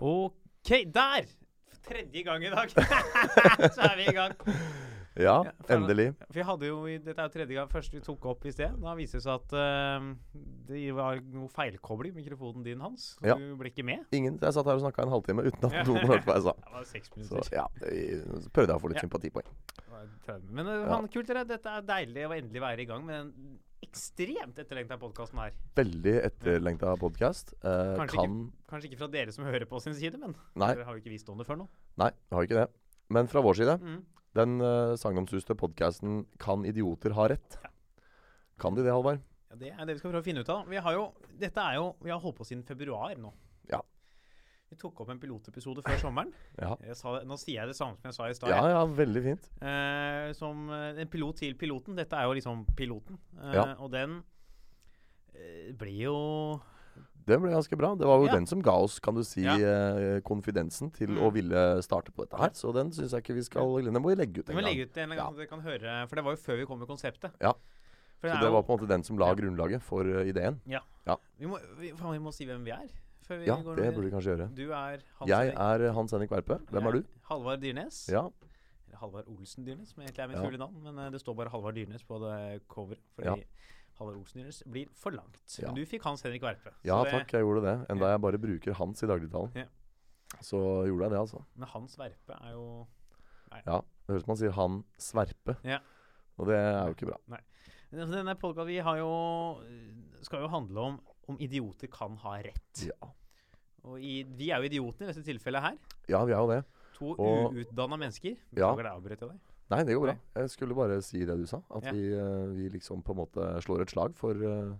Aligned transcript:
OK, 0.00 0.70
der! 0.92 1.26
For 1.70 1.80
tredje 1.92 2.22
gang 2.26 2.44
i 2.44 2.50
dag. 2.52 2.70
så 3.76 3.86
er 3.86 3.96
vi 4.00 4.08
i 4.10 4.14
gang. 4.16 4.34
Ja, 5.16 5.38
Ja, 5.46 5.52
for- 5.64 5.72
endelig. 5.72 6.10
Vi 6.34 6.42
hadde 6.44 6.66
jo, 6.68 6.82
Dette 7.00 7.14
er 7.22 7.28
jo 7.30 7.32
tredje 7.32 7.54
gang 7.56 7.70
først 7.72 7.94
vi 7.94 8.02
tok 8.04 8.26
opp 8.28 8.42
i 8.44 8.50
sted. 8.52 8.74
Da 8.82 8.92
viser 8.98 9.16
det 9.16 9.24
seg 9.24 9.38
at 9.38 9.54
uh, 9.56 10.10
det 10.68 10.82
var 10.92 11.22
noe 11.32 11.48
feilkobling 11.54 12.12
i 12.12 12.18
mikrofonen 12.20 12.66
din, 12.66 12.82
Hans. 12.84 13.14
Så 13.16 13.30
Ja. 13.30 13.38
du 13.40 13.54
ble 13.56 13.70
ikke 13.72 13.84
med. 13.88 14.04
Ingen, 14.12 14.36
jeg 14.42 14.52
satt 14.52 14.68
her 14.68 14.76
og 14.76 14.82
snakka 14.84 15.06
en 15.06 15.14
halvtime 15.14 15.46
uten 15.48 15.64
at 15.70 15.88
noen 15.88 16.04
hørte 16.10 16.26
hva 16.28 16.36
jeg 16.36 16.44
sa. 16.50 16.52
Det 16.66 16.74
var 16.74 16.84
seks 16.90 17.08
Så 17.14 17.16
minutter. 17.22 17.56
ja, 17.56 17.64
jeg 17.88 18.50
prøvde 18.52 18.74
jeg 18.74 18.76
å 18.76 18.82
få 18.84 18.92
litt 18.92 19.00
sympatipoeng. 19.06 19.48
Det 19.78 19.88
var 19.94 20.04
30. 20.28 20.52
Men 20.60 20.68
uh, 20.68 20.76
Ja. 20.90 21.00
kult, 21.16 21.30
dere. 21.32 21.46
Dette 21.48 21.78
er 21.78 21.88
deilig 21.94 22.26
å 22.28 22.34
endelig 22.36 22.66
være 22.68 22.84
i 22.84 22.90
gang 22.92 23.06
med 23.08 23.16
den 23.22 23.58
ekstremt 23.96 24.58
etterlengta 24.60 24.98
podkasten 25.00 25.38
her. 25.40 25.54
Veldig 25.78 26.14
etterlengta 26.28 26.92
podkast. 27.00 27.54
Eh, 27.64 27.94
Kanskje 27.96 28.18
kan 28.20 28.34
Kanskje 28.68 28.90
ikke 28.90 28.98
fra 29.00 29.08
dere 29.12 29.32
som 29.32 29.44
hører 29.48 29.64
på 29.70 29.80
sin 29.82 29.94
side, 29.96 30.18
men 30.20 30.34
Nei, 30.54 30.74
dere 30.74 30.84
har 30.84 30.94
jo 30.96 31.00
ikke 31.02 31.12
visst 31.14 31.28
om 31.32 31.38
det 31.40 31.46
før 31.48 31.56
nå. 31.62 31.68
nei, 31.96 32.10
har 32.32 32.42
ikke 32.46 32.60
det. 32.60 32.68
Men 33.08 33.26
fra 33.30 33.40
vår 33.40 33.54
side, 33.56 33.78
Mm. 33.80 34.04
den 34.34 34.60
uh, 34.60 34.96
sagnomsuste 34.96 35.54
podkasten 35.56 36.26
'Kan 36.38 36.64
idioter 36.66 37.12
ha 37.14 37.28
rett'? 37.28 37.56
Ja. 37.62 37.70
Kan 38.58 38.74
de 38.74 38.82
det, 38.82 38.92
Halvard? 38.92 39.20
Ja, 39.50 39.56
Det 39.56 39.72
er 39.72 39.84
det 39.86 39.94
vi 39.94 39.98
skal 39.98 40.10
prøve 40.12 40.22
å 40.22 40.24
finne 40.24 40.40
ut 40.40 40.48
av. 40.48 40.66
Vi 40.68 40.76
har 40.76 40.92
jo, 40.92 41.12
dette 41.38 41.56
er 41.60 41.74
jo, 41.76 41.94
vi 42.02 42.10
har 42.10 42.18
holdt 42.20 42.36
på 42.36 42.44
siden 42.44 42.64
februar 42.64 43.16
nå. 43.16 43.32
Ja. 44.66 44.70
Vi 44.70 44.76
tok 44.80 45.00
opp 45.00 45.10
en 45.10 45.18
pilotepisode 45.22 45.82
før 45.86 45.98
sommeren. 46.00 46.32
Ja. 46.58 46.74
Jeg 46.82 46.96
sa, 46.96 47.20
nå 47.24 47.36
sier 47.38 47.60
jeg 47.62 47.68
det 47.68 47.76
samme 47.76 47.96
som 48.00 48.08
jeg 48.10 48.14
sa 48.16 48.28
i 48.28 48.34
stad. 48.34 48.50
ja, 48.50 48.68
ja, 48.72 48.84
veldig 48.86 49.22
fint. 49.22 49.48
Eh, 49.62 50.32
som 50.34 50.68
eh, 50.70 50.98
en 51.04 51.08
pilot 51.08 51.36
til 51.36 51.54
piloten. 51.54 51.94
Dette 51.96 52.12
er 52.18 52.24
jo 52.26 52.34
liksom 52.34 52.64
piloten. 52.76 53.18
Eh, 53.40 53.52
Ja. 53.54 53.66
Og 53.78 53.90
den 53.92 54.22
eh, 55.34 55.72
blir 55.76 56.00
jo 56.08 56.16
Det 57.26 57.38
ble 57.42 57.50
ganske 57.50 57.76
bra. 57.78 57.94
Det 57.98 58.06
var 58.06 58.18
jo 58.22 58.26
Ja. 58.28 58.34
den 58.34 58.46
som 58.46 58.60
ga 58.62 58.72
oss, 58.72 58.98
kan 59.00 59.14
du 59.14 59.22
si, 59.24 59.42
Ja. 59.42 59.54
eh, 59.56 60.20
konfidensen 60.22 60.92
til 60.92 61.08
Mm. 61.10 61.22
å 61.22 61.32
ville 61.32 61.82
starte 61.82 62.10
på 62.12 62.22
dette 62.26 62.36
her. 62.38 62.50
Så 62.54 62.72
den 62.74 62.90
syns 62.92 63.10
jeg 63.12 63.22
ikke 63.22 63.34
vi 63.34 63.42
skal 63.42 63.82
Den 63.82 63.94
må 64.02 64.08
vi 64.10 64.14
legge 64.16 64.38
ut 64.40 64.48
en 64.50 64.54
gang. 64.56 64.64
legge 64.64 64.82
ut 64.90 64.96
en 64.96 65.08
gang, 65.10 65.32
så 65.34 65.36
dere 65.36 65.46
kan 65.48 65.60
høre 65.60 66.08
For 66.08 66.16
det 66.16 66.24
var 66.24 66.32
jo 66.36 66.42
før 66.42 66.56
vi 66.58 66.66
kom 66.66 66.78
med 66.78 66.88
konseptet. 66.88 67.32
Ja. 67.40 67.52
Det 68.22 68.30
Så 68.32 68.40
det 68.40 68.50
var 68.52 68.62
på 68.62 68.72
en 68.72 68.78
måte 68.78 68.88
den 68.88 69.02
som 69.02 69.18
la 69.18 69.26
Ja. 69.28 69.34
grunnlaget 69.34 69.82
for 69.82 70.02
eh, 70.02 70.26
ideen. 70.32 70.60
vi, 71.38 71.46
må, 71.46 71.58
vi, 71.78 71.92
faen, 71.92 72.12
vi 72.12 72.18
må 72.18 72.32
si 72.32 72.46
hvem 72.46 72.64
vi 72.64 72.70
er. 72.72 72.88
Før 73.26 73.38
vi 73.40 73.46
Ja, 73.48 73.56
går 73.62 73.76
det 73.76 73.94
burde 73.94 74.06
vi 74.06 74.10
kanskje 74.14 74.32
gjøre. 74.36 74.48
Du 74.54 74.64
er 74.72 75.02
Hans 75.18 75.28
Jeg 75.30 75.54
er 75.54 75.92
Hans 75.92 76.12
Henrik 76.14 76.30
Verpe. 76.30 76.58
Hvem 76.70 76.86
er 76.86 76.92
du? 76.92 77.02
Halvard 77.30 77.60
Dyrnes. 77.60 78.08
Ja. 78.12 78.28
Eller 78.86 78.98
Halvard 79.00 79.26
Olsen 79.28 79.64
Dyrnes, 79.66 79.88
som 79.94 80.02
egentlig 80.02 80.22
er 80.22 80.28
mitt 80.28 80.36
Ja. 80.38 80.44
fulle 80.44 80.58
navn. 80.58 80.82
Men 80.82 80.98
eh, 80.98 81.10
det 81.10 81.20
står 81.20 81.34
bare 81.36 81.50
Halvard 81.50 81.74
Dyrnes 81.74 82.04
på 82.06 82.20
det 82.22 82.62
coveret. 82.68 83.02
Fordi 83.16 83.26
Ja. 83.26 83.34
Halvard 83.98 84.16
Olsen 84.20 84.40
Dyrnes 84.42 84.62
blir 84.70 84.86
for 84.94 85.10
langt. 85.10 85.58
Men 85.62 85.74
du 85.74 85.84
fikk 85.86 86.02
Hans 86.02 86.22
Henrik 86.22 86.42
Verpe. 86.42 86.70
Ja 86.84 87.02
det- 87.02 87.12
takk, 87.12 87.32
jeg 87.32 87.42
gjorde 87.42 87.62
det. 87.62 87.86
Enda 87.90 88.12
jeg 88.12 88.20
bare 88.20 88.38
bruker 88.38 88.72
hans 88.74 89.02
i 89.02 89.06
dagligtalen. 89.06 89.52
Ja. 89.56 89.66
Så 90.40 90.58
gjorde 90.86 91.02
jeg 91.02 91.10
det, 91.10 91.18
altså. 91.18 91.44
Men 91.56 91.68
Hans 91.68 91.96
Verpe 91.98 92.32
er 92.44 92.52
jo 92.52 92.86
Ja, 93.66 93.80
Det 93.80 94.12
høres 94.12 94.22
ut 94.22 94.26
som 94.26 94.30
man 94.30 94.36
sier 94.36 94.52
'han 94.52 94.84
sverpe'. 94.98 95.56
Ja. 95.64 95.78
Og 96.38 96.46
det 96.46 96.54
er 96.56 96.86
jo 96.86 96.94
ikke 96.94 97.06
bra. 97.06 97.16
Men 97.26 97.40
altså, 98.02 98.14
Denne 98.14 98.34
podkasten 98.36 98.66
vi 98.66 98.76
har 98.78 98.96
jo 98.98 99.60
skal 100.22 100.40
jo 100.42 100.48
handle 100.48 100.78
om 100.80 101.00
om 101.28 101.36
idioter 101.42 101.88
kan 101.92 102.16
ha 102.22 102.36
rett. 102.42 102.82
Ja, 102.86 103.08
Og 103.86 104.00
i, 104.02 104.22
vi 104.24 104.50
er 104.50 104.58
jo 104.62 104.68
idioter 104.70 105.04
i 105.04 105.12
dette 105.12 105.22
tilfellet 105.26 105.62
her. 105.62 105.76
ja 106.08 106.24
vi 106.24 106.32
er 106.32 106.38
jo 106.42 106.48
det. 106.50 106.62
To 106.96 107.12
uutdanna 107.18 107.96
mennesker. 108.00 108.36
Ja. 108.56 108.70
Beklager 108.72 108.82
deg, 108.86 108.92
avbrøt 108.96 109.20
jeg 109.20 109.28
deg. 109.30 109.40
Nei, 109.68 109.80
det 109.84 109.94
går 109.98 110.04
bra. 110.06 110.14
Jeg 110.38 110.50
skulle 110.52 110.74
bare 110.78 111.00
si 111.02 111.24
det 111.26 111.34
du 111.36 111.46
sa. 111.46 111.58
At 111.74 111.84
Ja. 111.84 111.92
vi, 111.92 112.12
eh, 112.14 112.46
vi 112.54 112.68
liksom 112.70 113.02
på 113.02 113.12
en 113.12 113.18
måte 113.18 113.48
slår 113.62 113.82
et 113.82 113.90
slag 113.90 114.14
for, 114.16 114.32
eh, 114.32 114.74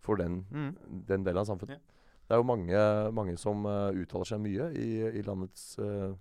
for 0.00 0.16
den, 0.16 0.46
Mm. 0.50 0.76
den 1.06 1.24
delen 1.24 1.38
av 1.38 1.46
samfunnet. 1.46 1.76
Ja. 1.76 1.78
Det 2.28 2.34
er 2.34 2.36
jo 2.38 2.42
mange, 2.44 3.12
mange 3.12 3.36
som 3.38 3.64
eh, 3.66 3.92
uttaler 4.02 4.24
seg 4.24 4.40
mye 4.40 4.70
i, 4.74 5.18
i 5.18 5.22
landets 5.22 5.78
uh, 5.78 6.14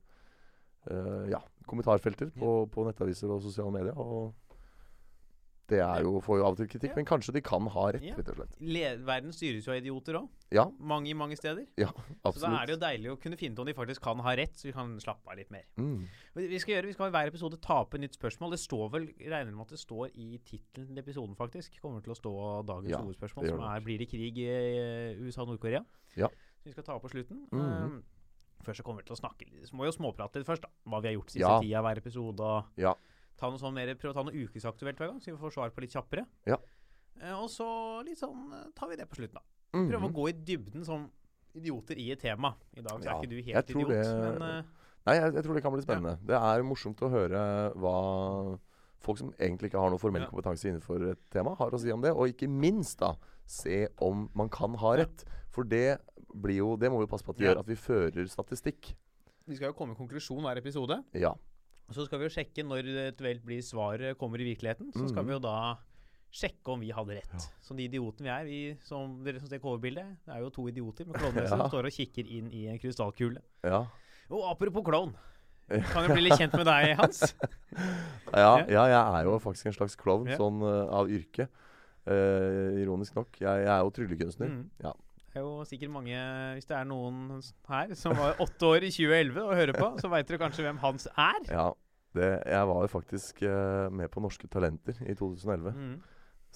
uh, 0.92 1.30
ja, 1.30 1.40
kommentarfelter 1.68 2.32
på, 2.34 2.70
på 2.72 2.86
nettaviser 2.88 3.30
og 3.30 3.42
sosiale 3.42 3.72
medier. 3.72 3.98
Og 3.98 4.34
det 5.70 5.80
er 5.80 6.02
jo, 6.04 6.20
får 6.26 6.38
jo 6.40 6.46
av 6.46 6.52
og 6.52 6.58
til 6.58 6.68
kritikk, 6.68 6.90
Ja. 6.92 6.96
men 6.98 7.06
kanskje 7.06 7.34
de 7.34 7.42
kan 7.42 7.66
ha 7.68 7.84
rett, 7.92 8.02
Ja. 8.04 8.16
rett 8.18 8.30
og 8.30 8.36
slett. 8.40 8.56
Le 8.60 8.98
verden 8.98 9.32
styres 9.32 9.66
jo 9.66 9.72
av 9.72 9.78
idioter 9.82 10.14
òg. 10.20 10.28
Ja, 10.52 10.66
Mange 10.80 11.08
i 11.10 11.14
mange 11.14 11.38
steder. 11.38 11.68
Ja, 11.78 11.92
absolutt. 12.26 12.36
Så 12.36 12.50
da 12.50 12.62
er 12.64 12.66
det 12.66 12.74
jo 12.76 12.82
deilig 12.82 13.12
å 13.14 13.20
kunne 13.22 13.38
finne 13.38 13.54
ut 13.54 13.60
om 13.60 13.66
de 13.70 13.74
faktisk 13.74 14.02
kan 14.02 14.18
ha 14.20 14.36
rett, 14.36 14.56
så 14.58 14.64
vi 14.66 14.72
kan 14.74 14.98
slappe 15.00 15.30
av 15.30 15.38
litt 15.38 15.52
mer. 15.52 15.64
Mm. 15.78 16.08
Vi 16.36 16.58
skal 16.60 16.76
gjøre, 16.76 16.86
vi 16.88 16.94
skal 16.94 17.08
i 17.08 17.12
hver 17.12 17.28
episode 17.32 17.62
ta 17.62 17.82
opp 17.82 17.94
et 17.94 18.02
nytt 18.02 18.18
spørsmål. 18.18 18.52
Det 18.52 18.60
står 18.60 18.92
vel, 18.92 19.08
regner 19.20 19.52
med 19.54 19.62
at 19.62 19.70
det 19.70 19.80
står 19.80 20.10
i 20.16 20.40
tittelen 20.44 20.88
til 20.90 20.98
episoden, 21.04 21.36
faktisk. 21.38 21.80
Kommer 21.82 22.02
til 22.04 22.14
å 22.14 22.18
stå 22.18 22.66
dagens 22.66 22.90
Ja, 22.90 22.98
hovedspørsmål, 22.98 23.48
som 23.48 23.60
er 23.62 23.80
blir 23.82 24.00
det 24.00 24.10
krig 24.10 24.38
i 24.38 24.48
eh, 24.50 25.20
USA 25.22 25.42
og 25.44 25.50
Nord-Korea. 25.54 25.86
Ja. 26.18 26.28
Så 26.28 26.66
vi 26.66 26.72
skal 26.72 26.84
ta 26.84 26.96
opp 26.96 27.04
på 27.04 27.12
slutten. 27.14 27.46
Mhm. 27.52 27.62
Um, 27.62 28.04
først 28.66 28.82
så 28.82 28.84
kommer 28.84 29.02
vi 29.04 29.08
til 29.08 29.16
å 29.16 29.22
snakke 29.22 29.46
litt, 29.48 29.70
så 29.70 29.74
må 29.74 29.86
vi 29.86 29.92
jo 29.92 29.96
småprate 30.02 30.36
litt 30.42 30.46
først, 30.50 30.62
da. 30.66 30.70
Hva 30.86 31.00
vi 31.02 31.08
har 31.08 31.16
gjort 31.22 31.30
siste 31.32 31.48
Ja. 31.48 31.60
tida 31.62 31.82
hver 31.82 31.98
episode. 31.98 32.40
og 32.42 32.66
Ja. 32.76 32.94
Ta 33.40 33.50
noe 33.50 33.62
sånn 33.62 33.74
mer, 33.74 33.94
Prøve 33.96 34.12
å 34.14 34.18
ta 34.20 34.24
noe 34.28 34.36
ukesaktuelt 34.46 34.98
hver 35.00 35.08
gang, 35.14 35.20
så 35.24 35.32
vi 35.32 35.38
får 35.40 35.54
svar 35.56 35.72
på 35.76 35.82
litt 35.86 35.96
kjappere. 35.96 36.26
Ja. 36.50 36.58
Eh, 37.22 37.34
og 37.36 37.50
så 37.52 38.04
litt 38.06 38.20
sånn 38.20 38.52
eh, 38.54 38.68
tar 38.76 38.90
vi 38.92 38.96
det 39.00 39.08
på 39.10 39.16
slutten, 39.20 39.40
da. 39.40 39.42
Prøve 39.72 40.04
å 40.04 40.10
Mhm. 40.10 40.14
gå 40.16 40.30
i 40.30 40.34
dybden 40.34 40.86
som 40.86 41.10
idioter 41.56 41.98
i 41.98 42.12
et 42.12 42.20
tema. 42.20 42.56
I 42.78 42.82
dag 42.82 43.00
så 43.02 43.06
Ja, 43.06 43.12
er 43.18 43.22
ikke 43.24 43.30
du 43.30 43.42
helt 43.42 43.70
idiot, 43.70 43.88
det- 43.90 44.40
men 44.40 44.42
uh, 44.42 44.64
Nei, 45.08 45.16
jeg, 45.16 45.34
jeg 45.34 45.44
tror 45.44 45.54
det 45.56 45.64
kan 45.64 45.72
bli 45.74 45.82
spennende. 45.82 46.20
Det 46.26 46.36
er 46.36 46.62
morsomt 46.64 47.00
å 47.02 47.10
høre 47.10 47.74
hva 47.76 48.60
folk 49.00 49.18
som 49.18 49.32
egentlig 49.40 49.70
ikke 49.72 49.80
har 49.80 49.90
noe 49.90 49.98
formell 50.02 50.22
Ja. 50.26 50.30
kompetanse 50.30 50.68
innenfor 50.70 51.12
et 51.12 51.30
tema, 51.32 51.56
har 51.58 51.72
å 51.72 51.80
si 51.80 51.90
om 51.92 52.02
det. 52.02 52.12
Og 52.12 52.28
ikke 52.34 52.50
minst 52.50 53.00
da 53.00 53.16
se 53.48 53.88
om 54.00 54.30
man 54.36 54.50
kan 54.50 54.74
ha 54.76 54.94
Ja. 54.98 55.06
rett. 55.06 55.24
For 55.50 55.64
det 55.64 56.00
blir 56.36 56.58
jo 56.58 56.76
Det 56.78 56.92
må 56.92 57.00
vi 57.00 57.08
passe 57.08 57.24
på 57.24 57.30
at 57.32 57.38
vi 57.38 57.46
Ja. 57.46 57.54
gjør, 57.56 57.60
at 57.60 57.66
vi 57.68 57.76
fører 57.76 58.28
statistikk. 58.30 58.94
vi 59.48 59.56
skal 59.56 59.70
jo 59.70 59.74
komme 59.74 59.96
med 59.96 59.98
konklusjon 59.98 60.42
hver 60.44 60.58
episode. 60.58 61.04
Ja. 61.16 61.34
Så 61.96 62.06
skal 62.08 62.22
vi 62.22 62.28
jo 62.28 62.34
sjekke 62.34 62.66
når 62.66 62.90
eventuelt 62.90 63.46
blir 63.46 63.62
svaret 63.66 64.18
kommer 64.20 64.42
i 64.42 64.50
virkeligheten. 64.52 64.92
Så 64.96 65.08
skal 65.10 65.24
mm. 65.24 65.30
vi 65.30 65.36
jo 65.36 65.44
da 65.44 65.56
sjekke 66.30 66.74
om 66.74 66.84
vi 66.84 66.92
hadde 66.94 67.18
rett. 67.18 67.32
Ja. 67.34 67.46
Så 67.66 67.78
de 67.78 67.88
idiotene 67.90 68.30
vi 68.30 68.34
er, 68.34 68.46
vi 68.46 68.60
som 68.86 69.18
dere 69.26 69.42
som 69.42 69.50
ser 69.50 69.62
coverbildet, 69.64 70.20
det 70.26 70.36
er 70.36 70.44
jo 70.44 70.52
to 70.54 70.68
idioter 70.70 71.10
med 71.10 71.18
klovnenese 71.18 71.50
Ja. 71.56 71.58
som 71.58 71.72
står 71.74 71.90
og 71.90 71.96
kikker 71.96 72.30
inn 72.38 72.52
i 72.54 72.68
en 72.70 72.78
krystallkule. 72.82 73.42
Ja. 73.66 73.84
Og 74.30 74.46
apropos 74.52 74.86
klovn. 74.86 75.16
Kan 75.70 76.08
jo 76.08 76.16
bli 76.18 76.26
litt 76.26 76.38
kjent 76.38 76.56
med 76.58 76.66
deg, 76.66 76.96
Hans. 77.02 77.24
ja. 77.30 77.50
Ja. 78.34 78.54
Ja, 78.66 78.86
jeg 78.90 79.02
er 79.02 79.28
jo 79.28 79.38
faktisk 79.42 79.70
en 79.70 79.78
slags 79.78 79.98
klovn, 80.00 80.30
sånn 80.38 80.64
uh, 80.66 80.86
av 81.02 81.10
yrke. 81.14 81.50
Uh, 82.10 82.80
ironisk 82.82 83.18
nok. 83.18 83.36
Jeg, 83.38 83.66
jeg 83.66 83.70
er 83.70 83.84
jo 83.86 83.92
tryllekunstner. 83.94 84.54
Mm. 84.54 84.64
Ja. 84.82 84.96
Det 85.30 85.38
er 85.38 85.46
jo 85.46 85.66
sikkert 85.70 85.92
mange, 85.94 86.22
hvis 86.58 86.66
det 86.70 86.78
er 86.78 86.88
noen 86.90 87.42
her 87.70 87.92
som 87.98 88.16
var 88.18 88.40
åtte 88.42 88.66
år 88.66 88.88
i 88.88 88.90
2011 88.90 89.44
og 89.44 89.58
hører 89.60 89.78
på, 89.78 89.90
så 90.02 90.10
veit 90.10 90.30
dere 90.30 90.42
kanskje 90.42 90.66
hvem 90.66 90.82
Hans 90.82 91.06
er. 91.14 91.44
Ja. 91.50 91.68
Det, 92.18 92.30
jeg 92.50 92.66
var 92.66 92.80
jo 92.82 92.90
faktisk 92.90 93.44
uh, 93.46 93.86
med 93.94 94.10
på 94.10 94.24
Norske 94.24 94.48
Talenter 94.50 94.98
i 95.06 95.14
2011. 95.14 95.76
Mm. 95.76 96.00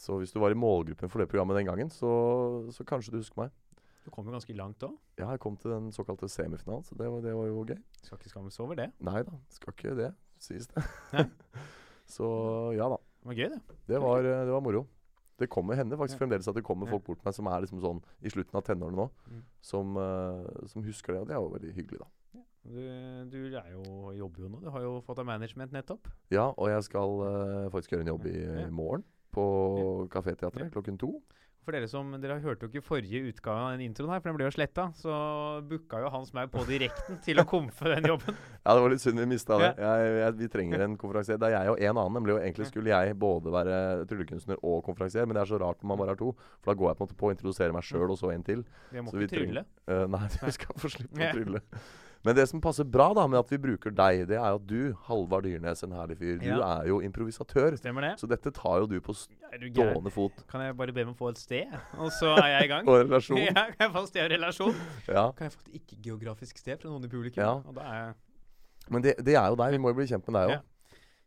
Så 0.01 0.17
hvis 0.17 0.33
du 0.33 0.39
var 0.41 0.49
i 0.49 0.57
målgruppen 0.57 1.11
for 1.13 1.21
det 1.21 1.29
programmet 1.29 1.59
den 1.59 1.69
gangen, 1.69 1.91
så, 1.93 2.09
så 2.73 2.85
kanskje 2.89 3.13
du 3.13 3.19
husker 3.19 3.43
meg. 3.43 3.53
Du 4.03 4.09
kom 4.11 4.25
jo 4.25 4.33
ganske 4.33 4.55
langt 4.57 4.83
òg. 4.83 4.95
Ja, 5.21 5.29
jeg 5.29 5.39
kom 5.43 5.55
til 5.61 5.71
den 5.71 5.91
såkalte 5.95 6.27
semifinalen, 6.27 6.83
så 6.83 6.97
det 6.99 7.07
var, 7.07 7.21
det 7.23 7.35
var 7.37 7.47
jo 7.47 7.61
gøy. 7.69 7.77
Skal 8.01 8.17
ikke 8.17 8.33
skammes 8.33 8.59
over 8.59 8.81
det. 8.81 8.89
Nei 9.05 9.21
da, 9.23 9.37
skal 9.53 9.77
ikke 9.77 9.93
det, 10.01 10.09
sies 10.41 10.67
det. 10.73 10.83
Så 12.13 12.27
ja 12.75 12.89
da. 12.91 12.97
Det 12.97 13.29
var 13.29 13.37
gøy, 13.37 13.47
det. 13.53 13.77
Det 13.87 14.01
var, 14.03 14.25
eh, 14.27 14.41
det 14.43 14.51
var 14.51 14.65
moro. 14.65 14.81
Det 15.39 15.49
kommer 15.49 15.75
hender 15.75 15.97
faktisk 15.97 16.19
Ja. 16.19 16.25
fremdeles 16.25 16.47
at 16.47 16.55
det 16.55 16.63
kommer 16.63 16.85
Ja. 16.87 16.91
folk 16.91 17.03
bort 17.05 17.17
til 17.19 17.25
meg 17.25 17.33
som 17.33 17.47
er 17.47 17.61
liksom 17.61 17.81
sånn 17.81 18.01
i 18.21 18.29
slutten 18.29 18.55
av 18.55 18.63
tenårene 18.63 18.95
nå, 18.95 19.09
Mm. 19.29 19.41
som, 19.61 19.97
uh, 19.97 20.67
som 20.67 20.83
husker 20.83 21.13
det, 21.13 21.21
og 21.21 21.27
det 21.27 21.35
er 21.35 21.41
jo 21.41 21.49
veldig 21.49 21.73
hyggelig, 21.73 21.99
da. 21.99 22.05
Du, 22.65 23.25
du 23.29 23.55
er 23.57 23.71
jo, 23.73 24.11
jobber 24.13 24.39
jo 24.43 24.47
nå. 24.49 24.61
Du 24.61 24.69
har 24.69 24.79
jo 24.81 25.01
fått 25.01 25.17
deg 25.17 25.25
management 25.25 25.71
nettopp. 25.73 26.07
Ja, 26.31 26.53
og 26.57 26.69
jeg 26.69 26.83
skal 26.83 27.09
uh, 27.19 27.69
faktisk 27.69 27.89
gjøre 27.91 28.01
en 28.01 28.07
jobb 28.07 28.25
i, 28.25 28.39
Ja. 28.39 28.67
i 28.67 28.69
morgen 28.69 29.03
på 29.33 30.07
Kaféteatret 30.09 30.71
klokken 30.71 30.97
to. 30.97 31.21
For 31.63 31.75
dere 31.75 31.87
som 31.87 32.09
Dere 32.19 32.35
hørte 32.43 32.65
jo 32.65 32.69
ikke 32.71 32.83
forrige 32.83 33.21
utgave 33.29 33.61
av 33.63 33.75
den 33.77 33.85
introen 33.85 34.11
her, 34.11 34.19
for 34.19 34.29
den 34.29 34.37
ble 34.39 34.47
jo 34.49 34.53
sletta. 34.55 34.89
Så 34.99 35.13
booka 35.69 36.01
jo 36.03 36.11
Hans 36.11 36.33
meg 36.35 36.51
på 36.51 36.65
direkten 36.67 37.21
til 37.23 37.39
å 37.39 37.45
komfe 37.47 37.87
den 37.93 38.09
jobben. 38.11 38.35
Ja, 38.63 38.75
det 38.77 38.83
var 38.83 38.93
litt 38.93 39.03
synd 39.03 39.19
vi 39.19 39.25
mista 39.27 39.57
det. 39.59 39.71
Jeg, 39.83 40.11
jeg, 40.21 40.35
vi 40.39 40.47
trenger 40.51 40.83
en 40.85 40.93
konferansier. 40.99 41.39
Det 41.39 41.49
er 41.49 41.55
jeg 41.57 41.73
og 41.73 41.81
en 41.83 41.97
annen. 41.97 42.13
Nemlig, 42.19 42.35
og 42.37 42.43
egentlig 42.45 42.69
skulle 42.69 42.93
jeg 42.93 43.17
både 43.19 43.51
være 43.51 43.79
tryllekunstner 44.07 44.61
og 44.63 44.77
konferansier, 44.87 45.27
men 45.27 45.35
det 45.35 45.43
er 45.43 45.51
så 45.51 45.59
rart 45.59 45.81
når 45.83 45.91
man 45.91 45.99
bare 46.03 46.15
er 46.15 46.21
to. 46.21 46.31
For 46.61 46.71
da 46.71 46.77
går 46.79 46.91
jeg 46.91 46.99
på 46.99 47.03
en 47.03 47.09
måte 47.09 47.19
på 47.19 47.27
å 47.27 47.33
introdusere 47.35 47.75
meg 47.75 47.87
sjøl 47.87 48.13
og 48.13 48.19
så 48.19 48.31
en 48.31 48.47
til. 48.47 48.63
Vi 48.93 49.03
må 49.03 49.11
Så 49.11 49.19
ikke 49.19 49.35
trylle. 49.35 49.65
Uh, 49.83 50.05
nei, 50.15 50.23
vi 50.31 50.47
du 50.47 50.55
skal 50.55 50.79
få 50.79 50.95
slippe 50.95 51.19
å 51.19 51.35
trylle. 51.35 51.63
Men 52.23 52.35
det 52.37 52.45
som 52.47 52.61
passer 52.63 52.85
bra 52.87 53.09
da 53.17 53.25
med 53.27 53.35
at 53.41 53.49
vi 53.51 53.57
bruker 53.59 53.91
deg, 53.91 54.21
det 54.29 54.37
er 54.39 54.53
jo 54.53 54.59
at 54.61 54.67
du, 54.69 54.77
Halvard 55.09 55.43
Dyrnes, 55.43 55.81
en 55.83 55.91
herlig 55.91 56.15
fyr, 56.21 56.37
du 56.39 56.61
er 56.63 56.85
jo 56.87 57.01
improvisatør. 57.03 57.75
Stemmer 57.75 58.05
det? 58.07 58.11
Så 58.21 58.29
dette 58.31 58.51
tar 58.55 58.79
jo 58.79 58.87
du 58.87 58.95
på 59.03 59.15
stående 59.17 60.11
fot. 60.13 60.45
Kan 60.47 60.63
jeg 60.63 60.77
bare 60.79 60.95
be 60.95 61.03
om 61.03 61.11
å 61.11 61.17
få 61.19 61.33
et 61.33 61.41
sted, 61.41 61.73
og 61.99 62.11
så 62.15 62.31
er 62.39 62.47
jeg 62.53 62.69
i 62.69 62.71
gang? 62.71 62.87
Og 62.89 63.01
relasjon. 63.03 63.41
Ja, 63.49 63.65
kan 63.75 63.87
jeg 63.87 63.91
få 63.97 64.03
et 64.05 64.11
sted 64.13 64.23
og 64.23 64.31
relasjon? 64.37 64.75
Ja. 65.09 65.25
Kan 65.35 65.49
jeg 65.49 65.55
få 65.57 65.65
et 65.67 65.81
ikke-geografisk 65.81 66.63
sted 66.63 66.79
fra 66.79 66.89
noen 66.93 67.03
i 67.03 67.11
publikum? 67.11 67.43
Ja. 67.43 67.57
Og 67.59 67.75
da 67.75 67.87
er 67.91 67.99
jeg 68.05 68.13
Men 68.95 69.03
det, 69.03 69.13
det 69.25 69.35
er 69.39 69.47
jo 69.51 69.55
deg. 69.59 69.75
Vi 69.75 69.83
må 69.83 69.91
jo 69.91 69.99
bli 69.99 70.07
kjent 70.09 70.27
med 70.27 70.39
deg 70.39 70.49
Ja. 70.55 70.61
òg. 70.61 70.69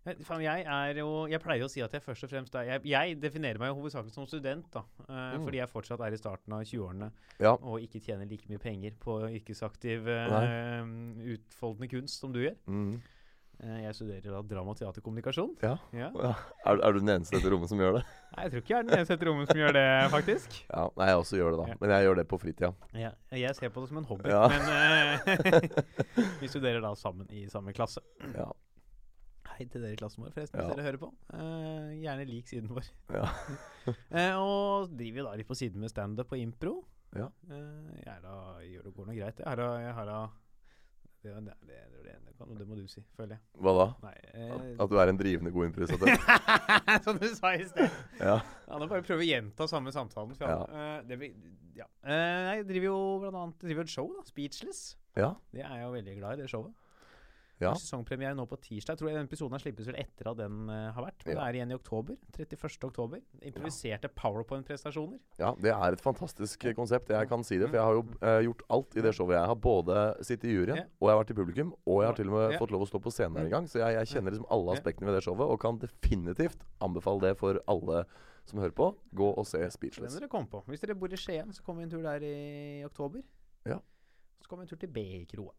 Jeg 0.06 0.64
er 0.66 1.00
jo 1.00 1.26
Jeg 1.30 1.40
pleier 1.42 1.64
å 1.66 1.70
si 1.70 1.82
at 1.82 1.92
jeg 1.92 2.02
først 2.04 2.24
og 2.24 2.30
fremst 2.30 2.54
er 2.54 2.68
Jeg, 2.70 2.84
jeg 2.86 3.16
definerer 3.20 3.58
meg 3.58 3.72
jo 3.72 3.80
hovedsakelig 3.80 4.14
som 4.14 4.26
student, 4.26 4.68
da. 4.72 4.84
Uh, 5.08 5.14
Mm. 5.36 5.44
Fordi 5.44 5.58
jeg 5.58 5.68
fortsatt 5.72 6.00
er 6.06 6.14
i 6.14 6.20
starten 6.20 6.52
av 6.52 6.62
20-årene 6.64 7.10
Ja. 7.42 7.52
og 7.56 7.80
ikke 7.82 8.00
tjener 8.00 8.26
like 8.30 8.48
mye 8.48 8.58
penger 8.62 8.94
på 9.00 9.18
yrkesaktiv 9.40 10.06
uh, 10.06 10.86
utfoldende 11.34 11.88
kunst 11.90 12.20
som 12.20 12.32
du 12.32 12.40
gjør. 12.44 12.56
Mm. 12.66 13.00
Eh, 13.56 13.76
jeg 13.86 13.94
studerer 13.96 14.26
da 14.34 14.42
drama, 14.44 14.74
teater, 14.76 15.00
kommunikasjon. 15.00 15.54
Ja. 15.64 15.78
Ja. 15.96 16.10
Ja. 16.12 16.32
Er, 16.68 16.76
er 16.84 16.92
du 16.92 16.98
den 17.00 17.08
eneste 17.14 17.38
i 17.40 17.48
rommet 17.48 17.70
som 17.70 17.80
gjør 17.80 17.94
det? 17.96 18.02
Nei, 18.34 18.42
jeg 18.44 18.52
tror 18.52 18.60
ikke 18.62 18.74
jeg 18.74 18.78
er 18.82 18.88
den 18.90 18.98
eneste 18.98 19.16
i 19.16 19.28
rommet 19.30 19.48
som 19.48 19.60
gjør 19.62 19.72
det, 19.78 19.84
faktisk. 20.12 20.58
Ja, 20.74 20.82
Nei, 21.00 21.06
jeg 21.08 21.22
også 21.22 21.38
gjør 21.40 21.54
det, 21.56 21.62
da. 21.62 21.78
Men 21.80 21.94
jeg 21.94 22.04
gjør 22.04 22.18
det 22.20 22.26
på 22.28 22.38
fritida. 22.42 22.70
Ja, 22.92 23.12
jeg 23.32 23.56
ser 23.56 23.72
på 23.72 23.80
det 23.80 23.88
som 23.88 24.02
en 24.02 24.08
hobby, 24.10 24.28
men 24.28 24.62
vi 26.42 26.50
studerer 26.52 26.84
da 26.84 26.92
sammen 27.00 27.32
i 27.32 27.46
samme 27.48 27.72
klasse. 27.76 28.04
Ja. 28.36 28.50
Hei 29.56 29.64
til 29.72 29.80
dere 29.80 29.96
i 29.96 29.96
klassen 29.96 30.20
vår, 30.20 30.34
forresten, 30.34 30.60
Ja. 30.60 30.66
hvis 30.66 30.76
dere 30.76 30.84
hører 30.84 31.00
på. 31.00 31.08
Uh, 31.32 31.92
gjerne 31.96 32.24
lik 32.28 32.48
siden 32.50 32.68
vår. 32.68 32.88
Ja. 33.14 33.28
uh, 33.88 34.34
og 34.44 34.90
driver 34.92 35.22
jo 35.22 35.28
da 35.30 35.36
litt 35.40 35.48
på 35.48 35.56
siden 35.56 35.80
med 35.80 35.92
standup 35.92 36.34
og 36.36 36.42
impro. 36.42 36.74
Ja. 37.16 37.30
Uh, 37.48 37.94
jeg 38.02 38.18
da, 38.24 38.34
gjør 38.66 38.84
det 38.84 38.92
går 38.98 39.08
noe 39.08 39.16
greit. 39.16 39.40
Jeg 39.40 39.48
har 39.48 39.62
da, 39.62 39.70
jeg 39.80 39.94
har 39.96 40.10
da 40.10 40.18
det, 41.26 41.32
det, 41.46 41.54
det, 41.66 41.78
det, 42.04 42.16
det, 42.26 42.34
kan, 42.38 42.52
det 42.58 42.66
må 42.68 42.76
du 42.76 42.84
si, 42.90 43.00
føler 43.16 43.36
jeg. 43.36 43.42
Hva 43.64 43.72
da? 43.74 43.86
Nei 44.04 44.14
At, 44.14 44.60
eh, 44.60 44.76
at 44.84 44.92
du 44.92 44.98
er 45.00 45.10
en 45.10 45.18
drivende 45.18 45.52
god 45.54 45.66
improvisatør? 45.70 46.12
Som 47.06 47.18
du 47.18 47.26
sa 47.34 47.54
i 47.56 47.64
sted. 47.66 47.96
Ja. 48.20 48.36
Ja, 48.66 48.78
nå 48.78 48.86
bare 48.90 49.02
prøve 49.06 49.24
å 49.24 49.26
gjenta 49.26 49.66
samme 49.70 49.94
samtalen. 49.94 50.36
For 50.38 50.52
Ja. 50.52 50.60
Uh, 50.68 51.00
det 51.08 51.32
ja. 51.76 51.88
Uh, 52.04 52.52
jeg 52.52 52.68
driver 52.68 52.90
jo 52.90 52.98
blant 53.24 53.40
annet 53.40 53.64
driver 53.64 53.88
et 53.88 53.94
show, 53.96 54.12
da. 54.14 54.22
Speechless. 54.28 54.82
Ja. 55.16 55.32
Det 55.50 55.64
er 55.64 55.80
jeg 55.80 55.88
jo 55.88 55.94
veldig 55.96 56.18
glad 56.20 56.36
i, 56.36 56.44
det 56.44 56.52
showet. 56.52 56.76
Ja. 57.58 57.70
Sesongpremiere 57.72 58.34
nå 58.36 58.44
på 58.46 58.58
tirsdag. 58.60 58.92
Jeg 58.94 58.98
tror 59.00 59.08
den 59.14 59.26
episoden 59.26 59.58
slippes 59.62 59.86
vel 59.88 59.96
etter 59.96 60.28
at 60.28 60.36
den 60.36 60.68
uh, 60.68 60.92
har 60.92 61.06
vært. 61.06 61.24
Men 61.24 61.36
Ja. 61.36 61.40
det 61.40 61.46
er 61.48 61.56
igjen 61.56 61.70
i 61.72 61.74
oktober. 61.78 62.16
31. 62.36 62.84
oktober. 62.84 63.20
Improviserte 63.40 64.08
powerpoint-prestasjoner. 64.12 65.18
ja, 65.38 65.54
det 65.60 65.72
er 65.72 65.92
et 65.96 66.00
fantastisk 66.04 66.64
eh, 66.68 66.74
konsept. 66.76 67.08
Jeg 67.08 67.28
kan 67.30 67.42
si 67.42 67.56
det, 67.56 67.70
for 67.70 67.76
jeg 67.78 67.84
har 67.86 67.94
jo 67.94 68.02
Mm. 68.02 68.18
eh, 68.22 68.40
gjort 68.44 68.62
alt 68.70 68.96
i 68.96 69.00
det 69.00 69.14
showet. 69.14 69.36
Jeg 69.40 69.46
har 69.46 69.54
både 69.56 69.96
sittet 70.22 70.44
i 70.50 70.54
juryen, 70.54 70.76
Ja. 70.76 70.84
og 71.00 71.08
jeg 71.08 71.16
har 71.16 71.24
vært 71.24 71.30
i 71.30 71.38
publikum, 71.40 71.72
og 71.86 72.02
jeg 72.02 72.06
har 72.08 72.14
til 72.14 72.28
og 72.28 72.34
med 72.36 72.52
Ja. 72.52 72.58
fått 72.58 72.70
lov 72.70 72.82
å 72.82 72.88
stå 72.92 73.00
på 73.00 73.10
scenen 73.12 73.38
en 73.44 73.50
gang. 73.50 73.64
Så 73.66 73.78
jeg, 73.80 73.94
jeg 73.96 74.06
kjenner 74.22 74.30
liksom 74.32 74.46
alle 74.50 74.76
aspektene 74.76 75.06
ved 75.06 75.14
det 75.16 75.22
showet, 75.24 75.48
og 75.48 75.60
kan 75.60 75.78
definitivt 75.78 76.60
anbefale 76.80 77.20
det 77.20 77.38
for 77.38 77.58
alle 77.66 78.04
som 78.44 78.60
hører 78.60 78.72
på. 78.76 78.94
Gå 79.14 79.32
og 79.38 79.46
se 79.46 79.58
Speechless. 79.70 80.12
dere. 80.20 80.28
Hvis 80.28 80.80
dere 80.80 80.94
bor 80.94 81.08
i 81.08 81.16
Skien, 81.16 81.48
så 81.52 81.62
kommer 81.62 81.78
vi 81.80 81.84
en 81.84 81.90
tur 81.90 82.02
der 82.02 82.20
i 82.22 82.84
oktober. 82.84 83.22
Ja. 83.64 83.78
Så 84.40 84.46
kommer 84.48 84.64
vi 84.64 84.68
en 84.70 84.76
tur 84.76 84.86
til 84.86 84.88
B-kroa. 84.92 85.50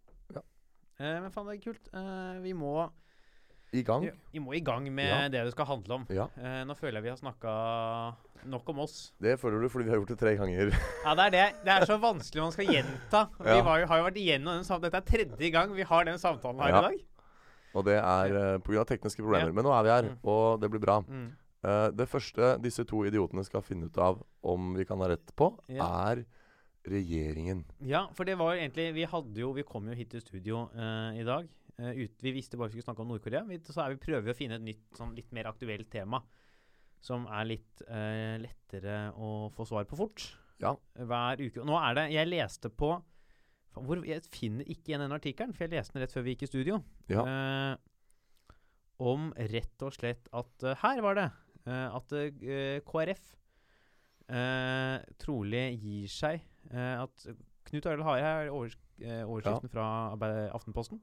Eh, 0.99 1.17
men 1.21 1.29
faen, 1.33 1.45
det 1.51 1.57
er 1.59 1.65
kult. 1.67 1.89
Eh, 1.93 2.39
vi 2.41 2.53
må 2.57 2.71
I 3.75 3.83
gang. 3.85 4.01
vi, 4.07 4.11
vi 4.33 4.39
må 4.41 4.53
i 4.55 4.61
gang 4.65 4.87
med 4.93 5.09
Ja. 5.09 5.27
det 5.29 5.43
det 5.45 5.51
skal 5.53 5.65
handle 5.69 5.93
om. 5.99 6.05
Ja. 6.09 6.27
Eh, 6.37 6.63
nå 6.65 6.73
føler 6.75 6.97
jeg 7.01 7.03
vi 7.03 7.09
har 7.13 7.19
snakka 7.19 7.51
nok 8.47 8.69
om 8.69 8.79
oss. 8.79 9.13
Det 9.21 9.35
føler 9.39 9.61
du 9.61 9.69
fordi 9.69 9.85
vi 9.85 9.91
har 9.91 9.99
gjort 9.99 10.13
det 10.15 10.19
tre 10.19 10.35
ganger. 10.39 10.71
Ja, 11.05 11.13
det 11.15 11.25
er 11.27 11.31
det. 11.35 11.45
Det 11.65 11.73
er 11.75 11.85
så 11.85 11.97
vanskelig 12.01 12.41
man 12.47 12.51
skal 12.55 12.65
gjenta. 12.71 13.27
Vi 13.43 13.49
jo, 13.57 13.63
har 13.67 13.79
jo 13.83 14.05
vært 14.07 14.17
igjennom 14.21 14.55
den 14.57 14.63
samtalen. 14.67 14.91
Dette 14.91 15.03
er 15.03 15.25
tredje 15.25 15.51
gang 15.53 15.73
vi 15.75 15.83
har 15.83 16.03
den 16.05 16.17
samtalen 16.19 16.59
her 16.61 16.69
i 16.69 16.81
dag. 16.87 16.97
Og 17.77 17.85
det 17.85 17.97
er 17.99 18.33
uh, 18.55 18.57
pga. 18.63 18.83
tekniske 18.89 19.21
problemer. 19.21 19.51
Men 19.53 19.63
nå 19.67 19.73
er 19.75 19.83
vi 19.85 19.89
her, 19.93 20.03
Mm. 20.07 20.17
og 20.23 20.61
det 20.61 20.69
blir 20.71 20.81
bra. 20.81 20.97
Mm. 21.05 21.27
Uh, 21.65 21.89
det 21.91 22.07
første 22.09 22.55
disse 22.63 22.83
to 22.87 23.03
idiotene 23.05 23.43
skal 23.45 23.61
finne 23.61 23.85
ut 23.89 23.97
av 24.01 24.21
om 24.43 24.73
vi 24.77 24.85
kan 24.87 24.97
ha 25.03 25.09
rett 25.11 25.33
på, 25.35 25.51
er 25.69 26.23
regjeringen. 26.87 27.63
Ja, 27.85 28.05
for 28.15 28.27
det 28.27 28.37
var 28.39 28.55
egentlig 28.55 28.89
Vi 28.95 29.05
hadde 29.09 29.41
jo 29.41 29.53
Vi 29.55 29.65
kom 29.67 29.87
jo 29.89 29.95
hit 29.97 30.11
til 30.13 30.23
studio 30.23 30.65
uh, 30.73 31.11
i 31.17 31.25
dag. 31.27 31.47
Uh, 31.77 31.93
ut, 31.93 32.23
vi 32.23 32.33
visste 32.35 32.57
bare 32.57 32.71
vi 32.71 32.77
skulle 32.77 32.87
snakke 32.87 33.03
om 33.03 33.13
Nord-Korea. 33.13 33.43
Så 33.67 33.83
er 33.83 33.93
vi 33.93 34.01
prøver 34.07 34.33
å 34.33 34.37
finne 34.37 34.57
et 34.57 34.65
nytt, 34.65 34.85
sånn 34.97 35.15
litt 35.17 35.31
mer 35.35 35.51
aktuelt 35.51 35.89
tema. 35.93 36.21
Som 37.03 37.27
er 37.29 37.51
litt 37.51 37.83
uh, 37.89 38.37
lettere 38.41 39.11
å 39.13 39.51
få 39.53 39.67
svar 39.69 39.87
på 39.89 39.99
fort. 39.99 40.25
Ja. 40.61 40.73
Hver 40.97 41.43
uke. 41.43 41.65
Nå 41.67 41.77
er 41.77 41.99
det 41.99 42.07
Jeg 42.15 42.31
leste 42.31 42.71
på 42.73 42.95
hvor, 43.77 43.99
Jeg 44.09 44.23
finner 44.33 44.65
ikke 44.65 44.89
igjen 44.89 45.03
den 45.03 45.13
artikkelen, 45.13 45.51
for 45.53 45.67
jeg 45.67 45.75
leste 45.75 45.93
den 45.93 46.01
rett 46.01 46.13
før 46.15 46.23
vi 46.25 46.33
gikk 46.33 46.47
i 46.47 46.49
studio. 46.49 46.79
Ja. 47.13 47.21
Om 48.97 49.27
rett 49.51 49.83
og 49.85 49.93
slett 49.93 50.31
at 50.33 50.65
Her 50.81 51.01
var 51.05 51.19
det. 51.19 51.27
at 51.69 52.15
KrF 52.89 53.27
trolig 55.21 55.61
gir 55.77 56.09
seg. 56.09 56.41
Eh, 56.71 57.03
at 57.03 57.27
Knut 57.67 57.87
Arild 57.89 58.05
Hareide 58.07 58.27
er 58.27 58.49
eh, 58.49 59.23
overskriften 59.27 59.71
fra 59.71 59.87
Aftenposten. 60.55 61.01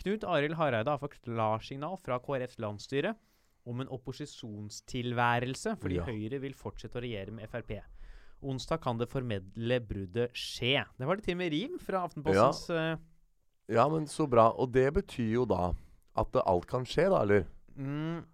Knut 0.00 0.24
Arild 0.24 0.56
Hareide 0.58 0.90
har 0.90 1.00
fått 1.02 1.20
klarsignal 1.24 1.98
fra 2.00 2.18
KrFs 2.22 2.58
landsstyre 2.62 3.14
om 3.68 3.82
en 3.82 3.90
opposisjonstilværelse, 3.92 5.76
fordi 5.78 5.98
Ja. 6.00 6.06
Høyre 6.08 6.40
vil 6.40 6.54
fortsette 6.56 6.98
å 6.98 7.04
regjere 7.04 7.34
med 7.34 7.48
Frp. 7.50 7.82
Onsdag 8.40 8.80
kan 8.80 8.96
det 8.98 9.10
formelle 9.10 9.80
bruddet 9.84 10.32
skje. 10.32 10.80
Det 10.96 11.06
var 11.06 11.16
det 11.16 11.24
til 11.26 11.36
og 11.36 11.42
med 11.42 11.52
rim 11.52 11.78
fra 11.78 12.06
Aftenpostens 12.08 12.68
ja. 12.72 12.96
Ja, 13.70 13.88
men 13.88 14.08
så 14.10 14.26
bra. 14.26 14.48
Og 14.58 14.72
det 14.72 14.88
betyr 14.96 15.34
jo 15.34 15.44
da 15.46 15.70
at 16.18 16.32
det 16.34 16.42
alt 16.48 16.66
kan 16.66 16.86
skje, 16.88 17.06
da, 17.12 17.22
eller? 17.22 17.44
mm, 17.76 18.24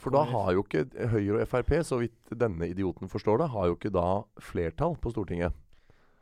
For 0.00 0.10
da 0.14 0.22
har 0.24 0.52
jo 0.56 0.62
ikke 0.64 0.86
Høyre 1.12 1.42
og 1.42 1.48
Frp, 1.48 1.72
så 1.84 1.98
vidt 2.00 2.30
denne 2.40 2.64
idioten 2.70 3.08
forstår 3.12 3.42
det, 3.42 3.50
har 3.52 3.66
jo 3.68 3.74
ikke 3.76 3.90
da 3.92 4.22
flertall 4.40 4.96
på 4.96 5.10
Stortinget. 5.12 5.52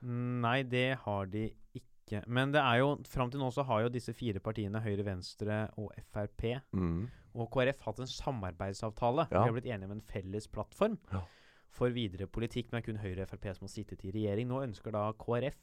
Nei, 0.02 0.62
det 0.67 0.96
har 1.05 1.26
de 1.31 1.44
ikke. 1.76 2.25
Men 2.26 2.50
det 2.50 2.58
er 2.64 2.81
jo 2.81 2.96
fram 3.06 3.31
til 3.31 3.38
nå 3.38 3.52
så 3.55 3.62
har 3.69 3.82
jo 3.84 3.93
disse 3.94 4.11
fire 4.17 4.40
partiene, 4.43 4.81
Høyre, 4.82 5.05
Venstre 5.06 5.69
og 5.78 5.93
Frp, 6.11 6.61
Mm. 6.72 7.08
og 7.37 7.50
KrF 7.55 7.81
hatt 7.87 8.00
en 8.00 8.06
samarbeidsavtale. 8.11 9.28
Ja. 9.31 9.44
Vi 9.44 9.46
har 9.52 9.52
blitt 9.61 9.70
enige 9.70 9.84
om 9.87 9.93
en 9.93 10.00
felles 10.00 10.49
plattform 10.50 10.99
Ja. 11.12 11.20
for 11.70 11.90
videre 11.90 12.26
politikk. 12.26 12.72
Men 12.72 12.82
det 12.82 12.88
er 12.88 12.93
kun 12.93 13.02
Høyre 13.05 13.22
og 13.22 13.28
Frp 13.28 13.44
som 13.55 13.67
har 13.69 13.69
sittet 13.69 14.02
i 14.05 14.11
regjering. 14.11 14.49
Nå 14.49 14.64
ønsker 14.67 14.90
da 14.90 15.12
KrF 15.12 15.55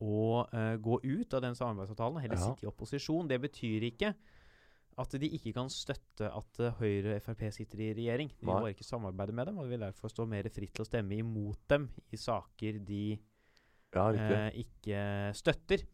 å 0.00 0.46
uh, 0.52 0.76
gå 0.78 0.98
ut 1.04 1.34
av 1.34 1.42
den 1.42 1.54
samarbeidsavtalen 1.54 2.16
og 2.16 2.22
heller 2.22 2.38
Ja. 2.38 2.46
sitte 2.54 2.66
i 2.66 2.70
opposisjon. 2.70 3.28
Det 3.28 3.40
betyr 3.40 3.82
ikke 3.92 4.14
at 4.98 5.14
de 5.22 5.28
ikke 5.36 5.52
kan 5.56 5.70
støtte 5.72 6.28
at 6.28 6.60
eh, 6.62 6.74
Høyre 6.80 7.16
og 7.16 7.24
Frp 7.24 7.44
sitter 7.54 7.82
i 7.84 7.90
regjering. 7.96 8.32
De 8.34 8.46
Nei. 8.48 8.54
bare 8.54 8.72
ikke 8.74 8.86
samarbeide 8.86 9.36
med 9.36 9.50
dem, 9.50 9.60
og 9.62 9.70
vil 9.70 9.84
derfor 9.84 10.10
stå 10.12 10.26
mer 10.28 10.48
fritt 10.52 10.74
til 10.74 10.84
å 10.84 10.88
stemme 10.88 11.18
imot 11.18 11.60
dem 11.70 11.88
i 12.10 12.20
saker 12.20 12.80
de 12.88 13.02
Ja, 13.94 14.08
eh, 14.12 14.58
ikke 14.64 15.02
støtter. 15.38 15.86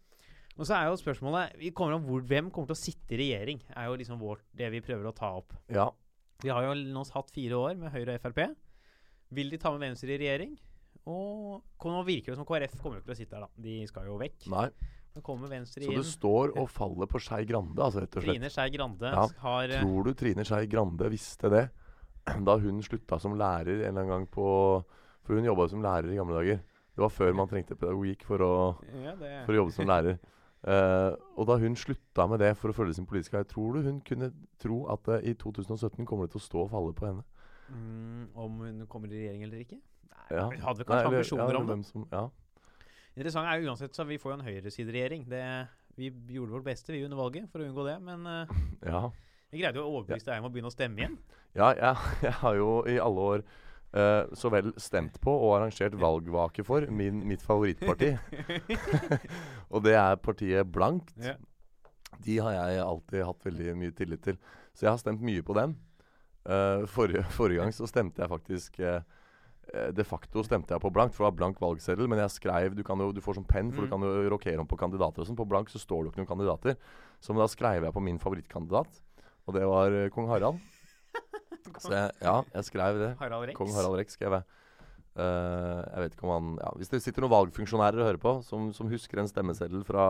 Og 0.55 0.69
så 0.69 0.77
er 0.79 0.89
jo 0.89 0.99
spørsmålet 0.99 1.57
vi 1.59 1.73
kommer 1.75 1.97
om 1.99 2.05
hvor, 2.07 2.23
Hvem 2.23 2.51
kommer 2.55 2.71
til 2.71 2.79
å 2.79 2.85
sitte 2.85 3.17
i 3.17 3.21
regjering? 3.25 3.61
er 3.75 3.89
jo 3.91 3.97
liksom 3.99 4.21
vårt, 4.23 4.45
det 4.55 4.71
vi 4.71 4.83
prøver 4.85 5.11
å 5.11 5.15
ta 5.17 5.33
opp. 5.41 5.55
Ja. 5.69 5.89
Vi 6.43 6.53
har 6.53 6.67
jo 6.67 6.75
nå 6.75 7.03
hatt 7.15 7.33
fire 7.35 7.59
år 7.59 7.79
med 7.81 7.93
Høyre 7.95 8.17
og 8.19 8.23
Frp. 8.23 8.55
Vil 9.35 9.51
de 9.51 9.59
ta 9.59 9.73
med 9.75 9.83
Venstre 9.83 10.15
i 10.15 10.19
regjering? 10.21 10.57
Og 11.11 11.63
nå 11.91 12.03
virker 12.07 12.33
det 12.33 12.39
som 12.39 12.47
KrF 12.49 12.79
kommer 12.81 12.99
jo 12.99 13.03
ikke 13.03 13.11
til 13.11 13.17
å 13.17 13.21
sitte 13.21 13.37
der, 13.37 13.47
da. 13.47 13.63
De 13.67 13.77
skal 13.91 14.07
jo 14.09 14.19
vekk. 14.21 14.47
Nei. 14.53 14.69
Nå 15.15 15.23
kommer 15.23 15.47
Venstre 15.47 15.85
Så 15.85 15.93
inn. 15.93 16.01
det 16.01 16.09
står 16.11 16.57
og 16.59 16.67
faller 16.75 17.07
på 17.07 17.21
Skei 17.23 17.45
Grande, 17.47 17.79
altså, 17.79 18.01
rett 18.03 18.17
og 18.19 18.25
slett. 18.25 18.35
Trine 18.35 18.49
Skei 18.51 18.71
Grande 18.75 19.13
Ja, 19.15 19.27
har 19.45 19.71
eh, 19.71 19.83
Tror 19.85 20.09
du 20.09 20.15
Trine 20.19 20.43
Skei 20.49 20.67
Grande 20.67 21.11
visste 21.13 21.51
det 21.53 21.69
da 22.49 22.57
hun 22.59 22.81
slutta 22.83 23.21
som 23.23 23.37
lærer 23.39 23.85
en 23.85 23.93
eller 23.93 24.01
annen 24.01 24.11
gang 24.11 24.27
på 24.33 24.47
For 25.25 25.39
hun 25.39 25.47
jobba 25.47 25.69
som 25.71 25.85
lærer 25.85 26.11
i 26.11 26.17
gamle 26.19 26.35
dager. 26.41 26.59
Det 26.95 27.03
var 27.03 27.13
før 27.15 27.31
man 27.39 27.49
trengte 27.51 27.77
pedagogikk 27.79 28.25
for 28.27 28.43
å, 28.45 28.51
ja, 29.05 29.15
for 29.47 29.55
å 29.55 29.57
jobbe 29.63 29.73
som 29.75 29.87
lærer. 29.89 30.19
Uh, 30.67 31.15
og 31.39 31.47
da 31.49 31.57
hun 31.63 31.75
slutta 31.79 32.27
med 32.31 32.43
det 32.43 32.51
for 32.59 32.71
å 32.71 32.77
følge 32.77 32.95
sin 32.99 33.07
politiske 33.09 33.39
vei, 33.39 33.47
tror 33.49 33.75
du 33.79 33.87
hun 33.89 34.03
kunne 34.05 34.29
tro 34.63 34.83
at 34.93 35.09
uh, 35.11 35.17
i 35.25 35.33
2017 35.41 36.05
kommer 36.07 36.27
det 36.29 36.35
til 36.35 36.43
å 36.43 36.45
stå 36.45 36.63
og 36.67 36.71
falle 36.75 36.93
på 36.99 37.07
henne? 37.09 37.25
mm, 37.71 38.29
Om 38.37 38.61
hun 38.67 38.85
kommer 38.91 39.09
i 39.15 39.23
regjering 39.23 39.47
eller 39.47 39.63
ikke? 39.65 39.79
Nei, 40.11 40.27
Ja. 40.37 40.45
Hun 40.51 40.61
hadde 40.69 40.85
kanskje 40.85 40.95
Nei, 40.95 41.01
eller- 41.01 41.19
ambisjoner 41.23 41.61
om 41.63 41.67
det. 41.73 41.79
som, 41.89 42.07
ja. 42.13 42.25
Interessant 43.15 43.47
er 43.47 43.61
jo 43.63 43.71
uansett 43.71 43.95
så 43.95 44.07
vi 44.09 44.19
får 44.19 44.33
jo 44.33 44.39
en 44.41 44.47
høyresideregjering. 44.49 45.29
Det- 45.31 45.67
Vi 45.97 46.09
gjorde 46.35 46.51
vårt 46.51 46.65
beste 46.67 46.91
vi 46.91 47.05
under 47.07 47.17
valget 47.17 47.45
for 47.53 47.63
å 47.63 47.67
unngå 47.69 47.85
det, 47.87 48.01
men 48.03 48.27
uh, 48.27 48.49
ja. 48.91 49.11
vi 49.53 49.61
greide 49.61 49.79
jo 49.79 49.85
å 49.87 49.93
overbevise 50.01 50.27
deg 50.27 50.41
om 50.43 50.49
å 50.49 50.51
begynne 50.51 50.73
å 50.73 50.75
stemme 50.75 50.99
igjen. 50.99 51.15
Ja, 51.55 51.69
jeg, 51.79 51.95
jeg 52.27 52.33
har 52.41 52.57
jo 52.59 52.73
i 52.91 52.99
alle 52.99 53.29
år 53.35 53.45
Uh, 53.95 54.27
så 54.35 54.51
vel 54.51 54.73
stemt 54.83 55.21
på 55.23 55.31
og 55.31 55.53
arrangert 55.55 55.93
valgvake 55.95 56.65
for 56.67 56.83
min, 56.91 57.21
mitt 57.31 57.45
favorittparti. 57.47 58.09
og 59.73 59.85
det 59.87 59.93
er 59.95 60.17
partiet 60.19 60.67
Blankt. 60.67 61.13
Ja. 61.23 61.37
De 62.25 62.39
har 62.43 62.57
jeg 62.57 62.81
alltid 62.83 63.23
hatt 63.23 63.47
veldig 63.47 63.77
mye 63.79 63.95
tillit 63.95 64.25
til. 64.27 64.41
Så 64.75 64.89
jeg 64.89 64.91
har 64.91 64.99
stemt 64.99 65.23
mye 65.23 65.45
på 65.47 65.55
dem. 65.55 65.77
Uh, 66.43 66.83
forrige, 66.91 67.23
forrige 67.37 67.63
gang 67.63 67.71
så 67.77 67.87
stemte 67.87 68.25
jeg 68.25 68.33
faktisk 68.35 68.81
eh, 68.83 68.99
De 69.97 70.05
facto 70.07 70.43
stemte 70.47 70.75
jeg 70.75 70.83
på 70.83 70.91
blankt, 70.95 71.15
for 71.17 71.25
det 71.25 71.31
var 71.33 71.39
blank 71.39 71.59
valgseddel. 71.63 72.07
Men 72.11 72.21
jeg 72.23 72.31
skrev 72.37 72.77
Du, 72.77 72.83
kan 72.87 73.01
jo, 73.01 73.11
du 73.13 73.21
får 73.25 73.41
sånn 73.41 73.49
penn, 73.49 73.73
for 73.73 73.83
Mm. 73.83 73.87
du 73.87 73.91
kan 73.91 74.07
jo 74.07 74.31
rokere 74.31 74.61
om 74.63 74.69
på 74.71 74.79
kandidater 74.79 75.23
og 75.23 75.27
sånn. 75.27 75.39
På 75.39 75.49
blank 75.49 75.69
så 75.73 75.81
står 75.83 76.05
det 76.05 76.07
jo 76.07 76.13
ikke 76.13 76.23
noen 76.23 76.33
kandidater. 76.33 76.77
Så 77.21 77.35
da 77.35 77.47
skrev 77.51 77.83
jeg 77.83 77.93
på 77.93 78.03
min 78.03 78.19
favorittkandidat, 78.23 79.01
og 79.47 79.55
det 79.55 79.65
var 79.67 79.91
eh, 79.91 80.11
kong 80.11 80.29
Harald. 80.29 80.61
Så 81.81 81.91
jeg, 81.91 82.11
ja, 82.21 82.43
jeg 82.55 82.65
skrev 82.65 82.99
det. 83.01 83.17
Harald 83.19 83.49
Rex. 83.49 83.57
Kong 83.57 83.73
Harald 83.73 83.97
Rex 83.99 84.13
skrev 84.19 84.33
jeg. 84.37 84.45
Uh, 85.15 85.81
jeg 85.95 86.03
vet 86.03 86.15
ikke 86.17 86.25
om 86.27 86.33
han 86.35 86.47
ja, 86.59 86.71
Hvis 86.75 86.91
det 86.91 86.99
sitter 87.05 87.23
noen 87.23 87.31
valgfunksjonærer 87.31 88.01
og 88.03 88.09
hører 88.09 88.19
på, 88.19 88.33
som, 88.43 88.73
som 88.75 88.89
husker 88.91 89.21
en 89.23 89.29
stemmeseddel 89.31 89.85
fra 89.87 90.07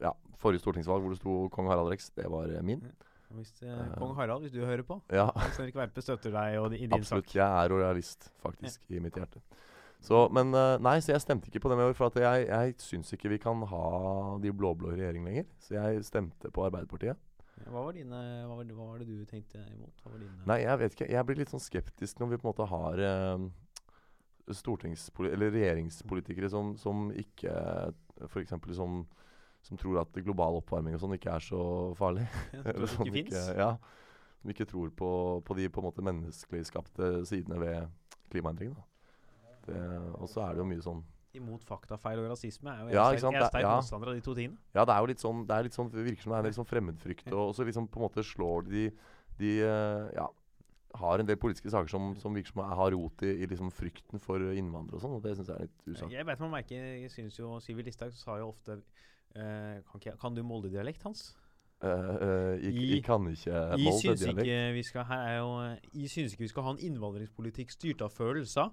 ja, 0.00 0.14
forrige 0.40 0.62
stortingsvalg 0.64 1.04
hvor 1.04 1.12
det 1.12 1.20
sto 1.20 1.34
kong 1.52 1.68
Harald 1.68 1.92
Rex, 1.92 2.08
det 2.16 2.24
var 2.32 2.48
eh, 2.48 2.64
min. 2.64 2.80
Og 2.80 3.15
Hvis 3.38 3.52
eh, 3.62 3.84
Kong 3.98 4.14
Harald, 4.18 4.42
hvis 4.46 4.54
du 4.54 4.60
hører 4.64 4.82
på, 4.86 4.98
Ja, 5.12 5.28
Hvis 5.44 5.60
Henrik 5.60 5.76
Verpe 5.78 6.02
støtter 6.04 6.34
deg 6.34 6.58
og 6.60 6.74
i 6.74 6.82
din 6.86 6.92
absolutt. 6.96 7.28
sak. 7.28 7.36
Jeg 7.38 7.46
er 7.64 7.72
rojalist, 7.72 8.30
faktisk, 8.42 8.82
i 8.90 9.00
mitt 9.02 9.16
hjerte. 9.18 9.42
Så, 10.06 10.26
men 10.30 10.52
eh, 10.54 10.76
nei, 10.84 10.98
så 11.02 11.14
jeg 11.14 11.24
stemte 11.24 11.48
ikke 11.50 11.62
på 11.64 11.70
dem 11.72 11.80
i 11.80 11.86
år, 11.88 11.94
for 11.98 12.10
at 12.12 12.18
jeg, 12.20 12.46
jeg 12.50 12.74
syns 12.84 13.12
ikke 13.16 13.32
vi 13.32 13.38
kan 13.42 13.62
ha 13.70 13.84
de 14.42 14.52
blå-blå 14.52 14.92
i 14.92 15.00
regjering 15.00 15.24
lenger. 15.26 15.48
Så 15.64 15.74
jeg 15.78 16.04
stemte 16.06 16.50
på 16.52 16.66
Arbeiderpartiet. 16.68 17.16
Hva 17.66 17.80
var, 17.82 17.94
dine, 17.96 18.18
hva, 18.46 18.58
var, 18.58 18.68
hva 18.76 18.86
var 18.92 19.00
det 19.00 19.06
du 19.08 19.24
tenkte 19.26 19.62
imot? 19.72 20.02
Nei, 20.46 20.60
jeg 20.62 20.78
vet 20.82 20.92
ikke. 20.94 21.08
Jeg 21.10 21.26
blir 21.26 21.38
litt 21.40 21.54
sånn 21.54 21.62
skeptisk 21.64 22.20
når 22.20 22.34
vi 22.34 22.38
på 22.42 22.44
en 22.46 22.52
måte 22.52 22.66
har 22.68 23.00
eh, 23.08 23.46
stortingspoli 24.54 25.32
eller 25.32 25.50
regjeringspolitikere 25.54 26.50
som, 26.52 26.74
som 26.78 27.08
ikke 27.16 27.54
F.eks. 28.28 28.52
som 28.76 29.00
som 29.66 29.78
tror 29.80 30.00
at 30.04 30.18
global 30.22 30.60
oppvarming 30.60 30.94
og 30.96 31.02
sånn 31.02 31.16
ikke 31.18 31.32
er 31.34 31.42
så 31.44 31.60
farlig. 31.98 32.26
Ja, 32.56 32.62
Eller 32.72 32.90
som 32.90 33.06
ikke 33.06 33.18
fins? 33.18 33.50
ja, 33.58 33.72
som 34.40 34.52
ikke 34.52 34.68
tror 34.70 34.92
på, 34.94 35.10
på 35.46 35.58
de 35.58 35.68
på 35.72 35.82
en 35.82 35.88
måte 35.88 36.04
menneskelig 36.06 36.68
skapte 36.70 37.10
sidene 37.28 37.58
ved 37.62 37.90
klimaendringene. 38.30 38.84
Og 40.20 40.28
så 40.30 40.44
er 40.46 40.54
det 40.54 40.62
jo 40.62 40.70
mye 40.70 40.84
sånn 40.84 41.04
Imot 41.36 41.64
faktafeil 41.68 42.20
og 42.22 42.30
rasisme 42.30 42.70
er 42.72 42.84
jo 42.84 42.94
Ja, 42.94 43.10
jeg 43.12 43.20
ikke 43.20 43.32
er 43.34 43.50
sterk 43.50 43.66
ja. 43.66 43.74
motstander 43.76 44.08
av 44.12 44.16
de 44.16 44.22
to 44.24 44.32
tingene. 44.38 44.56
Ja, 44.72 44.86
det 44.88 44.94
er 44.94 45.02
jo 45.02 45.10
litt 45.10 45.20
sånn 45.20 45.42
Det, 45.44 45.56
er 45.56 45.66
litt 45.66 45.76
sånn, 45.76 45.90
det 45.92 46.04
virker 46.06 46.24
som 46.24 46.32
det 46.32 46.36
er 46.36 46.44
en 46.44 46.48
del 46.48 46.56
sånn 46.56 46.68
fremmedfrykt, 46.70 47.28
og 47.34 47.50
så 47.56 47.66
liksom 47.68 47.88
på 47.92 48.00
en 48.00 48.04
måte 48.06 48.24
slår 48.24 48.68
de 48.70 48.84
De 49.36 49.50
eh, 49.66 50.06
ja, 50.16 50.28
har 50.96 51.20
en 51.20 51.28
del 51.28 51.36
politiske 51.36 51.68
saker 51.74 51.92
som, 51.92 52.14
som 52.16 52.32
virker 52.38 52.54
som 52.54 52.62
har 52.64 52.94
rot 52.94 53.26
i, 53.26 53.34
i 53.42 53.50
liksom 53.50 53.68
frykten 53.74 54.22
for 54.22 54.40
innvandrere 54.40 54.96
og 54.96 55.02
sånn, 55.02 55.18
og 55.18 55.26
det 55.26 55.34
syns 55.36 55.50
jeg 55.52 55.58
er 55.58 55.66
litt 55.68 55.90
usant. 55.90 56.14
Jeg 56.14 56.28
vet 56.30 56.40
man 56.46 56.54
merker 56.54 56.88
Jeg 57.02 57.12
synes 57.12 57.36
jo 57.36 57.58
Sivi 57.60 57.84
Listhaug 57.84 58.16
sa 58.16 58.38
jo 58.40 58.48
ofte 58.54 58.78
eh, 59.36 59.82
kan, 59.86 60.00
ikke, 60.00 60.16
kan 60.20 60.34
du 60.34 60.42
Molde-dialekt, 60.42 61.02
Hans? 61.06 61.34
Uh, 61.84 62.56
jeg, 62.56 62.72
I- 62.72 62.86
jeg 62.94 63.02
kan 63.04 63.26
ikke 63.28 63.52
Jeg 63.52 63.78
Molde-dialekt. 63.84 64.46
Jeg 65.92 66.08
syns 66.08 66.32
ikke 66.32 66.46
vi 66.46 66.48
skal 66.48 66.64
ha 66.64 66.70
en 66.72 66.80
innvandringspolitikk 66.88 67.70
styrt 67.76 68.00
av 68.06 68.10
følelser. 68.16 68.72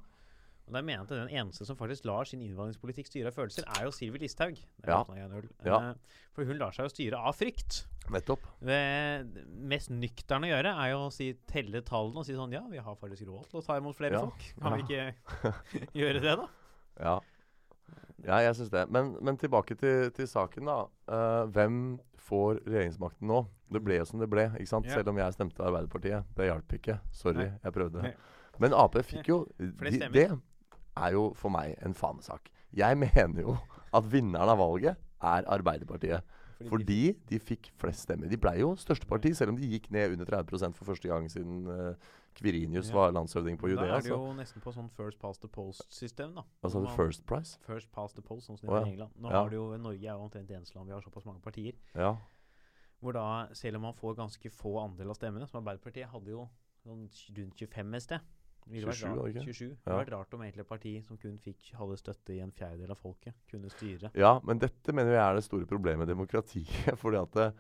Og 0.64 0.72
der 0.72 0.82
jeg 0.96 1.02
at 1.04 1.10
Den 1.28 1.28
eneste 1.42 1.66
som 1.68 1.76
faktisk 1.76 2.06
lar 2.08 2.24
sin 2.24 2.40
innvandringspolitikk 2.40 3.10
styre 3.10 3.28
av 3.28 3.36
følelser, 3.36 3.66
er 3.68 3.84
jo 3.84 3.92
Sylvi 3.92 4.22
Listhaug. 4.24 4.56
Ja. 4.88 5.02
jeg. 5.04 5.50
Ja. 5.68 5.80
For 6.32 6.46
hun 6.48 6.56
lar 6.62 6.72
seg 6.72 6.88
jo 6.88 6.94
styre 6.94 7.20
av 7.20 7.36
frykt. 7.36 7.82
Nettopp. 8.14 8.40
Det 8.64 8.80
mest 9.68 9.92
nøkterne 9.92 10.48
å 10.48 10.54
gjøre 10.54 10.72
er 10.86 10.90
jo 10.94 11.02
å 11.10 11.12
si, 11.12 11.34
telle 11.52 11.82
tallene 11.84 12.24
og 12.24 12.26
si 12.28 12.36
sånn 12.36 12.52
Ja, 12.56 12.64
vi 12.72 12.80
har 12.80 12.96
faktisk 13.00 13.28
råd 13.28 13.50
til 13.52 13.60
å 13.60 13.66
ta 13.68 13.76
imot 13.80 13.96
flere 14.00 14.16
Ja. 14.16 14.24
folk. 14.24 14.48
Kan 14.64 14.80
vi 14.80 14.88
ikke 14.88 15.52
gjøre 16.02 16.24
det, 16.24 16.38
da? 16.40 16.48
Ja, 17.04 17.20
ja 18.26 18.40
jeg 18.46 18.56
syns 18.56 18.70
det. 18.74 18.86
Men, 18.92 19.14
men 19.22 19.38
tilbake 19.38 19.76
til, 19.80 20.10
til 20.16 20.28
saken, 20.28 20.70
da. 20.70 20.78
Uh, 21.10 21.46
hvem 21.52 22.00
får 22.24 22.62
regjeringsmakten 22.66 23.28
nå? 23.28 23.42
Det 23.74 23.82
ble 23.84 23.98
jo 24.00 24.06
som 24.08 24.22
det 24.22 24.30
ble, 24.32 24.46
ikke 24.60 24.70
sant? 24.70 24.86
Ja. 24.88 25.00
selv 25.00 25.10
om 25.12 25.18
jeg 25.20 25.34
stemte 25.36 25.66
Arbeiderpartiet. 25.66 26.28
Det 26.38 26.48
hjalp 26.48 26.76
ikke. 26.78 27.00
Sorry, 27.12 27.42
Nei. 27.48 27.52
jeg 27.64 27.74
prøvde. 27.76 28.04
Nei. 28.06 28.14
Men 28.62 28.76
Ap 28.78 28.96
fikk 29.04 29.28
jo 29.32 29.40
det 29.58 29.74
de. 29.82 30.08
Det 30.14 30.28
er 30.96 31.16
jo 31.16 31.32
for 31.36 31.50
meg 31.54 31.74
en 31.84 31.96
fanesak. 31.98 32.52
Jeg 32.74 32.98
mener 33.04 33.42
jo 33.42 33.58
at 33.94 34.08
vinneren 34.14 34.54
av 34.54 34.62
valget 34.62 34.96
er 35.24 35.48
Arbeiderpartiet. 35.58 36.22
Fordi 36.64 36.64
de- 36.64 36.70
Fordi 36.70 37.00
de 37.30 37.40
fikk 37.44 37.72
flest 37.82 38.06
stemmer. 38.06 38.30
De 38.32 38.38
ble 38.40 38.54
jo 38.62 38.76
største 38.80 39.08
parti, 39.10 39.34
selv 39.36 39.52
om 39.52 39.58
de 39.58 39.68
gikk 39.68 39.90
ned 39.92 40.14
under 40.14 40.26
30 40.30 40.78
for 40.78 40.86
første 40.86 41.10
gang 41.10 41.26
siden 41.32 41.66
uh, 41.68 41.96
Kvirinius 42.34 42.90
Ja. 42.90 42.96
var 42.96 43.12
landshøvding 43.12 43.58
på 43.60 43.70
Da 43.76 43.84
er 43.86 44.02
det 44.02 44.10
jo 44.10 44.34
nesten 44.34 44.62
på 44.62 44.74
sånn 44.74 44.90
first 44.92 45.20
past 45.20 45.42
the 45.42 45.48
post-system, 45.48 46.34
da. 46.36 46.44
Altså 46.64 46.82
man- 46.84 46.96
First 46.96 47.26
Price. 47.26 47.58
First 47.62 47.92
past 47.92 48.16
the 48.16 48.22
post, 48.22 48.48
sånn 48.50 48.58
som 48.60 48.70
det 48.70 48.82
er 48.82 48.86
i 48.86 48.90
England. 48.94 49.12
Nå 49.20 49.30
har 49.30 49.50
det 49.50 49.56
jo, 49.56 49.78
Norge 49.78 50.04
er 50.04 50.14
jo 50.18 50.24
omtrent 50.30 50.48
det 50.48 50.58
eneste 50.58 50.76
land 50.76 50.88
vi 50.88 50.94
har 50.94 51.02
såpass 51.02 51.26
mange 51.26 51.42
partier. 51.42 51.74
Ja. 51.96 52.18
Hvor 53.02 53.14
da, 53.14 53.48
selv 53.54 53.76
om 53.76 53.82
man 53.82 53.94
får 53.94 54.16
ganske 54.16 54.50
få 54.52 54.80
andel 54.84 55.10
av 55.10 55.16
stemmene, 55.16 55.48
som 55.48 55.64
Arbeiderpartiet 55.64 56.08
hadde 56.08 56.28
jo 56.32 56.50
sånn 56.86 57.10
rundt 57.38 57.56
25 57.56 57.94
et 57.96 58.02
sted 58.02 58.20
Det 58.66 58.72
ville 58.72 58.92
27, 58.94 59.10
var 59.10 59.16
rart- 59.18 59.36
ikke? 59.36 59.44
27. 59.44 59.70
Det 59.70 59.78
Ja. 59.86 59.92
hadde 59.92 60.06
vært 60.06 60.12
rart 60.18 60.34
om 60.34 60.40
egentlig 60.42 60.60
et 60.62 60.70
parti 60.70 61.04
som 61.06 61.18
kun 61.18 61.38
fikk, 61.38 61.72
hadde 61.74 61.98
støtte 62.00 62.30
i 62.34 62.40
en 62.40 62.52
fjerdedel 62.52 62.90
av 62.92 62.98
folket, 62.98 63.34
kunne 63.52 63.70
styre. 63.70 64.10
Ja, 64.16 64.40
men 64.44 64.58
dette 64.58 64.94
mener 64.94 65.12
jeg 65.12 65.20
er 65.20 65.34
det 65.36 65.44
store 65.44 65.66
problemet 65.66 66.00
med 66.00 66.08
demokratiet. 66.08 66.66
fordi 66.98 67.18
at 67.22 67.32
det, 67.32 67.54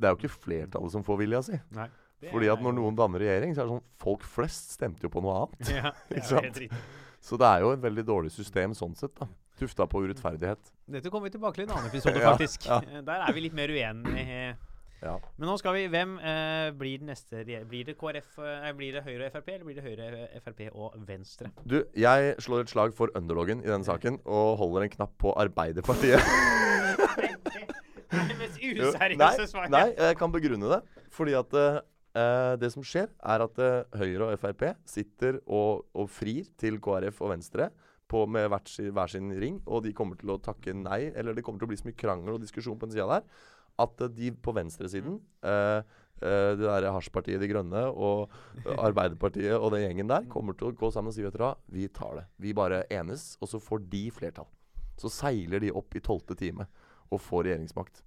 det 0.00 0.04
er 0.08 0.14
jo 0.14 0.16
ikke 0.16 0.34
flertallet 0.42 0.90
som 0.90 1.04
får 1.04 1.18
vilja 1.18 1.42
si. 1.44 1.60
Nei. 1.70 1.88
Fordi 2.24 2.48
at 2.48 2.62
når 2.64 2.76
noen 2.78 2.96
danner 2.96 3.20
regjering, 3.20 3.52
så 3.54 3.60
er 3.62 3.66
det 3.68 3.74
sånn 3.76 3.82
Folk 4.00 4.22
flest 4.24 4.70
stemte 4.78 5.04
jo 5.04 5.10
på 5.12 5.20
noe 5.24 5.34
annet. 5.42 5.72
ja, 5.74 5.90
det 6.08 6.16
er 6.16 6.22
helt 6.22 6.30
sant? 6.30 6.60
riktig. 6.62 6.84
Så 7.26 7.36
det 7.40 7.48
er 7.48 7.64
jo 7.64 7.72
et 7.74 7.82
veldig 7.82 8.04
dårlig 8.06 8.30
system 8.32 8.72
sånn 8.76 8.94
sett. 8.96 9.12
da 9.18 9.26
Tufta 9.56 9.86
på 9.88 10.02
urettferdighet. 10.04 10.70
Dette 10.92 11.08
kommer 11.10 11.30
vi 11.30 11.36
tilbake 11.38 11.56
til 11.56 11.64
i 11.64 11.68
en 11.68 11.74
annen 11.76 11.88
episode, 11.92 12.20
faktisk. 12.22 12.66
ja. 12.68 12.80
ja. 12.84 13.02
Der 13.04 13.24
er 13.26 13.32
vi 13.36 13.44
litt 13.46 13.56
mer 13.56 13.72
uenige. 13.72 14.56
Ja. 15.02 15.18
Men 15.36 15.50
nå 15.50 15.54
skal 15.60 15.74
vi 15.76 15.82
Hvem 15.92 16.14
eh, 16.24 16.70
blir 16.72 17.02
den 17.02 17.10
neste 17.12 17.42
Blir 17.44 17.84
det 17.84 17.98
KrF 18.00 18.38
eh, 18.40 18.70
Blir 18.78 18.94
det 18.96 19.02
Høyre 19.04 19.26
og 19.28 19.34
Frp, 19.34 19.50
eller 19.52 19.66
blir 19.68 19.76
det 19.76 19.84
Høyre, 19.84 20.28
Frp 20.40 20.62
og 20.72 20.94
Venstre? 21.06 21.50
Du, 21.68 21.82
jeg 21.92 22.30
slår 22.40 22.64
et 22.64 22.72
slag 22.72 22.94
for 22.96 23.12
underloggen 23.18 23.60
i 23.60 23.68
denne 23.68 23.84
saken 23.84 24.16
og 24.24 24.54
holder 24.62 24.86
en 24.86 24.94
knapp 24.96 25.12
på 25.20 25.34
Arbeiderpartiet. 25.36 26.24
Det 28.06 28.16
er 28.16 28.28
det 28.30 28.38
mest 28.40 28.56
useriøse 28.56 29.46
svaret. 29.50 29.70
nei, 29.74 29.90
jeg 29.98 30.16
kan 30.16 30.32
begrunne 30.32 30.70
det. 30.72 30.80
Fordi 31.12 31.36
at 31.36 31.56
eh, 31.60 31.78
eh, 32.16 32.54
det 32.60 32.72
som 32.74 32.84
skjer, 32.86 33.10
er 33.20 33.44
at 33.44 33.60
eh, 33.62 33.98
Høyre 34.00 34.30
og 34.30 34.40
Frp 34.40 34.64
sitter 34.88 35.40
og, 35.44 35.84
og 35.96 36.08
frir 36.10 36.48
til 36.60 36.80
KrF 36.82 37.20
og 37.22 37.34
Venstre 37.34 37.70
på, 38.10 38.24
med 38.30 38.48
hvert 38.52 38.72
hver 38.94 39.12
sin 39.12 39.34
ring, 39.36 39.60
og 39.66 39.84
de 39.84 39.94
kommer 39.96 40.18
til 40.20 40.32
å 40.34 40.40
takke 40.42 40.74
nei. 40.76 41.10
Eller 41.12 41.36
det 41.36 41.44
kommer 41.46 41.62
til 41.62 41.68
å 41.68 41.72
bli 41.74 41.78
så 41.80 41.88
mye 41.88 41.98
krangel 41.98 42.36
og 42.36 42.42
diskusjon 42.44 42.78
på 42.78 42.88
den 42.88 42.96
sida 42.96 43.18
der 43.18 43.28
at 43.82 44.00
eh, 44.00 44.12
de 44.12 44.32
på 44.32 44.54
venstresiden 44.56 45.18
eh, 45.44 45.78
eh, 45.80 46.50
det 46.56 46.64
derre 46.64 46.94
hasjpartiet 46.96 47.42
De 47.42 47.50
Grønne 47.50 47.86
og 47.92 48.32
eh, 48.64 48.72
Arbeiderpartiet 48.86 49.56
og 49.58 49.72
den 49.74 49.86
gjengen 49.86 50.12
der 50.12 50.28
kommer 50.32 50.56
til 50.56 50.70
å 50.70 50.76
gå 50.76 50.90
sammen 50.94 51.12
og 51.12 51.16
si 51.16 51.24
vet 51.24 51.36
dere 51.36 51.52
hva, 51.52 51.54
vi 51.72 51.88
tar 51.92 52.20
det. 52.20 52.26
Vi 52.42 52.56
bare 52.56 52.84
enes, 52.92 53.34
og 53.40 53.52
så 53.52 53.62
får 53.62 53.86
de 53.92 54.06
flertall. 54.14 54.48
Så 54.96 55.12
seiler 55.12 55.60
de 55.60 55.74
opp 55.76 55.96
i 55.96 56.04
tolvte 56.04 56.36
time 56.38 56.68
og 57.12 57.20
får 57.22 57.50
regjeringsmakt. 57.50 58.05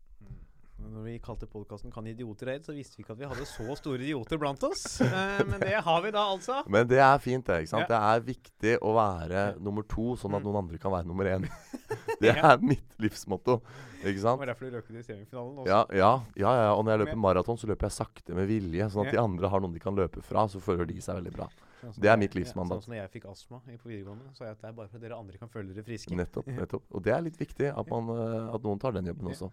Når 0.79 1.03
vi 1.03 1.19
kalte 1.19 1.45
podkasten 1.47 1.91
'Kan 1.91 2.07
idioter 2.07 2.47
reid', 2.47 2.65
så 2.65 2.73
visste 2.73 2.97
vi 2.97 3.03
ikke 3.03 3.11
at 3.11 3.19
vi 3.19 3.25
hadde 3.27 3.45
så 3.45 3.75
store 3.75 3.99
idioter 3.99 4.37
blant 4.39 4.63
oss. 4.63 5.01
Eh, 5.01 5.43
men 5.45 5.59
det 5.59 5.75
har 5.83 6.01
vi 6.01 6.11
da, 6.11 6.23
altså. 6.31 6.63
Men 6.67 6.87
det 6.87 6.99
er 6.99 7.17
fint, 7.19 7.45
det. 7.45 7.61
ikke 7.63 7.69
sant? 7.73 7.89
Ja. 7.89 7.99
Det 7.99 7.99
er 7.99 8.25
viktig 8.33 8.73
å 8.81 8.93
være 8.95 9.59
nummer 9.59 9.83
to, 9.83 10.15
sånn 10.15 10.33
at 10.35 10.41
Mm. 10.41 10.47
noen 10.47 10.57
andre 10.63 10.77
kan 10.77 10.91
være 10.91 11.05
nummer 11.05 11.25
én. 11.25 11.43
det 12.21 12.35
er 12.35 12.57
mitt 12.61 12.97
livsmotto. 12.99 13.61
Ikke 13.99 14.13
Det 14.15 14.21
sant? 14.21 14.39
var 14.39 14.45
derfor 14.47 14.69
du 14.69 14.77
løp 14.77 14.89
i 14.91 15.03
semifinalen 15.03 15.57
også. 15.59 15.67
Ja, 15.67 15.85
ja, 15.91 16.23
ja, 16.35 16.51
ja. 16.63 16.73
Og 16.73 16.85
når 16.85 16.97
jeg 16.97 17.07
løper 17.07 17.17
maraton, 17.19 17.57
så 17.57 17.67
løper 17.67 17.87
jeg 17.89 17.91
sakte 17.99 18.33
med 18.33 18.47
vilje. 18.47 18.89
Sånn 18.89 19.05
at 19.05 19.11
de 19.11 19.19
andre 19.19 19.49
har 19.49 19.59
noen 19.59 19.73
de 19.73 19.79
kan 19.79 19.95
løpe 19.95 20.21
fra, 20.23 20.47
så 20.47 20.59
føler 20.63 20.87
de 20.87 21.01
seg 21.01 21.15
veldig 21.21 21.33
bra. 21.33 21.49
Sånn 21.83 21.99
Det 21.99 22.09
er 22.09 22.17
mitt 22.17 22.31
livsmandat. 22.35 22.79
Sånn 22.79 22.83
som 22.83 22.93
når 22.93 23.01
jeg 23.03 23.21
fikk 23.21 23.29
astma 23.29 23.59
på 23.59 23.87
videregående, 23.91 24.31
jeg 24.39 24.47
at 24.51 24.61
det 24.61 24.67
er 24.69 24.73
bare 24.73 24.87
for 24.87 24.95
at 24.97 25.01
dere 25.03 25.19
andre 25.19 25.37
kan 25.37 25.49
føle 25.49 25.73
dere 25.73 25.83
friske. 25.83 26.15
Nettopp. 26.15 26.47
nettopp. 26.61 26.83
Og 26.91 27.03
det 27.03 27.13
er 27.13 27.21
litt 27.21 27.37
viktig 27.37 27.67
at, 27.77 27.87
man, 27.89 28.09
eh, 28.09 28.55
at 28.55 28.61
noen 28.63 28.79
tar 28.79 28.91
den 28.91 29.05
jobben 29.05 29.27
også. 29.31 29.51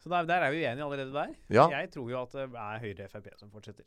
Så 0.00 0.08
der, 0.08 0.24
der 0.24 0.42
er 0.46 0.50
vi 0.50 0.62
uenige 0.64 0.84
allerede 0.84 1.12
der. 1.12 1.34
Ja. 1.52 1.68
Jeg 1.68 1.90
tror 1.92 2.10
jo 2.10 2.22
at 2.22 2.32
det 2.32 2.46
er 2.56 2.78
Høyre 2.80 3.08
Frp 3.12 3.26
som 3.38 3.50
fortsetter. 3.52 3.84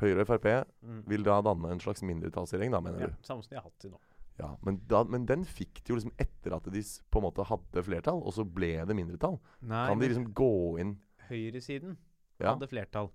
Høyre 0.00 0.22
og 0.22 0.26
Frp 0.30 0.46
Mm. 0.82 1.02
vil 1.10 1.22
da 1.26 1.40
danne 1.42 1.72
en 1.74 1.80
slags 1.80 2.02
mindretallsregjering, 2.02 2.72
da, 2.72 2.80
mener 2.80 3.00
Ja, 3.00 3.06
du? 3.06 3.12
samme 3.22 3.42
som 3.44 3.50
de 3.50 3.56
har 3.56 3.62
hatt 3.66 3.78
til 3.78 3.90
nå. 3.90 3.98
Ja, 4.38 4.54
men, 4.62 4.78
da, 4.86 5.02
men 5.04 5.26
den 5.26 5.44
fikk 5.44 5.82
de 5.84 5.92
jo 5.92 5.96
liksom 5.98 6.12
etter 6.18 6.54
at 6.54 6.62
de 6.70 6.80
på 7.10 7.18
en 7.18 7.24
måte 7.26 7.44
hadde 7.44 7.82
flertall, 7.82 8.22
og 8.22 8.32
så 8.32 8.44
ble 8.46 8.84
det 8.86 8.94
mindretall. 8.96 9.40
Nei, 9.60 9.88
Kan 9.88 9.98
de 9.98 10.08
liksom 10.08 10.32
gå 10.32 10.78
inn 10.80 10.98
høyresiden 11.28 11.96
Ja. 12.40 12.54
hadde 12.54 12.68
flertall. 12.70 13.10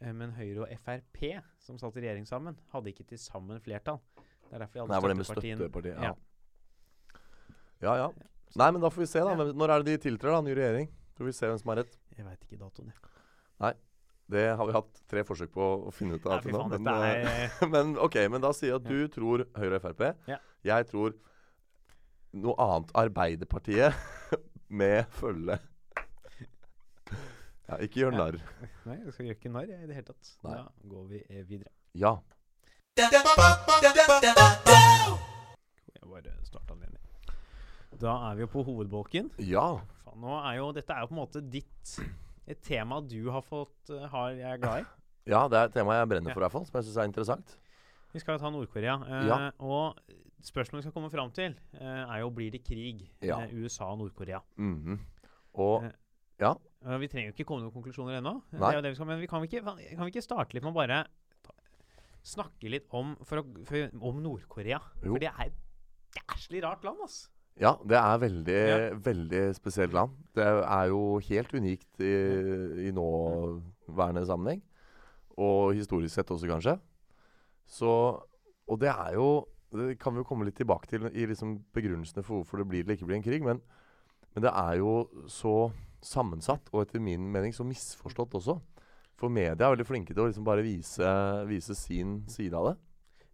Eh, 0.00 0.12
Men 0.12 0.32
Høyre 0.32 0.62
og 0.62 0.68
Frp, 0.84 1.42
som 1.58 1.76
satt 1.78 1.96
i 1.96 2.00
regjering 2.00 2.26
sammen, 2.26 2.56
hadde 2.72 2.92
ikke 2.94 3.06
til 3.08 3.18
sammen 3.18 3.60
flertall. 3.60 3.98
Det 4.48 4.52
er 4.54 4.58
derfor 4.60 4.72
de 4.74 4.86
Nei, 4.86 4.94
hadde 4.94 5.02
var 5.02 5.08
det 5.08 5.16
med 5.16 5.26
støttepartiet? 5.26 5.96
Ja. 5.96 6.02
Ja. 6.02 6.14
ja, 7.82 7.94
ja. 7.96 8.08
Nei, 8.56 8.70
men 8.70 8.80
da 8.80 8.88
får 8.88 9.02
vi 9.02 9.06
se, 9.10 9.18
da. 9.20 9.34
Når 9.34 9.70
er 9.74 9.82
det 9.82 9.98
de 10.00 10.08
tiltrer, 10.10 10.30
da? 10.36 10.40
Ny 10.46 10.54
regjering? 10.54 10.88
Får 11.16 11.24
vi 11.28 11.32
se 11.32 11.48
hvem 11.48 11.58
som 11.60 11.70
har 11.72 11.78
rett. 11.82 11.94
Jeg 12.16 12.26
veit 12.26 12.42
ikke 12.44 12.58
datoen, 12.60 12.90
jeg. 12.92 13.76
Det 14.26 14.42
har 14.58 14.66
vi 14.66 14.74
hatt 14.74 14.96
tre 15.06 15.22
forsøk 15.22 15.52
på 15.54 15.66
å 15.86 15.92
finne 15.94 16.16
ut 16.18 16.24
av. 16.26 16.42
Nei, 16.42 16.50
faen, 16.50 16.72
men, 16.72 16.82
dette 16.82 16.94
eh, 17.06 17.60
er 17.62 17.68
men 17.74 17.92
ok, 18.02 18.16
men 18.32 18.42
da 18.42 18.50
sier 18.56 18.72
jeg 18.72 18.80
at 18.80 18.88
du 18.90 19.04
tror 19.14 19.44
Høyre 19.54 19.78
og 19.78 19.84
Frp. 19.84 20.02
Ja. 20.26 20.38
Jeg 20.66 20.88
tror 20.90 21.14
noe 22.34 22.56
annet. 22.64 22.90
Arbeiderpartiet 22.98 23.94
med 24.82 25.06
følge. 25.14 25.60
Ja, 27.66 27.78
ikke 27.82 28.02
gjør 28.02 28.12
Ja. 28.12 28.18
narr. 28.24 28.40
Nei, 28.86 28.98
jeg 29.04 29.14
skal 29.14 29.26
gjøre 29.30 29.38
ikke 29.38 29.54
narr 29.54 29.70
i 29.70 29.86
det 29.86 29.94
hele 29.94 30.08
tatt. 30.10 30.34
Nei. 30.46 30.58
Da 30.58 30.90
går 30.90 31.06
vi 31.12 31.22
eh, 31.30 31.44
videre. 31.46 31.70
Ja. 31.94 32.16
Jeg 32.96 33.10
bare 36.10 36.34
starta 36.46 36.74
den 36.74 36.90
inn. 36.90 36.98
Da 38.00 38.12
er 38.30 38.36
vi 38.36 38.44
jo 38.44 38.48
på 38.52 38.64
hovedbolken. 38.66 39.30
Ja. 39.40 39.66
Faen, 40.04 40.20
nå 40.20 40.34
er 40.42 40.58
jo, 40.58 40.70
dette 40.76 40.92
er 40.92 41.00
jo 41.04 41.10
på 41.10 41.16
en 41.16 41.20
måte 41.22 41.40
ditt 41.42 41.94
Et 42.46 42.60
tema 42.62 43.00
du 43.02 43.30
har 43.34 43.42
fått 43.42 43.90
eh, 43.90 44.04
har 44.12 44.30
jeg 44.36 44.46
er 44.54 44.60
glad 44.62 44.84
i. 44.84 44.86
Ja, 45.26 45.48
det 45.50 45.58
er 45.58 45.64
et 45.66 45.72
tema 45.74 45.96
jeg 45.96 46.06
brenner 46.12 46.30
for, 46.30 46.38
i 46.38 46.44
hvert 46.44 46.52
fall, 46.54 46.66
som 46.68 46.76
jeg 46.78 46.84
syns 46.86 46.98
er 47.02 47.08
interessant. 47.08 47.56
Vi 48.14 48.20
skal 48.22 48.38
ta 48.38 48.46
Nord-Korea. 48.54 48.92
Eh, 49.02 49.24
Ja. 49.26 49.38
Og 49.58 49.96
spørsmålet 50.46 50.84
vi 50.84 50.86
skal 50.86 50.94
komme 50.94 51.10
fram 51.10 51.32
til, 51.34 51.56
eh, 51.74 52.02
er 52.06 52.20
jo 52.22 52.28
blir 52.30 52.52
det 52.54 52.60
krig 52.62 53.08
Ja. 53.26 53.40
eh, 53.42 53.50
USA 53.58 53.88
og 53.90 53.98
Nord-Korea. 54.04 54.38
Mhm. 54.56 55.00
Og 55.58 55.82
Eh. 55.88 55.92
Ja. 56.38 56.52
Eh, 56.86 56.98
vi 57.02 57.08
trenger 57.08 57.32
jo 57.32 57.34
ikke 57.34 57.48
komme 57.48 57.64
noen 57.64 57.74
konklusjoner 57.74 58.20
ennå, 58.20 58.36
Det 58.52 58.60
Nei. 58.60 58.70
er 58.76 58.82
det 58.82 58.90
vi 58.92 58.94
skal, 59.00 59.06
men 59.10 59.18
vi 59.20 59.26
kan 59.26 59.42
ikke, 59.42 59.64
kan 59.64 60.04
vi 60.06 60.12
ikke 60.12 60.22
starte 60.22 60.54
litt 60.54 60.62
med 60.62 60.70
å 60.74 60.78
bare 60.78 61.06
ta, 61.42 61.52
snakke 62.22 62.70
litt 62.70 62.86
om, 62.94 63.16
for 63.24 63.42
å, 63.42 63.66
for, 63.66 63.90
om 64.00 64.22
Nord-Korea? 64.22 64.78
For 65.02 65.18
det 65.18 65.32
er 65.32 65.46
et 65.50 66.20
jæslig 66.22 66.62
rart 66.62 66.84
land, 66.84 67.02
ass. 67.02 67.30
Ja, 67.60 67.72
det 67.88 67.96
er 67.96 68.18
veldig, 68.20 68.56
Ja. 68.68 68.94
veldig 69.00 69.54
spesielt 69.56 69.92
land. 69.96 70.10
Det 70.36 70.44
er 70.44 70.88
jo 70.90 71.18
helt 71.24 71.54
unikt 71.56 72.00
i, 72.04 72.10
i 72.88 72.90
nåværende 72.92 74.26
sammenheng. 74.28 74.60
Og 75.38 75.72
historisk 75.74 76.14
sett 76.14 76.30
også, 76.30 76.46
kanskje. 76.48 76.78
Så 77.66 78.22
Og 78.68 78.80
det 78.80 78.88
er 78.88 79.12
jo 79.14 79.46
Det 79.72 79.98
kan 79.98 80.12
vi 80.14 80.18
jo 80.20 80.24
komme 80.24 80.44
litt 80.46 80.56
tilbake 80.56 80.86
til 80.88 81.04
i 81.12 81.26
liksom 81.26 81.58
begrunnelsene 81.74 82.22
for 82.24 82.38
hvorfor 82.42 82.58
det 82.58 82.68
blir 82.68 82.80
eller 82.84 82.94
ikke 82.96 83.06
blir 83.06 83.16
en 83.16 83.22
krig. 83.22 83.42
Men, 83.42 83.60
men 84.34 84.42
det 84.44 84.52
er 84.54 84.76
jo 84.78 85.08
så 85.28 85.70
sammensatt, 86.00 86.70
og 86.72 86.82
etter 86.86 87.00
min 87.02 87.26
mening 87.32 87.52
så 87.52 87.64
misforstått 87.66 88.32
også. 88.38 88.60
For 89.18 89.28
media 89.28 89.66
er 89.66 89.74
veldig 89.74 89.86
flinke 89.88 90.14
til 90.14 90.22
å 90.22 90.26
liksom 90.28 90.44
bare 90.46 90.62
vise, 90.62 91.10
vise 91.48 91.74
sin 91.74 92.22
side 92.30 92.54
av 92.54 92.68
det. 92.70 92.76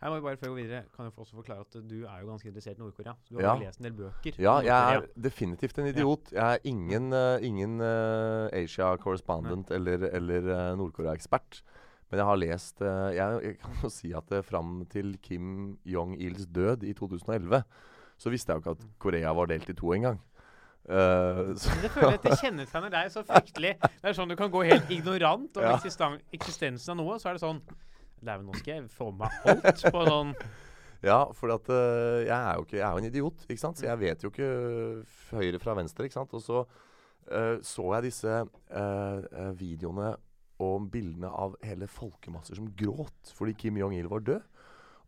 Jeg 0.03 0.11
må 0.11 0.17
bare 0.25 0.37
før 0.37 0.49
jeg 0.49 0.51
går 0.53 0.59
videre 0.59 0.83
Kan 0.97 1.05
jeg 1.07 1.13
også 1.17 1.37
forklare 1.39 1.61
at 1.63 1.77
du 1.89 1.99
er 2.03 2.17
jo 2.25 2.27
ganske 2.33 2.49
interessert 2.51 2.79
i 2.79 2.83
Nord-Korea. 2.83 3.13
Du 3.31 3.37
har 3.39 3.45
Ja. 3.45 3.53
lest 3.61 3.79
en 3.79 3.85
del 3.87 3.93
bøker. 4.01 4.39
Ja, 4.43 4.55
jeg 4.67 4.97
er 4.97 5.07
definitivt 5.23 5.79
en 5.79 5.87
idiot. 5.93 6.33
Jeg 6.33 6.43
er 6.57 6.59
ingen, 6.65 7.13
uh, 7.13 7.39
ingen 7.43 7.81
uh, 7.81 8.49
Asia 8.53 8.97
correspondent 8.97 9.71
eller, 9.71 10.09
eller 10.11 10.49
uh, 10.73 10.77
Nord-Korea-ekspert. 10.81 11.63
Men 12.11 12.19
jeg 12.19 12.27
har 12.27 12.37
lest 12.37 12.81
jeg, 12.83 13.39
jeg 13.47 13.59
kan 13.63 13.79
jo 13.83 13.89
si 13.89 14.11
at 14.13 14.33
uh, 14.35 14.43
fram 14.45 14.83
til 14.91 15.15
Kim 15.23 15.79
Jong-ils 15.87 16.47
død 16.51 16.83
i 16.83 16.93
2011, 16.93 17.63
så 18.19 18.31
visste 18.31 18.53
jeg 18.53 18.59
jo 18.59 18.61
ikke 18.67 18.75
at 18.81 18.85
Korea 18.99 19.33
var 19.33 19.47
delt 19.47 19.71
i 19.71 19.73
to 19.79 19.95
engang. 19.95 20.19
Uh, 20.83 21.55
det 21.55 21.91
føler 21.95 22.09
jeg 22.11 22.19
at 22.19 22.25
det 22.27 22.39
kjennetegner 22.43 22.91
deg 22.91 23.11
så 23.15 23.23
fryktelig. 23.23 23.77
Det 23.81 24.11
er 24.11 24.17
sånn 24.19 24.29
du 24.29 24.35
kan 24.37 24.51
gå 24.51 24.65
helt 24.67 24.91
ignorant 24.91 25.57
om 25.57 25.63
Ja. 25.63 25.77
eksisten 25.79 26.19
eksistensen 26.35 26.91
av 26.91 26.99
noe. 26.99 27.21
Så 27.23 27.31
er 27.31 27.39
det 27.39 27.45
sånn 27.47 27.63
Dæven, 28.23 28.47
nå 28.47 28.59
skal 28.59 28.77
jeg 28.77 28.91
få 28.95 29.11
meg 29.19 29.35
alt 29.51 29.83
på 29.91 30.05
sånn 30.07 30.37
Ja, 31.03 31.25
for 31.35 31.51
at 31.51 31.67
uh, 31.67 32.23
jeg 32.23 32.31
er 32.31 32.55
jo 32.55 32.67
ikke 32.67 32.77
Jeg 32.79 32.87
er 32.87 32.93
jo 32.95 33.03
en 33.03 33.09
idiot, 33.09 33.47
ikke 33.49 33.63
sant? 33.65 33.81
Så 33.81 33.89
jeg 33.89 33.99
vet 33.99 34.23
jo 34.23 34.31
ikke 34.31 34.51
høyre 35.33 35.59
fra 35.63 35.75
venstre, 35.75 36.07
ikke 36.07 36.21
sant? 36.21 36.35
Og 36.39 36.45
så 36.45 36.63
uh, 36.63 37.57
så 37.67 37.89
jeg 37.97 38.07
disse 38.07 38.37
eh, 38.39 39.49
videoene 39.59 40.13
og 40.63 40.87
bildene 40.93 41.27
av 41.27 41.57
hele 41.67 41.89
folkemasser 41.91 42.59
som 42.59 42.69
gråt 42.79 43.33
fordi 43.35 43.57
Kim 43.59 43.81
Jong-il 43.81 44.07
var 44.11 44.23
død. 44.27 44.45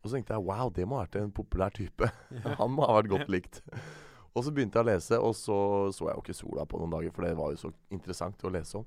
Og 0.02 0.08
så 0.08 0.16
tenkte 0.16 0.34
jeg 0.34 0.46
wow, 0.48 0.72
det 0.74 0.86
må 0.88 0.98
ha 0.98 1.04
vært 1.06 1.20
en 1.20 1.34
populær 1.34 1.74
type. 1.74 2.08
Han 2.60 2.74
må 2.74 2.88
ha 2.88 2.98
vært 2.98 3.12
godt 3.12 3.30
likt. 3.30 3.62
Og 4.34 4.42
så 4.42 4.50
begynte 4.50 4.80
jeg 4.80 4.84
å 4.84 4.90
lese, 4.90 5.18
og 5.22 5.36
så 5.38 5.56
så 5.94 6.08
jeg 6.08 6.18
jo 6.18 6.24
ikke 6.24 6.36
sola 6.36 6.66
på 6.66 6.80
noen 6.80 6.96
dager, 6.96 7.14
for 7.14 7.26
det 7.26 7.36
var 7.38 7.54
jo 7.54 7.60
så 7.60 7.70
interessant 7.94 8.42
å 8.42 8.50
lese 8.52 8.80
om. 8.80 8.86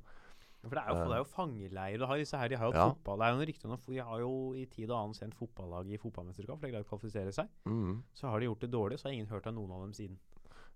For 0.63 0.75
det 0.75 0.81
er 0.83 0.89
jo, 0.89 1.03
det 1.07 1.15
er 1.15 1.21
jo 1.21 1.27
fangeleirer. 1.31 2.07
Har 2.07 2.17
disse 2.17 2.37
her, 2.37 2.47
De 2.49 2.55
har 2.57 2.65
jo 2.67 2.73
Eh. 2.73 2.79
Ja. 2.79 2.89
fotball. 2.89 3.17
Det 3.19 3.25
er 3.25 3.31
jo 3.31 3.37
noen 3.37 3.47
rykter 3.47 3.69
om 3.69 3.77
De 3.87 3.97
har 4.03 4.19
jo 4.19 4.53
i 4.53 4.65
tid 4.65 4.89
og 4.89 4.97
annen 4.97 5.13
sendt 5.13 5.35
fotballag 5.35 5.87
i 5.93 5.97
fotballmesterskap. 5.97 6.59
For 6.59 6.67
de 6.67 6.71
greier 6.73 6.83
å 6.83 6.89
kvalifisere 6.89 7.31
seg. 7.33 7.47
Mm. 7.65 8.03
Så 8.13 8.27
har 8.29 8.39
de 8.39 8.45
gjort 8.49 8.59
det 8.65 8.71
dårlig, 8.71 8.99
så 8.99 9.07
har 9.07 9.13
ingen 9.13 9.27
hørt 9.27 9.47
av 9.47 9.53
noen 9.53 9.71
av 9.71 9.81
dem 9.85 9.93
siden. 9.93 10.17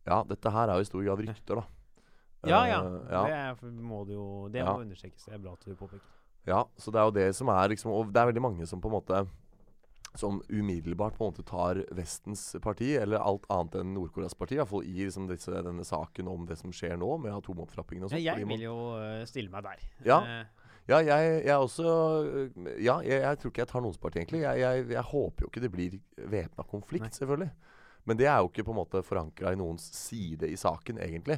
Ja, 0.07 0.23
dette 0.23 0.49
her 0.51 0.69
er 0.69 0.75
jo 0.75 0.81
i 0.81 0.85
stor 0.85 1.03
grad 1.03 1.19
rykter, 1.19 1.55
da. 1.55 1.65
Ja, 2.47 2.65
ja. 2.65 2.79
Uh, 2.81 3.05
ja. 3.11 3.53
Det, 3.55 3.71
må 3.73 4.05
det 4.07 4.15
jo 4.15 4.49
Det 4.49 4.59
Ja. 4.63 4.73
må 4.73 4.81
understrekes. 4.81 5.25
Det 5.25 5.33
er 5.33 5.37
bra 5.39 5.53
at 5.53 5.59
du 5.65 5.75
påpeker. 5.75 6.01
Ja, 6.47 6.63
så 6.77 6.91
det 6.91 6.97
er 7.01 7.05
jo 7.05 7.11
det 7.11 7.35
som 7.35 7.47
er 7.49 7.67
liksom 7.69 7.91
Og 7.91 8.11
det 8.13 8.17
er 8.21 8.31
veldig 8.31 8.41
mange 8.41 8.65
som 8.65 8.81
på 8.81 8.87
en 8.89 8.95
måte 8.97 9.27
Som 10.19 10.41
umiddelbart 10.49 11.15
på 11.15 11.23
en 11.23 11.31
måte 11.31 11.45
tar 11.47 11.77
Vestens 11.95 12.43
parti, 12.63 12.89
eller 12.99 13.23
alt 13.23 13.45
annet 13.53 13.77
enn 13.79 13.93
Nord-Koreas 13.95 14.35
parti. 14.35 14.57
Iallfall 14.57 14.83
i 14.83 15.05
liksom 15.05 15.29
disse, 15.29 15.53
denne 15.63 15.85
saken 15.87 16.27
om 16.27 16.43
det 16.49 16.57
som 16.59 16.73
skjer 16.75 16.97
nå, 16.99 17.13
med 17.23 17.31
atomopptrappingen 17.37 18.09
og 18.09 18.11
sånn. 18.11 18.23
jeg 18.23 18.49
vil 18.49 18.65
jo 18.65 18.75
øh, 18.97 19.21
stille 19.29 19.53
meg 19.53 19.69
der. 19.69 19.85
Ja. 20.07 20.19
Eh, 20.19 20.61
Ja, 20.89 20.97
jeg, 21.05 21.43
jeg 21.45 21.55
også 21.57 21.85
øh, 22.25 22.49
Ja, 22.83 22.99
jeg, 23.05 23.21
jeg 23.21 23.39
tror 23.39 23.51
ikke 23.51 23.61
jeg 23.61 23.69
tar 23.69 23.83
noens 23.85 23.99
parti, 24.01 24.19
egentlig. 24.19 24.41
Jeg, 24.41 24.85
jeg, 24.89 25.03
håper 25.11 25.45
jo 25.45 25.49
ikke 25.51 25.63
det 25.63 25.71
blir 25.71 25.97
væpna 26.17 26.65
konflikt, 26.67 27.05
Nei. 27.05 27.15
selvfølgelig. 27.15 27.51
Men 28.09 28.17
det 28.17 28.27
er 28.27 28.37
jo 28.41 28.49
ikke 28.49 28.65
på 28.65 28.73
en 28.73 28.79
måte 28.81 29.03
forankra 29.05 29.53
i 29.53 29.59
noens 29.59 29.85
side 29.95 30.49
i 30.49 30.57
saken, 30.57 30.97
egentlig. 31.05 31.37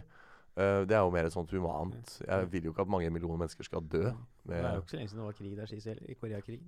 Uh, 0.54 0.86
det 0.88 0.96
er 0.96 1.02
jo 1.02 1.12
mer 1.12 1.28
sånt 1.34 1.52
humant. 1.52 2.16
Jeg 2.24 2.52
vil 2.54 2.70
jo 2.70 2.74
ikke 2.74 2.86
at 2.86 2.92
mange 2.94 3.10
millioner 3.10 3.42
mennesker 3.42 3.68
skal 3.68 3.84
dø. 3.84 4.12
det 4.48 4.60
er 4.62 4.76
jo 4.78 4.84
ikke 4.84 4.94
så 4.94 5.00
lenge 5.00 5.12
siden 5.12 5.24
det 5.24 5.26
var 5.26 5.38
krig 5.40 5.58
der 5.58 5.72
sist 5.72 5.90
heller, 5.90 6.06
i 6.08 6.14
Koreakrigen. 6.14 6.68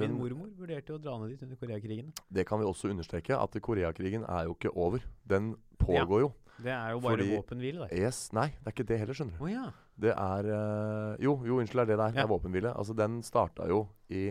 Min 0.00 0.16
mormor 0.18 0.48
vurderte 0.58 0.90
jo 0.90 0.96
å 0.98 1.02
dra 1.02 1.14
ned 1.20 1.30
dit 1.30 1.42
under 1.46 1.58
Koreakrigen. 1.60 2.08
det 2.34 2.44
kan 2.48 2.58
vi 2.58 2.66
også 2.66 2.90
understreke, 2.90 3.36
at 3.38 3.60
Koreakrigen 3.62 4.24
er 4.26 4.48
jo 4.48 4.56
ikke 4.56 4.72
over. 4.74 5.04
Den 5.22 5.54
pågår 5.78 6.24
jo. 6.24 6.32
Det 6.56 6.70
er 6.70 6.90
jo 6.94 7.00
bare 7.02 7.26
våpenhvile 7.28 7.86
der. 7.86 7.94
Yes, 7.94 8.32
nei, 8.34 8.48
det 8.58 8.70
er 8.70 8.74
ikke 8.74 8.86
det 8.90 8.98
heller, 8.98 9.18
skjønner 9.18 9.38
du. 9.38 9.44
Å 9.44 9.50
ja. 9.50 9.64
Det 9.94 10.10
er 10.10 10.50
eh, 10.50 11.22
Jo, 11.22 11.36
jo, 11.46 11.58
unnskyld, 11.62 11.80
det 11.80 11.86
er 11.86 11.90
det 11.92 11.98
der. 12.02 12.14
Det 12.14 12.22
er 12.24 12.30
våpenhvile. 12.30 12.74
Altså, 12.74 12.94
den 12.98 13.22
starta 13.26 13.66
jo 13.70 13.84
i 14.10 14.28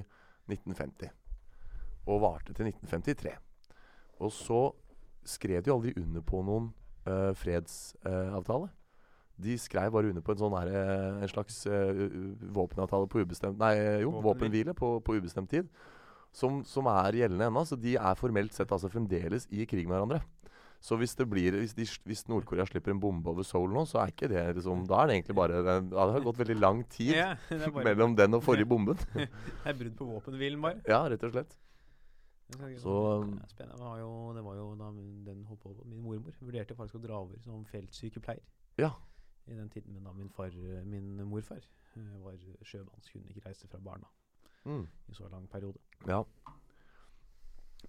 1950. 0.52 1.12
Og 2.12 2.24
varte 2.24 2.56
til 2.56 2.68
1953. 2.72 3.36
Og 4.24 4.32
så 4.36 4.62
skrev 5.28 5.64
de 5.64 5.72
jo 5.72 5.78
aldri 5.80 5.94
under 6.00 6.24
på 6.28 6.42
noen 6.44 6.72
uh, 7.08 7.32
fredsavtale. 7.40 8.68
De 9.44 9.58
skrev 9.62 9.92
bare 9.94 10.12
under 10.12 10.24
på 10.26 10.34
en 10.34 10.42
sånn 10.42 10.56
her, 10.58 10.70
eh, 10.74 11.24
en 11.24 11.32
slags 11.32 11.64
eh, 11.68 12.06
våpenavtale 12.56 13.10
på 13.12 13.24
ubestemt 13.24 13.60
Nei, 13.62 13.74
eh, 13.80 14.00
jo, 14.06 14.14
Våpenhvile. 14.24 14.76
på, 14.78 14.96
på 15.04 15.18
ubestemt 15.20 15.52
tid. 15.52 15.70
Som, 16.34 16.64
som 16.66 16.88
er 16.90 17.20
gjeldende 17.20 17.46
ennå. 17.52 17.62
Så 17.70 17.78
de 17.78 17.94
er 18.00 18.18
formelt 18.18 18.56
sett 18.56 18.72
altså 18.74 18.90
fremdeles 18.90 19.46
i 19.54 19.68
krig 19.70 19.86
med 19.86 20.00
hverandre. 20.00 20.24
Så 20.84 20.98
hvis 21.00 21.14
det 21.16 21.30
blir 21.32 21.56
Hvis, 21.56 21.72
de, 21.78 21.86
hvis 22.10 22.26
Nord-Korea 22.28 22.66
slipper 22.68 22.92
en 22.92 23.00
bombe 23.00 23.30
over 23.32 23.46
Seoul 23.48 23.72
nå, 23.72 23.86
så 23.88 24.02
er 24.02 24.12
ikke 24.12 24.28
det 24.28 24.42
liksom 24.58 24.82
Da 24.90 24.98
er 25.00 25.08
det 25.08 25.14
egentlig 25.16 25.36
bare 25.38 25.62
Det, 25.64 25.76
det 25.94 26.00
har 26.02 26.26
gått 26.26 26.42
veldig 26.42 26.58
lang 26.60 26.82
tid 26.92 27.14
Ja, 27.22 27.30
mellom 27.78 28.18
den 28.20 28.36
og 28.36 28.44
forrige 28.44 28.68
bomben. 28.68 29.00
det 29.16 29.30
er 29.70 29.78
brudd 29.80 29.96
på 30.02 30.10
våpenhvilen, 30.10 30.60
bare. 30.66 30.82
ja, 30.90 31.00
rett 31.14 31.24
og 31.24 31.38
slett. 31.38 31.56
Så, 32.78 33.22
um, 33.24 33.40
spennende. 33.48 33.78
Det 33.78 33.86
var 33.86 34.00
jo, 34.02 34.12
det 34.36 34.44
var 34.44 34.56
jo 34.60 34.66
da 34.78 34.90
min, 34.92 35.24
den 35.26 35.46
holdt 35.48 35.62
på 35.64 35.72
Min 35.86 36.04
mormor 36.04 36.36
vurderte 36.44 36.76
faktisk 36.76 37.00
å 37.00 37.04
dra 37.08 37.22
over 37.24 37.40
som 37.42 37.64
feltsykepleier. 37.72 38.44
Ja. 38.78 38.92
I 39.48 39.54
den 39.58 39.70
tiden 39.70 40.04
da 40.06 40.12
min 40.16 40.30
far, 40.30 40.50
min 40.86 41.18
morfar, 41.28 41.60
eh, 41.98 42.24
var 42.24 42.32
ikke 42.32 43.46
reise 43.48 43.68
fra 43.68 43.78
Barna 43.80 44.08
Mm. 44.66 44.88
i 45.10 45.14
så 45.14 45.28
lang 45.28 45.50
periode. 45.52 45.78
Ja. 46.08 46.22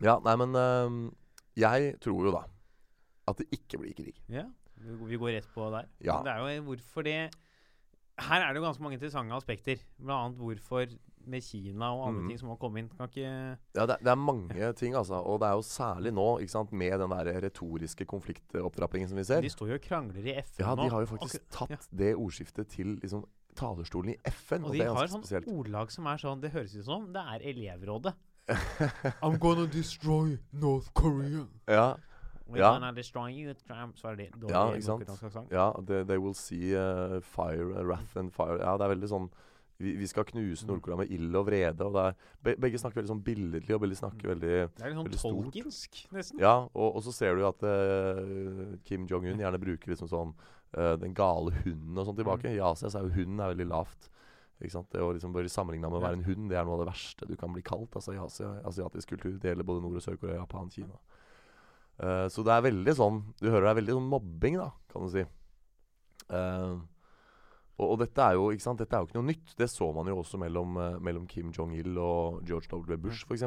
Ja, 0.02 0.16
nei, 0.24 0.34
men 0.36 0.56
øhm, 0.58 1.14
jeg 1.56 1.94
tror 2.02 2.24
jo 2.26 2.32
da 2.34 2.40
at 3.30 3.38
det 3.38 3.46
ikke 3.54 3.78
blir 3.78 3.94
krig. 3.94 4.16
Ja, 4.28 4.42
vi, 4.82 4.96
vi 5.12 5.16
går 5.16 5.36
rett 5.36 5.46
på 5.54 5.68
der. 5.70 5.86
Ja. 6.02 6.18
Det 6.24 6.32
er 6.32 6.56
jo 6.56 6.62
hvorfor 6.62 7.02
det 7.06 7.30
Her 8.18 8.40
er 8.42 8.52
det 8.52 8.60
jo 8.60 8.64
ganske 8.66 8.82
mange 8.82 8.94
interessante 8.98 9.34
aspekter. 9.34 9.76
Blant 9.98 10.24
annet 10.34 10.38
hvorfor 10.38 10.86
med 11.30 11.44
Kina 11.44 11.90
og 11.94 12.08
andre 12.08 12.22
mm. 12.22 12.28
ting 12.30 12.40
som 12.40 12.50
må 12.52 12.56
komme 12.60 12.82
inn. 12.82 12.90
Kan 12.96 13.08
ikke 13.10 13.28
Ja, 13.74 13.86
det, 13.86 13.98
det 14.04 14.12
er 14.12 14.20
mange 14.20 14.72
ting, 14.78 14.96
altså. 14.98 15.20
Og 15.22 15.40
det 15.42 15.48
er 15.48 15.58
jo 15.58 15.64
særlig 15.68 16.12
nå, 16.14 16.26
ikke 16.44 16.54
sant, 16.56 16.72
med 16.72 16.98
den 17.00 17.14
der 17.14 17.40
retoriske 17.46 18.06
konfliktopptrappingen 18.10 19.08
som 19.08 19.18
vi 19.20 19.24
ser. 19.24 19.44
De 19.44 19.52
står 19.52 19.74
jo 19.74 19.80
og 19.80 19.86
krangler 19.86 20.28
i 20.30 20.36
FN 20.42 20.62
Ja, 20.64 20.74
de 20.78 20.90
har 20.90 21.06
jo 21.06 21.10
faktisk 21.14 21.40
akkurat- 21.42 21.80
tatt 21.80 21.88
det 21.90 22.14
ordskiftet 22.14 22.68
til 22.68 22.96
liksom 23.02 23.26
talerstolen 23.56 24.14
i 24.14 24.18
FN, 24.30 24.64
og, 24.64 24.70
Og 24.70 24.72
det 24.72 24.80
de 24.80 24.86
er 24.86 24.94
har 24.94 25.06
sånn 25.06 25.46
ordlag 25.46 25.90
som 25.94 26.06
er 26.10 26.16
sånn 26.18 26.40
Det 26.42 26.50
høres 26.50 26.74
ut 26.74 26.84
som 26.84 27.12
det 27.12 27.22
er 27.22 27.44
elevrådet. 27.52 28.14
I'm 29.22 29.38
gonna 29.38 29.66
destroy 29.66 30.38
North 30.52 30.90
Korea. 30.92 31.46
Ja, 31.68 31.94
We're 32.46 32.58
Ja. 32.58 32.72
gonna 32.74 32.92
destroy 32.92 33.32
you, 33.32 33.54
Trump. 33.54 33.96
Så 33.96 34.08
er 34.08 34.16
det 34.16 34.30
dårlig 34.32 34.50
Ja, 34.50 34.72
ikke 34.72 34.82
sant? 34.82 35.50
ja 35.50 35.72
they, 35.86 36.04
they 36.04 36.18
will 36.18 36.34
see 36.34 36.74
uh, 36.76 37.20
fire, 37.20 37.80
uh, 37.80 37.86
wrath 37.86 38.16
and 38.16 38.32
fire. 38.32 38.58
Ja, 38.60 38.76
det 38.76 38.84
er 38.84 38.94
veldig 38.94 39.08
sånn 39.08 39.30
vi, 39.84 39.92
vi 40.00 40.08
skal 40.10 40.26
knuse 40.28 40.66
Nord-Korea 40.68 41.02
med 41.02 41.12
ild 41.14 41.36
og 41.38 41.46
vrede. 41.48 41.86
Og 41.86 41.94
det 41.96 42.04
er, 42.08 42.16
be, 42.46 42.54
begge 42.64 42.80
snakker 42.80 43.00
veldig 43.00 43.12
sånn 43.12 43.22
billedlig 43.26 43.76
og 43.76 43.82
begge 43.84 43.98
snakker 44.00 44.32
veldig 44.32 44.54
stort. 44.54 44.80
Det 44.80 44.86
er 44.86 44.96
litt 44.96 45.20
sånn 45.20 45.38
tolkinsk, 45.38 46.00
nesten. 46.16 46.42
Ja, 46.42 46.56
og, 46.70 46.88
og 46.88 47.04
så 47.06 47.14
ser 47.14 47.38
du 47.38 47.44
at 47.48 47.62
uh, 47.66 48.74
Kim 48.88 49.06
Jong-un 49.10 49.42
gjerne 49.44 49.60
bruker 49.62 49.94
liksom 49.94 50.10
sånn 50.10 50.34
uh, 50.34 50.94
den 51.00 51.14
gale 51.16 51.54
hunden 51.62 52.00
og 52.00 52.08
sånn 52.08 52.18
tilbake. 52.18 52.48
Mm. 52.50 52.58
I 52.58 52.64
Asia 52.70 52.90
så 52.90 53.00
er 53.00 53.08
jo 53.08 53.16
hunden 53.20 53.44
er 53.44 53.54
veldig 53.54 53.68
lavt. 53.70 54.10
Ikke 54.62 54.76
sant? 54.76 54.90
Det 54.94 55.02
å 55.02 55.12
liksom 55.12 55.34
bare 55.34 55.50
sammenligne 55.50 55.90
med 55.90 56.00
å 56.00 56.04
være 56.04 56.20
en 56.20 56.26
hund, 56.28 56.48
det 56.50 56.58
er 56.58 56.66
noe 56.66 56.78
av 56.78 56.84
det 56.84 56.90
verste 56.92 57.28
du 57.28 57.34
kan 57.38 57.52
bli 57.52 57.64
kalt 57.66 57.96
altså 57.98 58.14
i 58.14 58.20
Asia, 58.22 58.54
asiatisk 58.68 59.14
kultur. 59.14 59.36
Det 59.42 59.50
gjelder 59.50 59.66
både 59.68 59.84
Nord- 59.84 59.98
og 60.00 60.04
Sør-Korea, 60.04 60.40
Japan, 60.40 60.70
Kina. 60.72 60.98
Uh, 62.00 62.26
så 62.32 62.42
det 62.42 62.50
er 62.50 62.64
veldig 62.64 62.92
sånn 62.98 63.20
Du 63.38 63.44
hører 63.52 63.68
det 63.68 63.70
er 63.70 63.76
veldig 63.78 63.94
sånn 64.00 64.08
mobbing, 64.10 64.58
da, 64.58 64.72
kan 64.90 65.04
du 65.04 65.12
si. 65.12 65.22
Eh, 66.32 66.74
og, 67.74 67.86
og 67.88 67.98
dette 68.04 68.22
er 68.22 68.36
jo? 68.38 68.46
Dette 68.54 68.94
er 68.94 69.02
jo 69.02 69.08
ikke 69.08 69.18
noe 69.18 69.30
nytt. 69.32 69.54
Det 69.58 69.66
så 69.70 69.88
man 69.96 70.06
jo 70.10 70.20
også 70.22 70.38
mellom, 70.38 70.76
eh, 70.78 70.98
mellom 71.02 71.26
Kim 71.30 71.50
Jong-il 71.54 71.98
og 71.98 72.42
George 72.46 72.70
W. 72.70 72.98
Bush, 73.02 73.26
f.eks. 73.26 73.46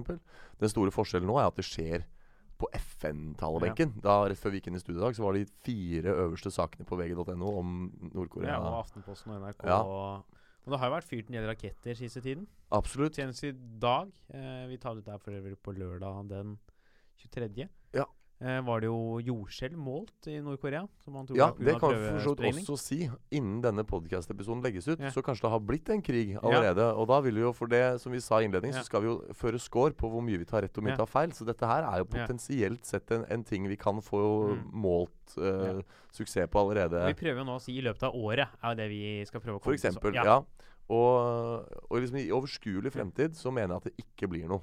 Den 0.60 0.74
store 0.74 0.92
forskjellen 0.92 1.30
nå 1.30 1.38
er 1.40 1.48
at 1.48 1.60
det 1.60 1.68
skjer 1.68 2.04
på 2.58 2.68
FN-talebenken. 2.74 3.94
Da 4.04 4.24
Rett 4.28 4.42
før 4.42 4.54
vi 4.54 4.60
gikk 4.60 4.72
inn 4.72 4.80
i 4.80 4.82
studio 4.82 5.00
i 5.00 5.06
dag, 5.06 5.16
så 5.16 5.24
var 5.24 5.38
de 5.38 5.46
fire 5.64 6.16
øverste 6.26 6.52
sakene 6.54 6.88
på 6.90 6.98
vg.no 7.00 7.54
om 7.62 7.76
Nord-Korea. 8.10 8.56
Ja, 8.56 8.60
og 8.64 8.82
Aftenposten 8.82 9.36
og 9.36 9.44
NRK. 9.44 9.64
Ja. 9.70 9.80
Og, 9.86 10.40
og 10.66 10.74
det 10.74 10.82
har 10.82 10.90
jo 10.90 10.96
vært 10.98 11.10
fyrt 11.10 11.30
ned 11.34 11.48
raketter 11.48 12.00
siste 12.00 12.24
tiden. 12.26 12.48
Absolutt. 12.76 13.16
Senest 13.20 13.46
i 13.48 13.54
dag. 13.54 14.10
Eh, 14.34 14.66
vi 14.72 14.80
tar 14.82 14.98
det 14.98 15.06
der 15.08 15.22
for 15.22 15.38
øvrig 15.38 15.60
på 15.62 15.76
lørdag 15.78 16.32
den 16.34 16.58
23. 17.24 17.70
Ja. 17.96 18.10
Eh, 18.40 18.60
var 18.62 18.80
det 18.82 18.88
jo 18.90 19.18
jordskjelv 19.26 19.78
målt 19.82 20.28
i 20.30 20.36
Nord-Korea. 20.40 20.84
Ja, 21.36 21.52
det 21.58 21.80
kan 21.80 21.90
vi 21.96 22.20
for 22.22 22.36
også 22.46 22.78
si. 22.78 23.10
Innen 23.32 23.62
denne 23.64 23.84
podcast-episoden 23.84 24.62
legges 24.64 24.88
ut, 24.88 25.00
Ja. 25.00 25.10
så 25.10 25.24
kanskje 25.26 25.42
det 25.48 25.52
har 25.52 25.60
blitt 25.60 25.90
en 25.90 26.02
krig 26.02 26.36
allerede. 26.42 26.86
Og 26.96 27.08
da 27.08 27.20
vil 27.22 27.34
vi 27.36 27.42
jo, 27.42 27.52
for 27.54 27.68
det 27.68 28.00
som 28.02 28.12
vi 28.12 28.20
sa 28.20 28.40
i 28.40 28.46
innledning, 28.46 28.74
Ja. 28.74 28.80
så 28.82 28.86
skal 28.86 29.02
vi 29.02 29.08
jo 29.08 29.22
føre 29.34 29.60
score 29.60 29.92
på 29.94 30.10
hvor 30.10 30.22
mye 30.22 30.38
vi 30.38 30.46
tar 30.46 30.62
rett 30.62 30.78
og 30.78 30.84
mye 30.84 30.92
Ja. 30.92 30.98
tar 30.98 31.08
feil. 31.08 31.32
Så 31.34 31.46
dette 31.46 31.66
her 31.66 31.84
er 31.84 31.98
jo 31.98 32.06
potensielt 32.06 32.86
sett 32.86 33.10
en, 33.12 33.26
en 33.30 33.44
ting 33.44 33.68
vi 33.68 33.76
kan 33.76 34.02
få 34.02 34.54
Mm. 34.58 34.72
målt 34.74 35.38
eh, 35.38 35.82
suksess 36.12 36.48
på 36.50 36.60
allerede. 36.60 37.08
Vi 37.08 37.14
prøver 37.26 37.40
jo 37.40 37.44
nå 37.46 37.56
å 37.58 37.62
si 37.62 37.78
i 37.78 37.82
løpet 37.82 38.04
av 38.04 38.14
året, 38.14 38.48
er 38.64 38.76
det 38.76 38.90
vi 38.90 39.26
skal 39.26 39.42
prøve 39.42 39.58
å 39.60 39.62
For 39.64 39.72
komme 39.74 39.80
til. 39.82 39.92
Så- 39.92 39.98
eksempel. 40.00 40.14
Ja. 40.14 40.42
Og, 40.90 41.68
og 41.92 42.00
liksom 42.00 42.16
i 42.18 42.30
overskuelig 42.32 42.92
fremtid 42.94 43.36
så 43.36 43.52
mener 43.52 43.74
jeg 43.74 43.78
at 43.78 43.84
det 43.84 43.98
ikke 44.06 44.30
blir 44.30 44.48
noe. 44.48 44.62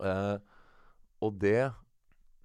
Eh, 0.00 0.38
og 1.20 1.38
det 1.38 1.72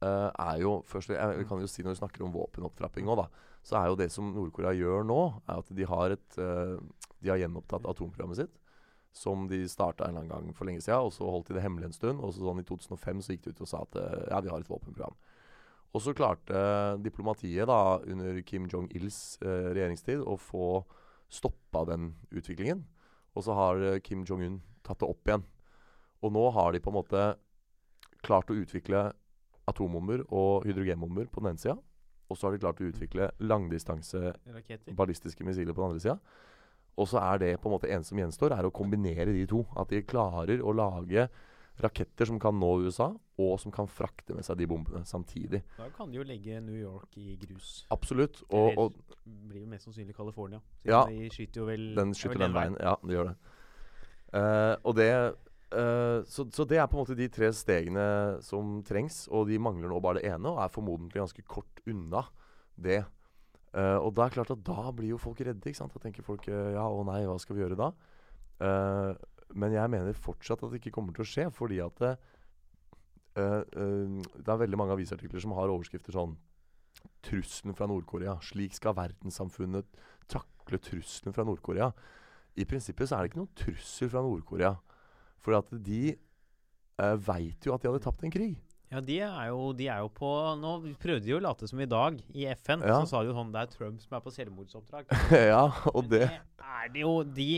er 0.03 0.61
jo 0.61 0.77
først, 0.89 1.13
jeg, 1.13 1.39
Vi 1.39 1.47
kan 1.49 1.61
jo 1.61 1.69
si 1.69 1.83
når 1.83 1.95
vi 1.95 2.01
snakker 2.01 2.25
om 2.25 2.33
våpenopptrapping 2.35 3.07
nå, 3.07 3.15
da. 3.19 3.27
Så 3.63 3.77
er 3.79 3.87
jo 3.87 3.99
det 3.99 4.09
som 4.11 4.33
Nord-Korea 4.35 4.73
gjør 4.75 5.05
nå, 5.07 5.21
er 5.47 5.61
at 5.61 5.71
de 5.71 5.87
har 5.87 6.15
et 6.15 6.37
eh, 6.41 6.75
De 7.23 7.31
har 7.31 7.39
gjenopptatt 7.39 7.87
atomprogrammet 7.87 8.41
sitt. 8.41 8.57
Som 9.13 9.45
de 9.47 9.61
starta 9.69 10.07
en 10.07 10.17
eller 10.17 10.25
annen 10.25 10.49
gang 10.49 10.57
for 10.57 10.67
lenge 10.67 10.81
siden, 10.81 11.05
og 11.05 11.13
så 11.13 11.27
holdt 11.29 11.51
de 11.51 11.59
det 11.59 11.63
hemmelig 11.63 11.91
en 11.91 11.95
stund. 11.95 12.19
Og 12.19 12.33
så 12.33 12.43
sånn 12.43 12.59
i 12.63 12.67
2005 12.67 13.21
så 13.23 13.35
gikk 13.35 13.45
de 13.45 13.53
ut 13.53 13.63
og 13.63 13.69
sa 13.69 13.83
at 13.85 13.99
eh, 14.01 14.25
ja, 14.33 14.41
vi 14.43 14.51
har 14.51 14.63
et 14.63 14.71
våpenprogram. 14.71 15.15
Og 15.93 16.01
så 16.01 16.15
klarte 16.17 16.57
diplomatiet 17.05 17.69
da 17.69 18.01
under 18.09 18.41
Kim 18.41 18.65
Jong-ils 18.67 19.37
eh, 19.45 19.69
regjeringstid 19.77 20.25
å 20.25 20.35
få 20.41 20.81
stoppa 21.33 21.85
den 21.87 22.15
utviklingen. 22.33 22.83
Og 23.37 23.45
så 23.45 23.55
har 23.57 23.81
eh, 23.81 23.99
Kim 24.03 24.25
Jong-un 24.27 24.59
tatt 24.83 24.99
det 25.03 25.11
opp 25.13 25.29
igjen. 25.29 25.45
Og 26.25 26.33
nå 26.33 26.47
har 26.57 26.73
de 26.73 26.81
på 26.81 26.91
en 26.91 26.97
måte 26.97 27.27
klart 28.25 28.49
å 28.51 28.57
utvikle 28.57 29.11
atombomber 29.69 30.25
og 30.29 30.67
hydrogenbomber 30.67 31.29
på 31.31 31.43
den 31.43 31.53
ene 31.53 31.61
sida. 31.61 31.77
Og 32.31 32.39
så 32.39 32.47
har 32.47 32.55
de 32.55 32.63
klart 32.63 32.81
å 32.81 32.89
utvikle 32.89 33.29
langdistanse 33.43 34.33
Raketter. 34.33 34.95
ballistiske 34.97 35.45
missiler 35.45 35.75
på 35.75 35.83
den 35.83 35.91
andre 35.91 36.03
sida. 36.03 36.17
Og 36.97 37.09
så 37.09 37.21
er 37.21 37.41
det 37.41 37.55
på 37.61 37.69
en 37.69 37.75
måte 37.75 37.89
en 37.89 38.05
som 38.05 38.19
gjenstår, 38.19 38.53
er 38.53 38.67
å 38.67 38.73
kombinere 38.73 39.33
de 39.33 39.45
to. 39.49 39.63
At 39.79 39.89
de 39.93 40.03
klarer 40.05 40.61
å 40.61 40.73
lage 40.77 41.27
raketter 41.81 42.29
som 42.29 42.37
kan 42.41 42.53
nå 42.59 42.69
USA, 42.85 43.07
og 43.41 43.53
som 43.61 43.73
kan 43.73 43.87
frakte 43.89 44.35
med 44.37 44.45
seg 44.45 44.59
de 44.59 44.67
bombene 44.69 45.01
samtidig. 45.09 45.63
Da 45.77 45.87
kan 45.95 46.11
de 46.11 46.19
jo 46.19 46.25
legge 46.27 46.59
New 46.61 46.77
York 46.77 47.17
i 47.17 47.33
grus. 47.41 47.79
Absolutt. 47.93 48.43
Og, 48.51 48.77
og 48.77 48.99
det 49.23 49.39
blir 49.49 49.63
jo 49.63 49.71
mest 49.71 49.89
sannsynlig 49.89 50.15
California. 50.17 50.61
Ja. 50.85 51.01
De 51.09 51.31
skyter 51.33 51.63
jo 51.63 51.69
vel 51.71 51.87
den 51.97 52.13
er 52.13 52.19
skyter 52.19 52.45
den 52.45 52.53
veien. 52.57 52.77
Ja, 52.77 52.93
det 53.01 53.17
gjør 53.17 53.31
det. 53.31 53.35
Uh, 54.33 54.75
og 54.83 54.95
det 54.97 55.09
eh, 55.79 56.19
så, 56.29 56.45
så 56.53 56.65
det 56.69 56.77
er 56.79 56.87
på 56.89 56.97
en 56.97 57.03
måte 57.03 57.17
de 57.17 57.27
tre 57.31 57.49
stegene 57.55 58.05
som 58.45 58.77
trengs, 58.87 59.25
og 59.33 59.49
de 59.49 59.59
mangler 59.61 59.91
nå 59.91 59.99
bare 60.03 60.21
det 60.21 60.31
ene, 60.31 60.51
og 60.51 60.61
er 60.63 60.71
formodentlig 60.73 61.21
ganske 61.21 61.45
kort 61.49 61.83
unna 61.89 62.23
det. 62.75 63.01
Uh, 63.73 63.97
og 64.05 64.11
da 64.13 64.25
er 64.25 64.29
det 64.29 64.37
klart 64.37 64.53
at 64.53 64.65
da 64.67 64.91
blir 64.93 65.15
jo 65.15 65.21
folk 65.21 65.39
redde. 65.41 65.65
ikke 65.65 65.79
sant? 65.79 65.93
Da 65.95 66.01
tenker 66.03 66.25
folk 66.25 66.45
eh, 66.45 66.75
ja, 66.75 66.85
og 66.85 67.07
nei, 67.09 67.23
hva 67.25 67.39
skal 67.41 67.57
vi 67.57 67.63
gjøre 67.63 67.79
da? 67.79 67.89
Uh, 68.61 69.17
men 69.57 69.73
jeg 69.73 69.89
mener 69.89 70.17
fortsatt 70.17 70.61
at 70.61 70.73
det 70.73 70.81
ikke 70.81 70.93
kommer 70.93 71.15
til 71.15 71.25
å 71.25 71.29
skje, 71.29 71.47
fordi 71.53 71.79
at 71.81 71.97
det, 72.01 72.13
det 73.33 74.49
er 74.49 74.59
veldig 74.61 74.77
mange 74.77 74.93
avisartikler 74.93 75.41
som 75.41 75.55
har 75.57 75.71
overskrifter 75.73 76.13
sånn 76.13 76.35
Trusselen 77.25 77.75
fra 77.77 77.87
Nord-Korea. 77.89 78.35
Slik 78.45 78.75
skal 78.77 78.95
verdenssamfunnet 78.97 79.89
takle 80.31 80.79
trusselen 80.81 81.35
fra 81.35 81.45
Nord-Korea. 81.47 81.89
I 82.57 82.65
prinsippet 82.69 83.09
så 83.09 83.17
er 83.17 83.25
det 83.25 83.31
ikke 83.31 83.41
noen 83.41 83.55
trussel 83.57 84.11
fra 84.11 84.21
Nord-Korea. 84.25 84.73
For 85.43 85.57
at 85.57 85.71
de 85.85 86.15
uh, 87.01 87.15
veit 87.19 87.67
jo 87.67 87.75
at 87.75 87.83
de 87.83 87.91
hadde 87.91 88.03
tapt 88.03 88.23
en 88.23 88.33
krig. 88.33 88.55
Ja, 88.93 89.01
de 89.01 89.15
er, 89.25 89.47
jo, 89.49 89.71
de 89.73 89.87
er 89.89 90.03
jo 90.03 90.09
på 90.13 90.29
Nå 90.61 90.75
prøvde 91.01 91.25
de 91.25 91.31
jo 91.31 91.39
å 91.39 91.43
late 91.43 91.65
som 91.69 91.81
i 91.81 91.89
dag, 91.89 92.19
i 92.29 92.45
FN. 92.53 92.83
Ja. 92.85 92.99
Så 93.01 93.09
sa 93.09 93.23
de 93.23 93.31
jo 93.31 93.37
sånn 93.37 93.49
Det 93.53 93.63
er 93.63 93.71
Trump 93.71 94.03
som 94.03 94.13
er 94.13 94.21
på 94.21 94.33
selvmordsoppdrag. 94.35 95.09
ja, 95.53 95.63
og 95.89 96.05
Men 96.05 96.11
det 96.13 96.27
er 96.27 96.93
det 96.93 97.01
jo 97.01 97.15
De 97.25 97.49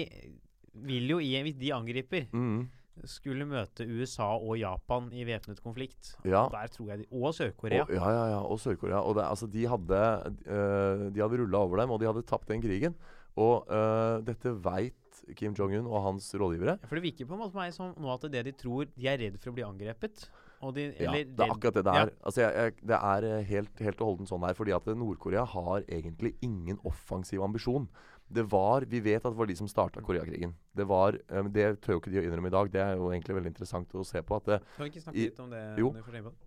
vil 0.85 1.11
jo, 1.11 1.19
i, 1.23 1.35
hvis 1.43 1.55
de 1.59 1.71
angriper, 1.71 2.25
mm, 2.35 2.63
skulle 3.07 3.47
møte 3.47 3.85
USA 3.87 4.27
og 4.35 4.57
Japan 4.59 5.07
i 5.15 5.23
væpnet 5.27 5.61
konflikt. 5.63 6.13
Ja. 6.27 6.45
Der 6.51 6.71
tror 6.71 6.89
jeg 6.91 7.03
de, 7.03 7.07
Og 7.15 7.35
Sør-Korea. 7.35 7.85
Ja, 7.91 8.09
ja, 8.11 8.25
ja. 8.33 8.41
Og 8.43 8.59
Sør-Korea. 8.59 8.99
Og 9.03 9.15
det, 9.15 9.23
altså, 9.27 9.47
de 9.51 9.63
hadde, 9.71 10.01
uh, 10.47 11.05
de 11.15 11.23
hadde 11.23 11.39
rulla 11.41 11.63
over 11.63 11.83
dem, 11.83 11.95
og 11.95 12.01
de 12.01 12.09
hadde 12.09 12.25
tapt 12.27 12.51
den 12.51 12.63
krigen. 12.63 12.95
Og 13.39 13.67
uh, 13.71 14.19
dette 14.27 14.51
veit 14.63 14.95
Kim 15.35 15.53
Jong-un 15.57 15.87
og 15.89 16.03
hans 16.03 16.31
rådgivere. 16.37 16.77
Ja, 16.81 16.87
For 16.87 16.95
det 16.99 17.03
virker 17.07 17.25
på 17.29 17.33
en 17.37 17.43
måte 17.45 17.55
meg 17.57 17.73
som 17.73 17.93
nå 17.97 18.13
at 18.13 18.27
det 18.31 18.43
de 18.45 18.51
tror 18.53 18.85
De 18.95 19.07
er 19.07 19.17
redd 19.17 19.39
for 19.41 19.51
å 19.51 19.55
bli 19.57 19.63
angrepet. 19.65 20.27
De, 20.73 20.83
Ja, 20.97 21.11
det 21.11 21.37
er 21.37 21.51
akkurat 21.51 21.73
det 21.75 21.83
det 21.85 21.93
Ja. 21.93 22.01
er. 22.05 22.11
Altså, 22.25 22.41
jeg, 22.41 22.53
jeg, 22.55 22.73
det 22.87 22.97
er 22.97 23.23
eh, 23.29 23.43
helt, 23.45 23.79
helt 23.79 24.01
og 24.01 24.07
holdent 24.07 24.29
sånn 24.31 24.41
her. 24.47 24.53
Fordi 24.57 24.73
at 24.73 24.85
Nord-Korea 24.97 25.43
har 25.45 25.83
egentlig 25.87 26.35
ingen 26.41 26.79
offensiv 26.85 27.41
ambisjon. 27.43 27.87
Det 28.27 28.41
var, 28.49 28.81
Vi 28.89 28.99
vet 29.05 29.21
at 29.23 29.31
det 29.33 29.37
var 29.37 29.45
de 29.45 29.53
som 29.55 29.67
starta 29.69 30.01
Koreakrigen. 30.01 30.55
Det 30.73 30.87
var, 30.89 31.13
um, 31.29 31.51
det 31.53 31.79
tør 31.81 31.93
jo 31.93 31.99
ikke 31.99 32.09
de 32.09 32.17
å 32.17 32.23
innrømme 32.25 32.47
i 32.49 32.55
dag. 32.55 32.71
Det 32.73 32.81
er 32.81 32.95
jo 32.97 33.11
egentlig 33.11 33.35
veldig 33.37 33.51
interessant 33.53 33.93
å 33.93 34.03
se 34.03 34.21
på. 34.25 34.35
at 34.37 34.45
det, 34.45 34.57
Kan 34.77 34.85
vi 34.85 34.89
ikke 34.89 35.03
snakke 35.03 35.15
I- 35.21 35.25
litt 35.29 35.39
om 35.39 35.49
det? 35.51 35.77
jo. 35.77 35.93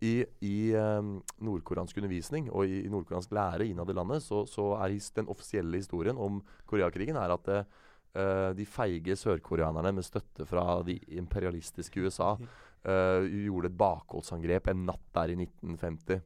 I, 0.02 0.14
i 0.42 0.74
um, 0.74 1.22
nordkoreansk 1.40 1.96
undervisning 2.02 2.50
og 2.50 2.66
i, 2.66 2.82
i 2.82 2.88
nordkoreansk 2.90 3.30
lære 3.30 3.68
innad 3.70 3.88
i 3.90 3.94
landet, 3.94 4.22
så, 4.26 4.42
så 4.48 4.72
er 4.82 4.98
den 5.14 5.28
offisielle 5.30 5.76
historien 5.78 6.18
om 6.18 6.42
Koreakrigen 6.66 7.14
er 7.16 7.30
at 7.30 7.46
eh, 7.48 7.62
eh, 8.18 8.50
de 8.58 8.66
feige 8.68 9.16
sørkoreanerne 9.18 9.92
med 9.96 10.06
støtte 10.06 10.46
fra 10.48 10.80
de 10.86 10.98
imperialistiske 11.18 12.02
USA 12.04 12.34
uh, 12.38 13.22
gjorde 13.24 13.70
et 13.70 13.78
bakholdsangrep 13.78 14.70
en 14.70 14.84
natt 14.88 15.06
der 15.16 15.32
i 15.32 15.38
1950. 15.38 16.20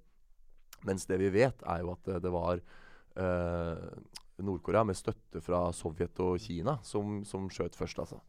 Mens 0.89 1.07
det 1.07 1.19
vi 1.23 1.31
vet, 1.35 1.63
er 1.63 1.83
jo 1.85 1.93
at 1.95 2.11
eh, 2.11 2.21
det 2.23 2.33
var 2.35 2.59
uh, 2.59 3.89
Nord-Korea 4.43 4.85
med 4.89 4.99
støtte 4.99 5.43
fra 5.45 5.69
Sovjet 5.77 6.19
og 6.25 6.41
Kina 6.43 6.79
som, 6.87 7.21
som 7.29 7.51
skjøt 7.53 7.79
først, 7.79 8.03
altså. 8.03 8.23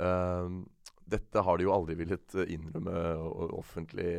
Uh, 0.00 0.62
dette 1.10 1.42
har 1.42 1.58
de 1.58 1.66
jo 1.66 1.74
aldri 1.74 1.96
villet 1.98 2.34
innrømme 2.46 2.94
offentlig 3.58 4.10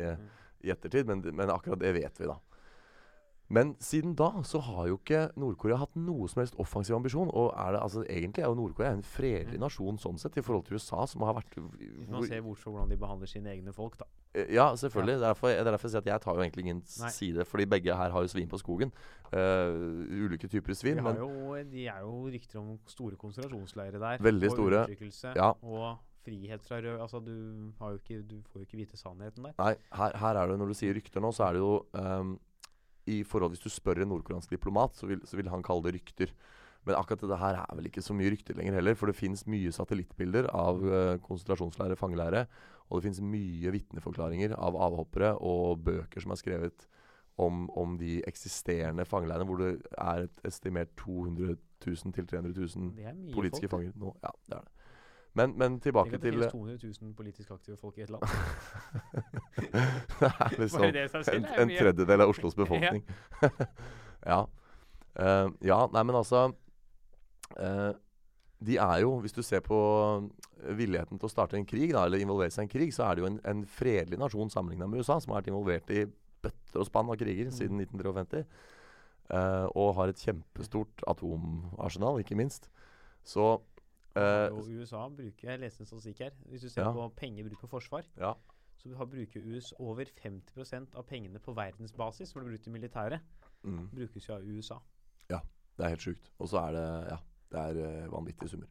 i 0.62 0.70
ettertid, 0.70 1.08
men, 1.08 1.22
men 1.32 1.50
akkurat 1.50 1.80
det 1.80 1.94
vet 1.96 2.20
vi, 2.20 2.28
da. 2.28 2.36
Men 3.52 3.74
siden 3.84 4.14
da 4.16 4.30
så 4.48 4.62
har 4.64 4.86
jo 4.88 4.96
ikke 4.96 5.26
Nord-Korea 5.36 5.76
hatt 5.82 5.94
noe 6.00 6.26
som 6.32 6.40
helst 6.40 6.54
offensiv 6.62 6.96
ambisjon. 6.96 7.28
Og 7.36 7.50
er 7.52 7.74
det, 7.76 7.82
altså 7.84 8.04
egentlig 8.08 8.40
er 8.42 8.48
jo 8.48 8.56
Nord-Korea 8.56 8.94
en 8.96 9.02
fredelig 9.04 9.58
Mm. 9.58 9.64
nasjon 9.66 9.98
sånn 10.00 10.18
sett, 10.18 10.38
i 10.40 10.44
forhold 10.46 10.64
til 10.64 10.78
USA, 10.80 11.04
som 11.06 11.20
har 11.26 11.34
vært 11.36 11.58
Hvis 11.60 12.08
man 12.08 12.24
ser 12.24 12.40
bort 12.40 12.58
fra 12.58 12.72
hvordan 12.72 12.88
de 12.88 12.96
behandler 12.96 13.28
sine 13.28 13.52
egne 13.52 13.72
folk, 13.76 13.98
da. 13.98 14.06
Eh, 14.34 14.46
Ja, 14.54 14.70
selvfølgelig. 14.74 15.14
Er 15.20 15.26
derfor, 15.28 15.48
det 15.52 15.58
er 15.60 15.64
derfor 15.70 15.88
jeg 15.88 15.90
sier 15.92 15.98
at 16.00 16.06
jeg 16.06 16.20
tar 16.24 16.34
jo 16.34 16.40
egentlig 16.40 16.64
ingen 16.64 16.82
Nei. 17.00 17.10
side. 17.10 17.44
Fordi 17.44 17.64
begge 17.68 17.94
her 17.96 18.10
har 18.10 18.22
jo 18.22 18.28
svin 18.32 18.48
på 18.48 18.58
skogen. 18.58 18.92
Uh, 19.32 20.06
ulike 20.24 20.48
typer 20.48 20.72
svin. 20.74 21.02
Men 21.02 21.16
jo, 21.16 21.28
de 21.70 21.86
er 21.88 22.00
jo 22.00 22.28
rykter 22.32 22.58
om 22.60 22.78
store 22.86 23.16
konsentrasjonsleirer 23.16 23.98
der. 24.00 24.18
Veldig 24.18 24.48
og 24.50 24.56
store. 24.56 24.86
undertrykkelse 24.86 25.34
Ja. 25.36 25.52
Og 25.62 25.98
frihet 26.24 26.62
fra 26.64 26.76
rød 26.80 27.00
Altså, 27.00 27.18
du, 27.20 27.72
ikke, 27.98 28.22
du 28.28 28.40
får 28.48 28.60
jo 28.60 28.66
ikke 28.66 28.76
vite 28.78 28.96
sannheten 28.96 29.42
der. 29.44 29.52
nei, 29.58 29.74
her, 29.92 30.16
her 30.16 30.36
er 30.36 30.46
det 30.48 30.58
når 30.58 30.68
du 30.68 30.74
sier 30.74 30.94
rykter 30.94 31.20
nå, 31.20 31.32
så 31.34 31.48
er 31.48 31.52
det 31.52 31.60
jo 31.60 31.84
ehm, 31.94 32.38
i 33.10 33.22
forhold 33.26 33.54
Hvis 33.54 33.64
du 33.64 33.70
spør 33.72 34.02
en 34.02 34.12
nordkoreansk 34.12 34.50
diplomat, 34.50 34.96
så 34.96 35.08
vil, 35.10 35.22
så 35.26 35.38
vil 35.38 35.50
han 35.50 35.62
kalle 35.62 35.88
det 35.88 35.94
rykter. 35.96 36.34
Men 36.86 36.98
akkurat 36.98 37.22
dette 37.22 37.38
her 37.38 37.60
er 37.62 37.76
vel 37.78 37.86
ikke 37.86 38.02
så 38.02 38.14
mye 38.14 38.30
rykter 38.34 38.58
lenger 38.58 38.78
heller. 38.78 38.96
For 38.98 39.10
det 39.10 39.18
fins 39.18 39.44
mye 39.50 39.72
satellittbilder 39.74 40.50
av 40.54 40.82
uh, 40.82 41.18
konsentrasjonsleire, 41.22 41.98
fangeleirer. 41.98 42.48
Og 42.88 42.98
det 42.98 43.08
fins 43.08 43.22
mye 43.24 43.72
vitneforklaringer 43.72 44.56
av 44.58 44.76
avhoppere 44.88 45.34
og 45.38 45.84
bøker 45.86 46.22
som 46.24 46.34
er 46.34 46.40
skrevet 46.40 46.86
om, 47.40 47.64
om 47.78 47.96
de 47.98 48.18
eksisterende 48.28 49.06
fangeleirene, 49.08 49.46
hvor 49.48 49.62
det 49.62 49.70
er 49.96 50.26
et 50.26 50.42
estimert 50.48 50.92
200 51.00 51.56
000 51.86 52.14
til 52.18 52.26
300 52.28 52.52
000 52.52 52.92
Det 52.98 53.06
er 53.08 53.16
mye 53.16 53.34
politiske 53.34 53.70
folk. 53.70 53.86
fanger 53.88 53.98
nå. 54.02 54.14
Ja, 54.22 54.34
det 54.48 54.58
er 54.58 54.66
det. 54.66 54.81
Men, 55.34 55.54
men 55.56 55.78
tilbake 55.80 56.18
til 56.18 56.20
det 56.20 56.50
finnes 56.50 56.52
200 56.52 56.92
000 57.02 57.14
politisk 57.16 57.50
aktive 57.54 57.76
folk 57.80 57.98
i 57.98 58.04
et 58.04 58.10
land. 58.12 58.22
Det 60.20 60.28
er 60.28 60.58
liksom 60.58 60.82
det 60.92 61.04
en, 61.34 61.46
en 61.58 61.70
tredjedel 61.72 62.20
av 62.20 62.28
Oslos 62.28 62.54
befolkning. 62.54 63.04
ja. 64.32 64.44
Uh, 65.12 65.50
ja, 65.60 65.76
nei, 65.92 66.02
men 66.08 66.16
altså 66.16 66.46
uh, 67.60 67.90
De 68.64 68.78
er 68.80 69.02
jo, 69.02 69.10
hvis 69.20 69.34
du 69.36 69.42
ser 69.44 69.60
på 69.60 69.76
eh, 70.62 70.70
villigheten 70.78 71.18
til 71.20 71.28
å 71.28 71.30
starte 71.30 71.58
en 71.58 71.66
krig, 71.68 71.90
da, 71.92 72.06
eller 72.06 72.22
involvere 72.22 72.48
seg 72.54 72.62
i 72.62 72.64
en 72.64 72.72
krig, 72.72 72.94
så 72.96 73.04
er 73.04 73.18
det 73.18 73.24
jo 73.24 73.28
en, 73.28 73.36
en 73.44 73.60
fredelig 73.68 74.16
nasjon 74.22 74.48
sammenligna 74.48 74.88
med 74.88 75.02
USA, 75.02 75.18
som 75.20 75.34
har 75.34 75.42
vært 75.42 75.50
involvert 75.50 75.92
i 75.92 76.06
bøtter 76.40 76.80
og 76.80 76.88
spann 76.88 77.12
av 77.12 77.18
kriger 77.20 77.50
Mm. 77.50 77.56
siden 77.58 77.82
1953. 77.82 78.44
Uh, 79.32 79.66
og 79.76 79.92
har 79.98 80.14
et 80.14 80.22
kjempestort 80.24 81.04
atomarsenal, 81.10 82.22
ikke 82.22 82.38
minst. 82.38 82.70
Så 83.24 83.58
eh, 84.16 84.48
og 84.52 84.68
USA 84.68 85.08
bruker 85.08 85.50
Jeg 85.50 85.60
leste 85.60 85.82
en 85.82 85.88
statistikk 85.88 86.24
her. 86.26 86.34
Hvis 86.48 86.66
du 86.66 86.68
ser 86.68 86.84
Ja. 86.84 86.92
på 86.92 87.08
pengebruk 87.16 87.60
på 87.60 87.68
forsvar, 87.68 88.04
Ja. 88.16 88.34
så 88.76 88.96
har 88.96 89.06
bruker 89.06 89.40
US 89.54 89.72
over 89.78 90.04
50% 90.04 90.94
av 90.94 91.06
pengene 91.06 91.38
på 91.38 91.54
verdensbasis 91.54 92.32
som 92.32 92.42
blir 92.42 92.52
brukt 92.52 92.66
i 92.66 92.70
militæret, 92.70 93.20
mm. 93.64 93.90
brukes 93.94 94.28
jo 94.28 94.34
av 94.34 94.42
USA. 94.42 94.80
Ja, 95.30 95.40
Det 95.78 95.86
er 95.86 95.88
helt 95.88 96.00
sjukt. 96.00 96.30
Og 96.38 96.48
så 96.48 96.58
er 96.68 96.72
det 96.72 97.10
Ja, 97.10 97.18
det 97.50 97.58
er 97.58 98.02
eh, 98.04 98.08
vanvittige 98.08 98.48
summer. 98.48 98.66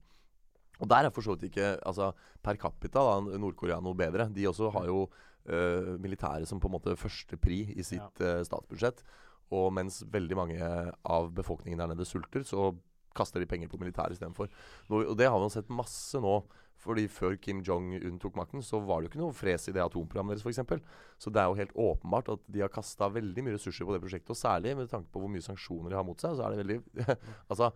Og 0.81 0.89
der 0.89 1.05
er 1.05 1.09
for 1.09 1.21
så 1.21 1.35
vidt 1.35 1.51
ikke 1.51 1.77
altså, 1.85 2.11
Per 2.43 2.55
capita 2.55 2.99
da, 2.99 3.37
Nord-Korea 3.37 3.79
noe 3.79 3.95
bedre. 3.95 4.29
De 4.33 4.47
også 4.49 4.71
har 4.71 4.85
jo 4.85 5.03
uh, 5.49 5.97
militæret 6.01 6.47
som 6.47 6.59
på 6.59 6.67
en 6.67 6.71
måte 6.71 6.95
førstepri 6.97 7.77
i 7.77 7.83
sitt 7.83 8.21
ja. 8.21 8.39
uh, 8.39 8.43
statsbudsjett. 8.43 9.03
Og 9.51 9.73
mens 9.73 10.01
veldig 10.07 10.37
mange 10.39 10.69
av 11.05 11.31
befolkningen 11.35 11.79
der 11.79 11.91
nede 11.91 12.07
sulter, 12.07 12.45
så 12.47 12.71
kaster 13.17 13.43
de 13.43 13.49
penger 13.49 13.71
på 13.71 13.79
militæret 13.81 14.17
istedenfor. 14.17 14.51
Og 14.91 15.13
det 15.19 15.29
har 15.29 15.39
man 15.39 15.53
sett 15.53 15.71
masse 15.71 16.19
nå. 16.21 16.41
Fordi 16.81 17.03
Før 17.13 17.35
Kim 17.37 17.59
Jong-un 17.61 18.15
tok 18.17 18.39
makten, 18.39 18.63
så 18.65 18.79
var 18.81 19.01
det 19.01 19.05
jo 19.05 19.11
ikke 19.11 19.19
noe 19.21 19.35
fres 19.37 19.67
i 19.69 19.73
det 19.75 19.83
atomprogrammet 19.83 20.33
deres. 20.33 20.47
Eksempel. 20.49 20.81
så 21.21 21.29
det 21.29 21.41
er 21.41 21.51
jo 21.51 21.59
helt 21.59 21.75
åpenbart 21.77 22.31
at 22.33 22.41
de 22.49 22.63
har 22.63 22.73
kasta 22.73 23.09
veldig 23.13 23.43
mye 23.45 23.53
ressurser 23.53 23.85
på 23.85 23.93
det 23.93 24.01
prosjektet. 24.01 24.33
Og 24.33 24.39
særlig 24.39 24.73
med 24.79 24.89
tanke 24.89 25.11
på 25.13 25.21
hvor 25.21 25.29
mye 25.29 25.45
sanksjoner 25.45 25.93
de 25.93 25.99
har 25.99 26.07
mot 26.07 26.19
seg, 26.19 26.33
så 26.35 26.47
er 26.47 26.55
det 26.55 26.63
veldig 26.63 26.79
Altså, 27.51 27.69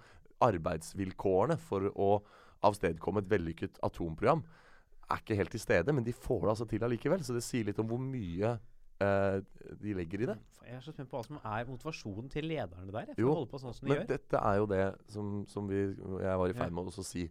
arbeidsvilkårene 0.46 1.60
for 1.62 1.86
å 1.94 2.10
avstedkomme 2.66 3.22
et 3.22 3.30
vellykket 3.30 3.78
atomprogram 3.86 4.42
er 5.06 5.22
ikke 5.22 5.38
helt 5.38 5.54
til 5.54 5.62
stede, 5.62 5.94
men 5.94 6.06
de 6.06 6.14
får 6.16 6.42
det 6.42 6.52
altså 6.56 6.68
til 6.70 6.86
allikevel. 6.86 7.24
Så 7.24 7.36
det 7.36 7.46
sier 7.46 7.68
litt 7.68 7.80
om 7.82 7.90
hvor 7.90 8.02
mye 8.02 8.56
eh, 9.04 9.40
de 9.82 9.96
legger 9.98 10.24
i 10.24 10.30
det. 10.32 10.38
Jeg 10.66 10.80
er 10.80 10.84
så 10.86 10.94
spent 10.96 11.10
på 11.12 11.20
hva 11.20 11.26
som 11.26 11.40
er 11.40 11.68
motivasjonen 11.70 12.30
til 12.34 12.48
lederne 12.50 12.94
der. 12.94 13.12
For 13.14 13.22
jo, 13.22 13.32
å 13.32 13.36
holde 13.40 13.52
på 13.52 13.62
sånn 13.62 13.76
som 13.76 13.86
de 13.86 13.92
men 13.92 14.00
gjør. 14.02 14.08
dette 14.16 14.42
er 14.42 14.60
jo 14.60 14.70
det 14.72 14.86
som, 15.14 15.34
som 15.50 15.68
vi, 15.70 15.82
jeg 16.24 16.40
var 16.42 16.52
i 16.52 16.58
ferd 16.58 16.74
med 16.74 16.90
å 16.90 17.06
si. 17.06 17.28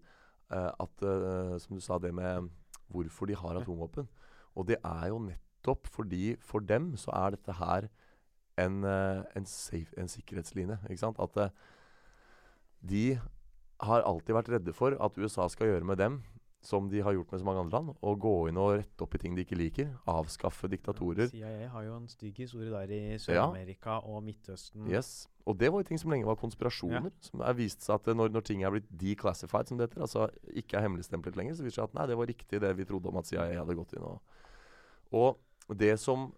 Uh, 0.52 0.70
at, 0.84 1.02
uh, 1.02 1.54
som 1.58 1.74
du 1.74 1.82
sa, 1.82 1.98
det 1.98 2.12
med 2.14 2.50
hvorfor 2.92 3.26
de 3.26 3.36
har 3.40 3.58
atomvåpen. 3.58 4.06
Og 4.54 4.68
det 4.68 4.78
er 4.78 5.08
jo 5.10 5.22
nettopp 5.24 5.88
fordi 5.90 6.36
for 6.44 6.62
dem 6.62 6.92
så 7.00 7.14
er 7.16 7.34
dette 7.34 7.56
her 7.58 7.88
en, 8.60 8.84
uh, 8.86 9.24
en, 9.34 9.48
safe, 9.48 9.90
en 9.98 10.10
sikkerhetsline. 10.10 10.78
Ikke 10.86 11.02
sant? 11.02 11.18
At 11.18 11.56
de 12.84 13.16
har 13.82 14.06
alltid 14.06 14.36
vært 14.36 14.52
redde 14.52 14.76
for 14.76 14.94
at 14.94 15.18
USA 15.18 15.48
skal 15.50 15.72
gjøre 15.72 15.88
med 15.88 15.98
dem 15.98 16.20
som 16.66 16.88
de 16.90 17.00
har 17.04 17.12
gjort 17.12 17.32
med 17.32 17.40
så 17.40 17.46
mange 17.46 17.62
andre 17.64 17.78
land. 17.78 17.92
Å 18.00 18.14
gå 18.20 18.32
inn 18.48 18.58
og 18.60 18.72
rette 18.78 19.04
opp 19.04 19.14
i 19.16 19.20
ting 19.20 19.36
de 19.36 19.44
ikke 19.44 19.58
liker. 19.58 19.90
Avskaffe 20.10 20.68
diktatorer. 20.72 21.28
CIA 21.32 21.68
har 21.72 21.86
jo 21.86 21.96
en 21.98 22.08
stygg 22.10 22.40
historie 22.44 22.72
der 22.72 22.92
i 22.94 23.18
Sør-Amerika 23.20 23.98
ja. 23.98 24.02
og 24.08 24.24
Midtøsten. 24.26 24.86
Yes. 24.90 25.26
Og 25.44 25.58
det 25.60 25.70
var 25.72 25.82
jo 25.82 25.88
ting 25.90 26.00
som 26.00 26.12
lenge 26.12 26.28
var 26.28 26.38
konspirasjoner. 26.40 27.10
Ja. 27.10 27.26
Som 27.28 27.44
er 27.44 27.58
vist 27.58 27.84
seg 27.84 27.98
at 27.98 28.08
når, 28.16 28.32
når, 28.32 28.46
ting 28.48 28.64
er 28.64 28.72
blitt 28.74 28.88
declassified, 29.00 29.68
som 29.68 29.80
det 29.80 29.90
heter, 29.90 30.04
altså 30.06 30.28
ikke 30.56 30.78
er 30.78 30.86
hemmeligstemplet 30.86 31.36
lenger, 31.40 31.58
så 31.58 31.66
viser 31.66 31.76
det 31.76 31.82
seg 31.82 31.90
at 31.90 31.98
nei, 32.00 32.08
det 32.10 32.20
var 32.20 32.32
riktig 32.32 32.62
det 32.64 32.72
vi 32.78 32.88
trodde 32.88 33.12
om 33.12 33.20
at 33.20 33.28
CIA 33.28 33.50
hadde 33.60 33.76
gått 33.80 33.96
inn 33.98 34.08
og 34.08 34.22
Og 35.14 35.76
det 35.80 35.94
som 36.02 36.32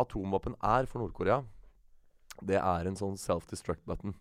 atomvåpen 0.00 0.54
er 0.62 0.86
for 0.90 1.02
Nord-Korea, 1.02 1.42
det 2.42 2.56
er 2.58 2.88
en 2.88 2.96
sånn 2.98 3.18
self-destruct 3.20 3.84
button 3.86 4.14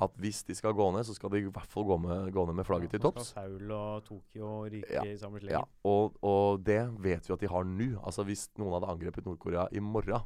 at 0.00 0.14
hvis 0.18 0.40
de 0.48 0.54
skal 0.56 0.72
gå 0.74 0.86
ned, 0.94 1.04
så 1.04 1.14
skal 1.14 1.30
de 1.34 1.42
i 1.42 1.50
hvert 1.52 1.70
fall 1.70 1.84
gå, 1.84 1.96
med, 2.00 2.30
gå 2.32 2.44
ned 2.48 2.56
med 2.56 2.66
flagget 2.66 2.88
ja, 2.88 2.96
til 2.96 3.02
topps. 3.04 3.32
Seoul 3.34 3.74
og 3.76 4.04
Tokyo 4.06 4.52
ryke 4.64 4.88
ja, 4.88 5.04
i 5.04 5.18
samme 5.20 5.42
slengen? 5.42 5.60
Ja, 5.60 5.88
og, 5.88 6.16
og, 6.24 6.62
det 6.64 6.80
vet 7.04 7.28
vi 7.28 7.34
at 7.36 7.44
de 7.44 7.50
har 7.52 7.66
nå. 7.68 7.90
Altså 8.00 8.24
Hvis 8.26 8.48
noen 8.58 8.78
hadde 8.78 8.90
angrepet 8.94 9.28
Nord-Korea 9.28 9.68
i 9.70 9.82
morgen, 9.84 10.24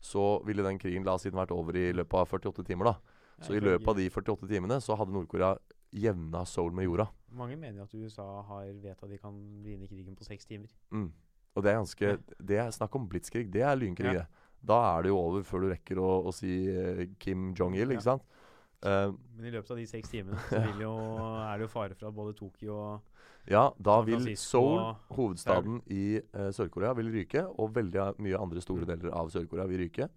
så 0.00 0.40
ville 0.46 0.64
den 0.64 0.78
krigen 0.80 1.04
la 1.04 1.18
oss 1.18 1.26
siden 1.26 1.40
vært 1.40 1.52
over 1.52 1.76
i 1.76 1.90
løpet 1.92 2.16
av 2.22 2.38
48 2.38 2.64
timer. 2.70 2.92
da. 2.92 3.18
Så 3.44 3.56
i 3.56 3.60
løpet 3.60 3.88
av 3.88 3.98
de 3.98 4.06
48 4.12 4.48
timene 4.48 4.80
så 4.84 4.96
hadde 4.96 5.12
Nord-Korea 5.16 5.56
jevna 5.90 6.44
Seoul 6.46 6.72
med 6.76 6.86
jorda. 6.86 7.08
Mange 7.36 7.56
mener 7.58 7.84
at 7.84 7.94
USA 7.94 8.42
har 8.46 8.70
vet 8.82 9.02
at 9.02 9.10
de 9.10 9.18
kan 9.18 9.36
vinne 9.64 9.88
krigen 9.90 10.16
på 10.16 10.26
seks 10.26 10.46
timer. 10.46 10.70
Mm. 10.94 11.10
Og 11.56 11.64
det 11.64 11.72
er 11.72 11.80
ganske 11.80 12.12
Det 12.38 12.58
er 12.62 12.70
snakk 12.70 12.94
om 12.94 13.08
blitskrig. 13.10 13.48
Det 13.52 13.62
er 13.66 13.78
lynkrig, 13.78 14.14
det. 14.20 14.26
Da 14.60 14.76
er 14.92 15.02
det 15.02 15.10
jo 15.10 15.18
over 15.18 15.42
før 15.46 15.64
du 15.64 15.70
rekker 15.72 15.98
å, 15.98 16.10
å 16.28 16.32
si 16.36 16.52
uh, 16.68 17.06
Kim 17.18 17.50
Jong-il, 17.56 17.94
ikke 17.94 18.06
sant? 18.06 18.26
Uh, 18.80 19.12
Men 19.36 19.50
i 19.50 19.52
løpet 19.52 19.74
av 19.74 19.76
de 19.76 19.86
seks 19.88 20.08
timene 20.08 20.40
så 20.48 20.62
jo, 20.80 20.94
er 21.50 21.60
det 21.60 21.66
jo 21.66 21.72
fare 21.72 21.96
for 21.98 22.08
at 22.08 22.16
både 22.16 22.32
Tokyo 22.38 22.78
og 22.78 23.50
Ja, 23.50 23.66
da 23.76 23.98
vil 24.04 24.24
Seoul, 24.38 24.94
hovedstaden 25.16 25.82
i 25.92 26.20
uh, 26.20 26.48
Sør-Korea, 26.54 26.94
vil 26.96 27.10
ryke. 27.12 27.44
Og 27.60 27.74
veldig 27.76 28.12
mye 28.24 28.40
andre 28.40 28.62
store 28.64 28.84
mm. 28.84 28.90
deler 28.92 29.16
av 29.16 29.32
Sør-Korea 29.32 29.68
vil 29.68 29.84
ryke. 29.86 30.08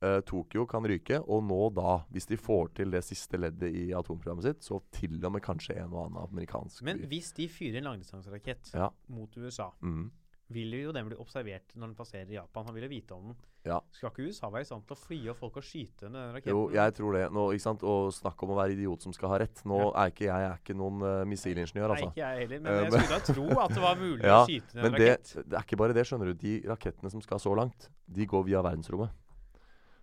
Uh, 0.00 0.20
Tokyo 0.26 0.64
kan 0.70 0.86
ryke. 0.86 1.18
Og 1.20 1.44
nå 1.46 1.58
da, 1.76 2.00
hvis 2.14 2.30
de 2.30 2.38
får 2.40 2.72
til 2.80 2.94
det 2.94 3.02
siste 3.06 3.38
leddet 3.38 3.74
i 3.74 3.90
atomprogrammet 3.94 4.46
sitt, 4.48 4.64
så 4.66 4.80
til 4.94 5.18
og 5.18 5.34
med 5.36 5.44
kanskje 5.44 5.76
en 5.82 5.92
og 5.92 6.06
annen 6.06 6.22
amerikansk 6.24 6.86
Men 6.86 7.04
hvis 7.10 7.34
de 7.36 7.50
fyrer 7.50 7.82
en 7.82 7.90
langdistanserakett 7.90 8.72
ja. 8.74 8.90
mot 9.12 9.38
USA 9.38 9.70
mm 9.82 10.08
vil 10.50 10.74
jo 10.74 10.94
den 10.94 11.08
bli 11.08 11.18
observert 11.20 11.74
når 11.76 11.92
den 11.92 11.98
passerer 11.98 12.34
Japan. 12.34 12.66
Han 12.66 12.76
vil 12.76 12.86
jo 12.88 12.92
vite 12.92 13.16
om 13.16 13.30
den. 13.30 13.40
Ja. 13.66 13.76
Skal 13.92 14.08
ikke 14.08 14.24
USA 14.30 14.48
være 14.48 14.64
i 14.64 14.68
stand 14.68 14.86
til 14.88 14.96
å 14.96 14.98
fly 14.98 15.18
og 15.28 15.36
folk 15.36 15.58
og 15.60 15.64
skyte 15.64 16.06
den 16.06 16.16
raketten? 16.32 16.52
Jo, 16.54 16.62
jeg 16.72 16.94
tror 16.96 17.16
det. 17.18 17.24
Nå, 17.36 17.42
ikke 17.52 17.64
sant? 17.66 17.82
Og 17.84 18.08
snakk 18.16 18.44
om 18.46 18.54
å 18.54 18.56
være 18.56 18.72
idiot 18.76 19.04
som 19.04 19.12
skal 19.16 19.34
ha 19.34 19.40
rett. 19.42 19.60
Nå 19.68 19.80
ja. 19.82 19.90
er 20.00 20.14
ikke 20.14 20.26
jeg, 20.26 20.46
er 20.48 20.62
ikke 20.62 20.76
noen 20.80 21.04
uh, 21.04 21.16
missilingeniør, 21.28 21.92
altså. 21.96 22.08
Nei, 22.08 22.14
ikke 22.14 22.22
jeg 22.22 22.44
heller. 22.44 22.62
Men 22.64 22.70
uh, 22.72 22.78
jeg 22.80 22.94
skulle 22.94 23.18
da 23.18 23.34
tro 23.34 23.58
at 23.66 23.74
det 23.76 23.82
var 23.84 24.00
mulig 24.00 24.28
ja, 24.30 24.38
å 24.38 24.48
skyte 24.48 24.78
en 24.78 24.86
men 24.86 24.96
rakett. 24.96 25.34
Det, 25.34 25.44
det 25.44 25.58
er 25.60 25.68
ikke 25.68 25.80
bare 25.82 25.98
det, 25.98 26.06
skjønner 26.08 26.30
du. 26.30 26.38
De 26.40 26.54
rakettene 26.72 27.12
som 27.12 27.24
skal 27.26 27.42
så 27.44 27.52
langt, 27.60 27.90
de 28.08 28.28
går 28.32 28.46
via 28.48 28.64
verdensrommet. 28.64 29.12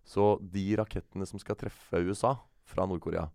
Så 0.08 0.30
de 0.54 0.68
rakettene 0.80 1.28
som 1.28 1.42
skal 1.42 1.58
treffe 1.60 2.04
USA 2.06 2.38
fra 2.68 2.86
Nord-Korea, 2.88 3.26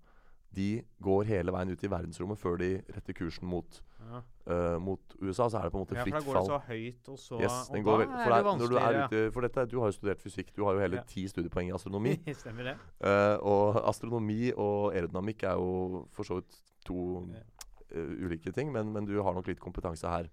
de 0.54 0.70
går 1.02 1.26
hele 1.32 1.52
veien 1.52 1.72
ut 1.72 1.82
i 1.82 1.90
verdensrommet 1.90 2.40
før 2.40 2.60
de 2.62 2.76
retter 2.94 3.16
kursen 3.16 3.48
mot, 3.48 3.82
ja. 4.10 4.20
uh, 4.50 4.76
mot 4.82 5.16
USA. 5.20 5.48
Så 5.48 5.58
er 5.58 5.68
det 5.68 5.72
på 5.74 5.80
en 5.80 5.84
måte 5.84 5.96
fritt 5.98 6.16
fall. 6.16 6.18
Ja, 6.18 6.24
for 6.26 6.34
da 6.34 6.40
går 6.40 6.40
det 6.40 6.50
så 6.50 6.58
høyt, 6.66 7.08
og 7.08 7.18
så 7.18 7.40
yes, 7.40 7.56
og 7.70 7.86
da 7.86 7.96
vel, 8.02 8.04
er 8.08 8.34
det 8.34 8.44
vanskeligere. 8.48 9.06
Ute, 9.06 9.22
for 9.36 9.46
dette, 9.46 9.64
du 9.70 9.78
har 9.80 9.92
jo 9.92 9.96
studert 9.98 10.22
fysikk. 10.24 10.52
Du 10.56 10.64
har 10.66 10.76
jo 10.76 10.84
hele 10.84 11.00
ja. 11.00 11.06
ti 11.14 11.24
studiepoeng 11.30 11.70
i 11.70 11.74
astronomi. 11.76 12.18
Stemmer 12.42 12.72
det. 12.72 12.76
Uh, 13.04 13.36
og 13.54 13.80
astronomi 13.88 14.52
og 14.52 14.92
aerodynamikk 14.92 15.48
er 15.50 15.58
jo 15.62 16.04
for 16.14 16.28
så 16.28 16.40
vidt 16.40 16.62
to 16.86 17.00
uh, 17.22 18.14
ulike 18.22 18.52
ting, 18.54 18.72
men, 18.74 18.92
men, 18.94 19.08
du 19.08 19.18
har 19.22 19.36
nok 19.36 19.50
litt 19.50 19.62
kompetanse 19.62 20.08
her. 20.10 20.30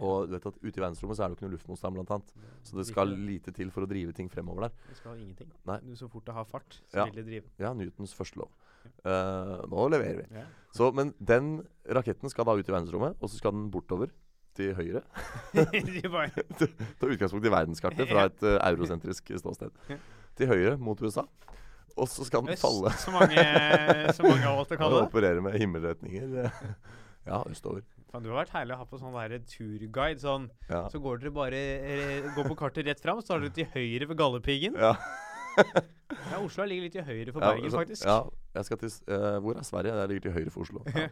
Og 0.00 0.28
du 0.28 0.32
vet 0.32 0.46
at 0.48 0.56
ute 0.62 0.72
i 0.72 0.80
verdensrommet 0.80 1.18
så 1.18 1.24
er 1.24 1.28
det 1.28 1.34
jo 1.34 1.38
ikke 1.38 1.46
noe 1.48 1.54
luftmotstand, 1.58 1.96
blant 1.98 2.12
annet. 2.14 2.30
Så 2.64 2.78
det 2.78 2.86
skal 2.88 3.12
lite 3.12 3.52
til 3.52 3.72
for 3.74 3.84
å 3.84 3.88
drive 3.90 4.14
ting 4.16 4.30
fremover 4.32 4.68
der. 4.68 4.76
Det 4.88 4.96
skal 5.02 5.20
ingenting. 5.20 5.50
Nei. 5.68 5.78
Så 5.98 6.08
fort 6.12 6.24
det 6.28 6.36
har 6.36 6.48
fart, 6.48 6.78
så 6.88 7.04
vil 7.10 7.18
det 7.18 7.26
drive. 7.28 7.52
Ja, 7.60 7.74
Newtons 7.76 8.14
første 8.16 8.40
lov. 8.40 8.54
Uh, 9.02 9.62
nå 9.70 9.86
leverer 9.92 10.22
vi. 10.22 10.26
Ja. 10.38 10.44
Så, 10.72 10.88
men 10.96 11.12
den 11.20 11.54
raketten 11.90 12.30
skal 12.32 12.46
da 12.48 12.54
ut 12.56 12.68
i 12.68 12.72
verdensrommet, 12.72 13.18
og 13.20 13.30
så 13.30 13.40
skal 13.40 13.54
den 13.56 13.68
bortover 13.72 14.12
til 14.56 14.74
høyre. 14.76 15.02
Ta 16.98 17.08
utgangspunkt 17.08 17.48
i 17.48 17.52
verdenskartet 17.52 18.08
fra 18.10 18.26
et 18.30 18.44
uh, 18.46 18.58
eurosentrisk 18.70 19.34
ståsted. 19.40 19.72
Til 20.38 20.52
høyre 20.52 20.76
mot 20.80 21.00
USA. 21.02 21.26
Og 21.92 22.08
så 22.08 22.24
skal 22.24 22.46
den 22.46 22.54
Øst, 22.54 22.62
falle 22.64 22.92
så 22.96 23.12
mange, 23.12 23.42
så 24.16 24.24
mange 24.24 24.46
av 24.48 24.62
oss 24.62 24.70
å 24.72 24.78
kalle 24.80 25.02
det. 25.02 25.08
Operere 25.10 25.42
med 25.44 25.58
himmelretninger. 25.60 26.38
ja, 27.26 27.42
østover. 27.50 27.84
Fan, 28.12 28.24
du 28.24 28.28
har 28.28 28.42
vært 28.42 28.52
herlig 28.52 28.76
å 28.76 28.80
ha 28.82 28.86
på 28.88 29.00
sånn 29.00 29.14
der 29.16 29.38
turguide. 29.48 30.20
Sånn. 30.20 30.48
Ja. 30.68 30.86
Så 30.92 31.00
går 31.04 31.20
dere 31.22 31.34
bare 31.36 31.60
eh, 31.80 32.30
går 32.36 32.48
på 32.50 32.56
kartet 32.60 32.88
rett 32.88 33.00
fram, 33.00 33.20
så 33.24 33.34
har 33.36 33.44
dere 33.44 33.54
til 33.56 33.68
høyre 33.72 34.08
ved 34.10 34.18
Galdhøpiggen. 34.20 34.76
Ja. 34.80 34.94
ja, 36.32 36.40
Oslo 36.40 36.66
ligger 36.68 36.86
litt 36.86 36.96
til 36.96 37.06
høyre 37.06 37.34
for 37.34 37.44
Bergen, 37.44 37.70
så, 37.70 37.80
faktisk. 37.82 38.04
Ja, 38.08 38.18
jeg 38.56 38.68
skal 38.68 38.80
til 38.82 38.92
uh, 39.12 39.38
Hvor 39.44 39.58
er 39.58 39.66
Sverige? 39.66 39.94
Det 39.98 40.10
ligger 40.10 40.26
til 40.28 40.36
høyre 40.38 40.54
for 40.54 40.66
Oslo. 40.66 40.84
Ja. 40.92 41.08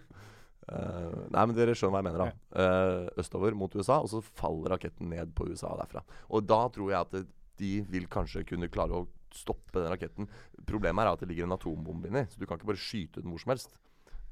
Uh, 0.70 1.24
nei, 1.32 1.42
men 1.48 1.54
dere 1.56 1.72
skjønner 1.74 1.96
hva 1.96 2.00
jeg 2.02 2.06
mener, 2.06 2.20
da. 2.20 2.58
Uh, 2.60 3.06
østover 3.18 3.56
mot 3.58 3.72
USA, 3.74 3.96
og 4.04 4.10
så 4.12 4.20
faller 4.22 4.74
raketten 4.76 5.08
ned 5.10 5.32
på 5.34 5.48
USA 5.48 5.72
derfra. 5.80 6.02
Og 6.30 6.44
da 6.46 6.60
tror 6.70 6.92
jeg 6.92 7.00
at 7.00 7.30
de 7.58 7.70
vil 7.90 8.06
kanskje 8.12 8.44
kunne 8.46 8.68
klare 8.70 9.00
å 9.00 9.08
stoppe 9.34 9.80
den 9.80 9.90
raketten. 9.90 10.28
Problemet 10.68 11.02
er 11.02 11.10
at 11.10 11.24
det 11.24 11.30
ligger 11.32 11.48
en 11.48 11.56
atombombe 11.56 12.12
inni, 12.12 12.22
så 12.30 12.38
du 12.38 12.46
kan 12.46 12.60
ikke 12.60 12.70
bare 12.70 12.82
skyte 12.84 13.24
den 13.24 13.32
hvor 13.32 13.42
som 13.42 13.54
helst. 13.56 13.74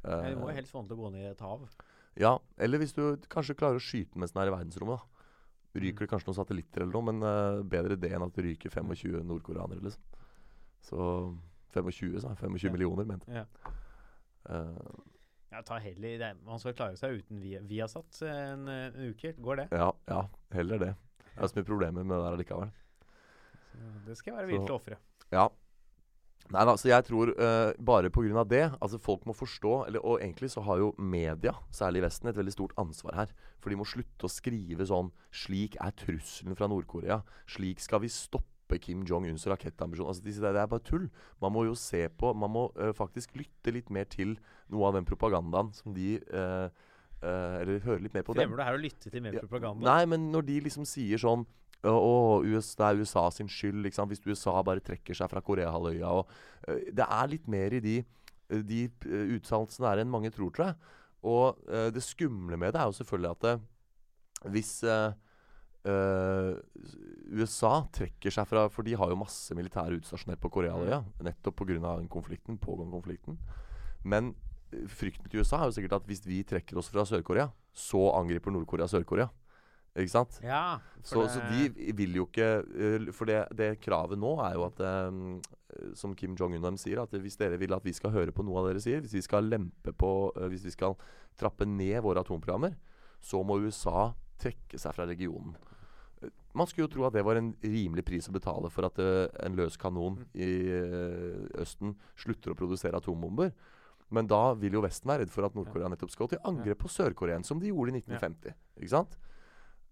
Uh, 0.05 0.29
du 0.29 0.44
må 0.44 0.53
helst 0.55 0.77
få 0.77 0.85
den 0.85 0.92
til 0.92 1.01
å 1.01 1.09
gå 1.09 1.12
ned 1.16 1.27
i 1.27 1.33
et 1.33 1.42
hav. 1.42 1.64
Ja, 2.21 2.37
eller 2.61 2.85
hvis 2.85 2.94
du 2.94 3.03
kanskje 3.33 3.59
klarer 3.59 3.81
å 3.81 3.83
skyte 3.83 4.12
den 4.14 4.23
mens 4.23 4.37
den 4.37 4.44
er 4.44 4.53
i 4.53 4.55
verdensrommet. 4.55 5.01
da 5.01 5.18
Ryker 5.83 6.07
det 6.07 6.11
kanskje 6.11 6.31
noen 6.31 6.38
satellitter 6.38 6.85
eller 6.85 6.95
noe, 6.95 7.07
men 7.11 7.27
uh, 7.27 7.61
bedre 7.67 7.99
det 8.01 8.11
enn 8.14 8.25
at 8.27 8.35
det 8.37 8.47
ryker 8.47 8.73
25 8.75 9.21
nordkoreanere, 9.29 9.83
liksom. 9.85 10.25
Så 10.88 11.05
25, 11.75 12.19
sa 12.23 12.35
25 12.38 12.67
ja. 12.69 12.73
millioner, 12.75 13.09
mente 13.09 13.31
jeg. 13.31 13.45
Ja. 13.45 13.73
Uh, 14.49 15.07
ja, 15.49 15.62
ta 15.64 15.79
heller 15.81 16.19
det. 16.21 16.33
Man 16.45 16.61
skal 16.61 16.77
klare 16.77 16.99
seg 17.01 17.23
uten 17.23 17.41
via, 17.41 17.61
Viasat 17.64 18.21
en, 18.29 18.69
en, 18.69 18.99
uke. 19.09 19.33
Går 19.41 19.62
det? 19.62 19.69
Ja, 19.73 19.88
ja, 20.11 20.25
heller 20.53 20.83
det. 20.83 20.91
Det 21.25 21.38
er 21.41 21.51
så 21.51 21.61
mye 21.61 21.69
problemer 21.69 22.05
med 22.05 22.17
det 22.17 22.25
der 22.25 22.37
allikevel. 22.37 22.75
Så 23.69 23.88
det 24.07 24.17
skal 24.19 24.37
være 24.37 24.51
villig 24.51 24.67
til 24.67 24.75
å 24.75 24.79
ofre. 24.81 24.99
Ja, 25.33 25.47
Nei 26.55 26.65
da, 26.65 26.75
så 26.81 26.89
jeg 26.89 27.05
tror 27.05 27.31
uh, 27.37 27.71
bare 27.85 28.09
pga. 28.13 28.45
det 28.49 28.63
Altså 28.81 28.99
folk 28.99 29.27
må 29.29 29.35
forstå 29.37 29.73
eller, 29.87 30.01
Og 30.01 30.23
egentlig 30.23 30.51
så 30.51 30.63
har 30.65 30.79
jo 30.79 30.95
media, 30.99 31.53
særlig 31.71 32.01
i 32.01 32.07
Vesten, 32.07 32.29
et 32.29 32.37
veldig 32.37 32.55
stort 32.55 32.73
ansvar 32.81 33.15
her. 33.15 33.35
For 33.61 33.71
de 33.71 33.77
må 33.77 33.85
slutte 33.85 34.25
å 34.25 34.33
skrive 34.33 34.87
sånn 34.89 35.11
Slik 35.31 35.77
er 35.81 35.93
trusselen 35.93 36.57
fra 36.57 36.69
Nord-Korea. 36.71 37.21
Slik 37.47 37.83
skal 37.85 38.01
vi 38.05 38.09
stoppe 38.13 38.79
Kim 38.81 39.05
Jong-uns 39.09 39.47
rakettambisjon. 39.49 40.09
Altså, 40.09 40.25
de, 40.25 40.33
det 40.33 40.49
er 40.61 40.69
bare 40.69 40.85
tull. 40.85 41.09
Man 41.41 41.53
må 41.53 41.65
jo 41.69 41.77
se 41.77 42.07
på 42.09 42.33
Man 42.33 42.55
må 42.55 42.69
uh, 42.81 42.93
faktisk 42.97 43.37
lytte 43.37 43.75
litt 43.75 43.93
mer 43.93 44.09
til 44.09 44.39
noe 44.73 44.89
av 44.89 44.97
den 44.97 45.09
propagandaen 45.09 45.75
som 45.77 45.93
de 45.97 46.17
uh, 46.33 46.69
Eller 47.19 47.81
høre 47.83 48.05
litt 48.05 48.15
mer 48.15 48.23
på 48.23 48.33
Fremmer 48.33 48.47
dem. 48.47 48.57
Fremmer 48.57 48.63
du 48.63 48.69
her 48.71 48.77
å 48.79 48.83
lytte 48.83 49.11
til 49.11 49.25
mer 49.25 49.37
ja, 49.37 49.45
propaganda? 49.45 49.85
Nei, 49.85 50.05
men 50.07 50.29
når 50.33 50.49
de 50.49 50.61
liksom 50.69 50.89
sier 50.89 51.21
sånn 51.21 51.45
og 51.87 52.47
US, 52.51 52.73
det 52.75 52.87
er 52.87 52.99
USA 52.99 53.29
sin 53.31 53.49
skyld 53.51 53.85
liksom, 53.85 54.09
hvis 54.11 54.25
USA 54.27 54.57
bare 54.67 54.83
trekker 54.83 55.14
seg 55.14 55.31
fra 55.31 55.43
Koreahalvøya. 55.45 56.11
Det 56.91 57.07
er 57.07 57.31
litt 57.31 57.47
mer 57.47 57.77
i 57.77 57.83
de, 57.85 57.97
de 58.67 58.81
uttalelsene 59.37 59.87
der 59.87 60.03
enn 60.03 60.11
mange 60.11 60.33
tror, 60.35 60.51
tror 60.51 60.73
jeg. 60.73 60.97
Og 61.29 61.62
uh, 61.71 61.88
det 61.95 62.03
skumle 62.03 62.59
med 62.59 62.75
det 62.75 62.83
er 62.83 62.91
jo 62.91 62.99
selvfølgelig 62.99 63.31
at 63.31 63.47
det, 63.47 63.55
hvis 64.55 64.73
uh, 64.87 65.14
uh, 65.91 66.53
USA 67.35 67.73
trekker 67.95 68.35
seg 68.35 68.47
fra 68.47 68.69
For 68.71 68.87
de 68.87 68.95
har 68.99 69.11
jo 69.11 69.19
masse 69.19 69.55
militære 69.59 69.99
utstasjonert 69.99 70.43
på 70.43 70.51
Koreahalvøya. 70.59 71.03
Nettopp 71.27 71.62
pga. 71.62 71.79
den 71.79 72.11
konflikten, 72.11 72.59
pågående 72.59 72.95
konflikten. 72.95 73.38
Men 74.05 74.35
frykten 74.91 75.31
til 75.31 75.41
USA 75.41 75.62
er 75.62 75.71
jo 75.71 75.79
sikkert 75.79 76.01
at 76.03 76.09
hvis 76.11 76.27
vi 76.27 76.43
trekker 76.45 76.79
oss 76.79 76.91
fra 76.93 77.07
Sør-Korea, 77.09 77.49
så 77.73 78.11
angriper 78.19 78.53
Nord-Korea 78.53 78.87
Sør-Korea. 78.87 79.29
Ikke 79.99 80.13
sant? 80.13 80.39
Ja, 80.45 80.79
Så, 81.03 81.15
for 81.17 81.29
så 81.33 81.41
det- 81.51 81.75
de 81.77 81.93
vil 81.99 82.15
jo 82.21 82.27
ikke 82.29 82.49
eh, 82.63 83.13
For 83.13 83.27
det, 83.27 83.39
det 83.57 83.81
kravet 83.83 84.19
nå 84.21 84.35
er 84.45 84.55
jo 84.55 84.67
at 84.69 84.81
um, 85.09 85.41
Som 85.99 86.15
Kim 86.15 86.37
Jong-un 86.39 86.61
og 86.63 86.69
dem 86.71 86.79
sier, 86.81 87.01
at 87.03 87.11
hvis 87.11 87.37
dere 87.41 87.59
vil 87.59 87.75
at 87.75 87.85
vi 87.85 87.93
skal 87.97 88.15
høre 88.15 88.33
på 88.35 88.45
noe 88.47 88.61
av 88.61 88.69
dere 88.71 88.83
sier, 88.83 89.01
hvis 89.03 89.17
vi 89.19 89.23
skal 89.25 89.49
lempe 89.51 89.93
på 89.93 90.13
eh, 90.37 90.49
Hvis 90.53 90.65
vi 90.69 90.75
skal 90.77 90.97
trappe 91.39 91.67
ned 91.67 92.01
våre 92.03 92.23
atomprogrammer, 92.25 92.75
så 93.23 93.43
må 93.47 93.59
USA 93.63 94.13
trekke 94.39 94.79
seg 94.79 94.95
fra 94.95 95.07
regionen. 95.07 95.55
Man 96.55 96.67
skulle 96.67 96.89
jo 96.89 96.93
tro 96.97 97.05
at 97.07 97.15
det 97.15 97.23
var 97.27 97.39
en 97.39 97.53
rimelig 97.63 98.03
pris 98.07 98.27
å 98.27 98.33
betale 98.35 98.71
for 98.75 98.89
at 98.89 98.99
uh, 98.99 99.29
en 99.47 99.55
løs 99.55 99.77
kanon 99.79 100.17
i 100.35 100.49
uh, 100.67 101.63
Østen 101.63 101.93
slutter 102.19 102.51
å 102.51 102.59
produsere 102.59 102.99
atombomber. 102.99 103.53
Men 104.11 104.27
da 104.27 104.55
vil 104.59 104.73
jo 104.79 104.83
Vesten 104.83 105.11
være 105.13 105.27
redd 105.27 105.31
for 105.35 105.47
at 105.47 105.55
Nord-Korea 105.55 105.91
nettopp 105.93 106.11
skal 106.11 106.31
til 106.33 106.43
angrep 106.49 106.81
på 106.83 106.91
Sør-Korea, 106.91 107.39
som 107.47 107.61
de 107.63 107.71
gjorde 107.71 107.93
i 107.93 108.01
1950. 108.01 108.57
Ikke 108.81 108.95
sant? 108.95 109.19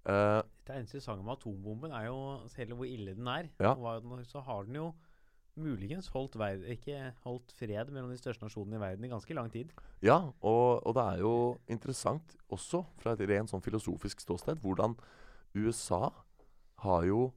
Eh, 0.07 0.43
Det 0.67 0.75
er 0.95 1.01
sangen 1.01 1.25
med 1.25 1.37
atombomben 1.37 1.93
er 1.95 2.07
jo 2.07 2.47
Selv 2.49 2.75
hvor 2.75 2.87
ille 2.87 3.15
den 3.15 3.27
er, 3.27 3.49
Ja. 3.61 3.75
så 4.25 4.41
har 4.43 4.63
den 4.65 4.75
jo 4.75 4.93
muligens 5.57 6.09
holdt, 6.13 6.37
verd, 6.39 6.65
ikke 6.69 7.13
holdt 7.25 7.53
fred 7.57 7.91
mellom 7.91 8.11
de 8.13 8.19
største 8.19 8.45
nasjonene 8.45 8.77
i 8.77 8.81
verden 8.83 9.05
i 9.05 9.09
ganske 9.09 9.35
lang 9.35 9.51
tid. 9.51 9.71
Ja, 10.03 10.19
og, 10.43 10.87
og 10.87 10.95
det 10.95 11.03
er 11.03 11.19
jo 11.23 11.59
interessant 11.73 12.37
også 12.53 12.85
fra 13.01 13.13
et 13.17 13.21
rent 13.31 13.49
sånn 13.51 13.65
filosofisk 13.65 14.21
ståsted 14.21 14.61
hvordan 14.61 14.97
USA 15.57 16.11
har 16.85 17.07
jo 17.09 17.33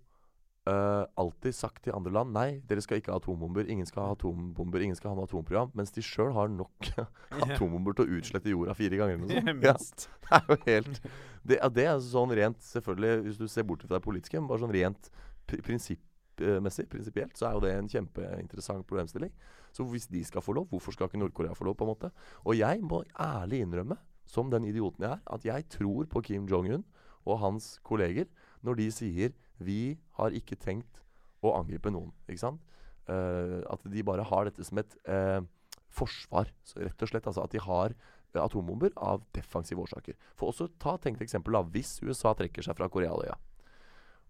eh, 0.70 1.04
alltid 1.22 1.56
sagt 1.56 1.82
til 1.86 1.96
andre 1.98 2.14
land 2.14 2.36
nei, 2.36 2.48
dere 2.70 2.84
skal 2.86 3.02
ikke 3.02 3.12
ha 3.14 3.20
atombomber, 3.20 3.68
ingen 3.72 3.88
skal 3.90 4.06
ha 4.06 4.16
atombomber, 4.16 4.84
ingen 4.86 4.98
skal 4.98 5.12
ha 5.12 5.18
noe 5.18 5.28
atomprogram, 5.30 5.74
mens 5.78 5.94
de 5.96 6.04
sjøl 6.06 6.32
har 6.38 6.52
nok 6.54 6.92
atombomber 7.48 7.98
til 7.98 8.06
å 8.06 8.20
utslette 8.20 8.54
jorda 8.54 8.76
fire 8.78 9.00
ganger. 9.02 9.26
eller 9.26 9.58
noe 9.58 9.74
sånt. 9.82 10.08
Ja, 10.30 10.40
det 10.40 10.40
er 10.40 10.54
jo 10.54 10.60
helt 10.68 11.02
det, 11.50 11.58
det 11.74 11.86
er 11.88 12.02
sånn 12.04 12.34
rent 12.36 12.62
Selvfølgelig, 12.62 13.24
hvis 13.26 13.40
du 13.40 13.48
ser 13.50 13.66
bort 13.68 13.84
fra 13.86 13.98
det 13.98 14.06
politiske, 14.06 14.38
men 14.40 14.50
bare 14.50 14.64
sånn 14.64 14.76
rent 14.76 15.10
pr 15.50 15.64
prinsippmessig, 15.66 16.86
prinsipielt, 16.92 17.34
så 17.40 17.50
er 17.50 17.58
jo 17.58 17.64
det 17.64 17.74
en 17.76 17.90
kjempeinteressant 17.90 18.86
problemstilling. 18.88 19.32
Så 19.76 19.86
hvis 19.90 20.08
de 20.12 20.22
skal 20.26 20.44
få 20.46 20.56
lov, 20.56 20.70
hvorfor 20.72 20.96
skal 20.96 21.10
ikke 21.10 21.20
Nord-Korea 21.22 21.58
få 21.58 21.68
lov, 21.68 21.76
på 21.80 21.88
en 21.88 21.92
måte? 21.92 22.12
Og 22.46 22.58
jeg 22.60 22.84
må 22.86 23.02
ærlig 23.20 23.64
innrømme, 23.66 23.98
som 24.30 24.52
den 24.52 24.68
idioten 24.70 25.08
jeg 25.08 25.18
er, 25.18 25.24
at 25.26 25.46
jeg 25.46 25.66
tror 25.74 26.06
på 26.12 26.22
Kim 26.28 26.46
Jong-un 26.50 26.86
og 27.26 27.42
hans 27.42 27.78
kolleger 27.84 28.30
når 28.66 28.78
de 28.80 28.90
sier 28.94 29.34
'vi 29.60 29.98
har 30.18 30.32
ikke 30.32 30.56
tenkt 30.60 31.02
å 31.44 31.54
angripe 31.60 31.92
noen'. 31.92 32.12
Ikke 32.28 32.40
sant? 32.40 32.62
Uh, 33.10 33.62
at 33.70 33.82
de 33.90 34.04
bare 34.04 34.24
har 34.24 34.46
dette 34.46 34.64
som 34.64 34.78
et 34.78 34.96
uh, 35.10 35.42
forsvar, 35.90 36.50
så 36.64 36.80
rett 36.84 37.02
og 37.02 37.10
slett. 37.10 37.26
Altså 37.28 37.44
at 37.44 37.52
de 37.52 37.60
har 37.60 37.96
atombomber 38.38 38.92
av 38.96 39.24
defensive 39.34 39.82
årsaker. 39.82 40.14
For 40.38 40.52
også 40.52 40.68
ta 40.78 40.98
tenkt 41.02 41.22
eksempel 41.22 41.54
da, 41.58 41.64
hvis 41.64 41.98
USA 42.06 42.36
trekker 42.38 42.62
seg 42.62 42.78
fra 42.78 42.88
Koreahalvøya, 42.88 43.36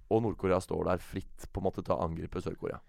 og 0.10 0.24
Nord-Korea 0.24 0.60
står 0.64 0.86
der 0.88 0.98
fritt 1.04 1.50
på 1.52 1.60
en 1.60 1.68
måte 1.68 1.84
til 1.84 1.94
å 1.94 2.00
angripe 2.06 2.42
Sør-Korea. 2.42 2.80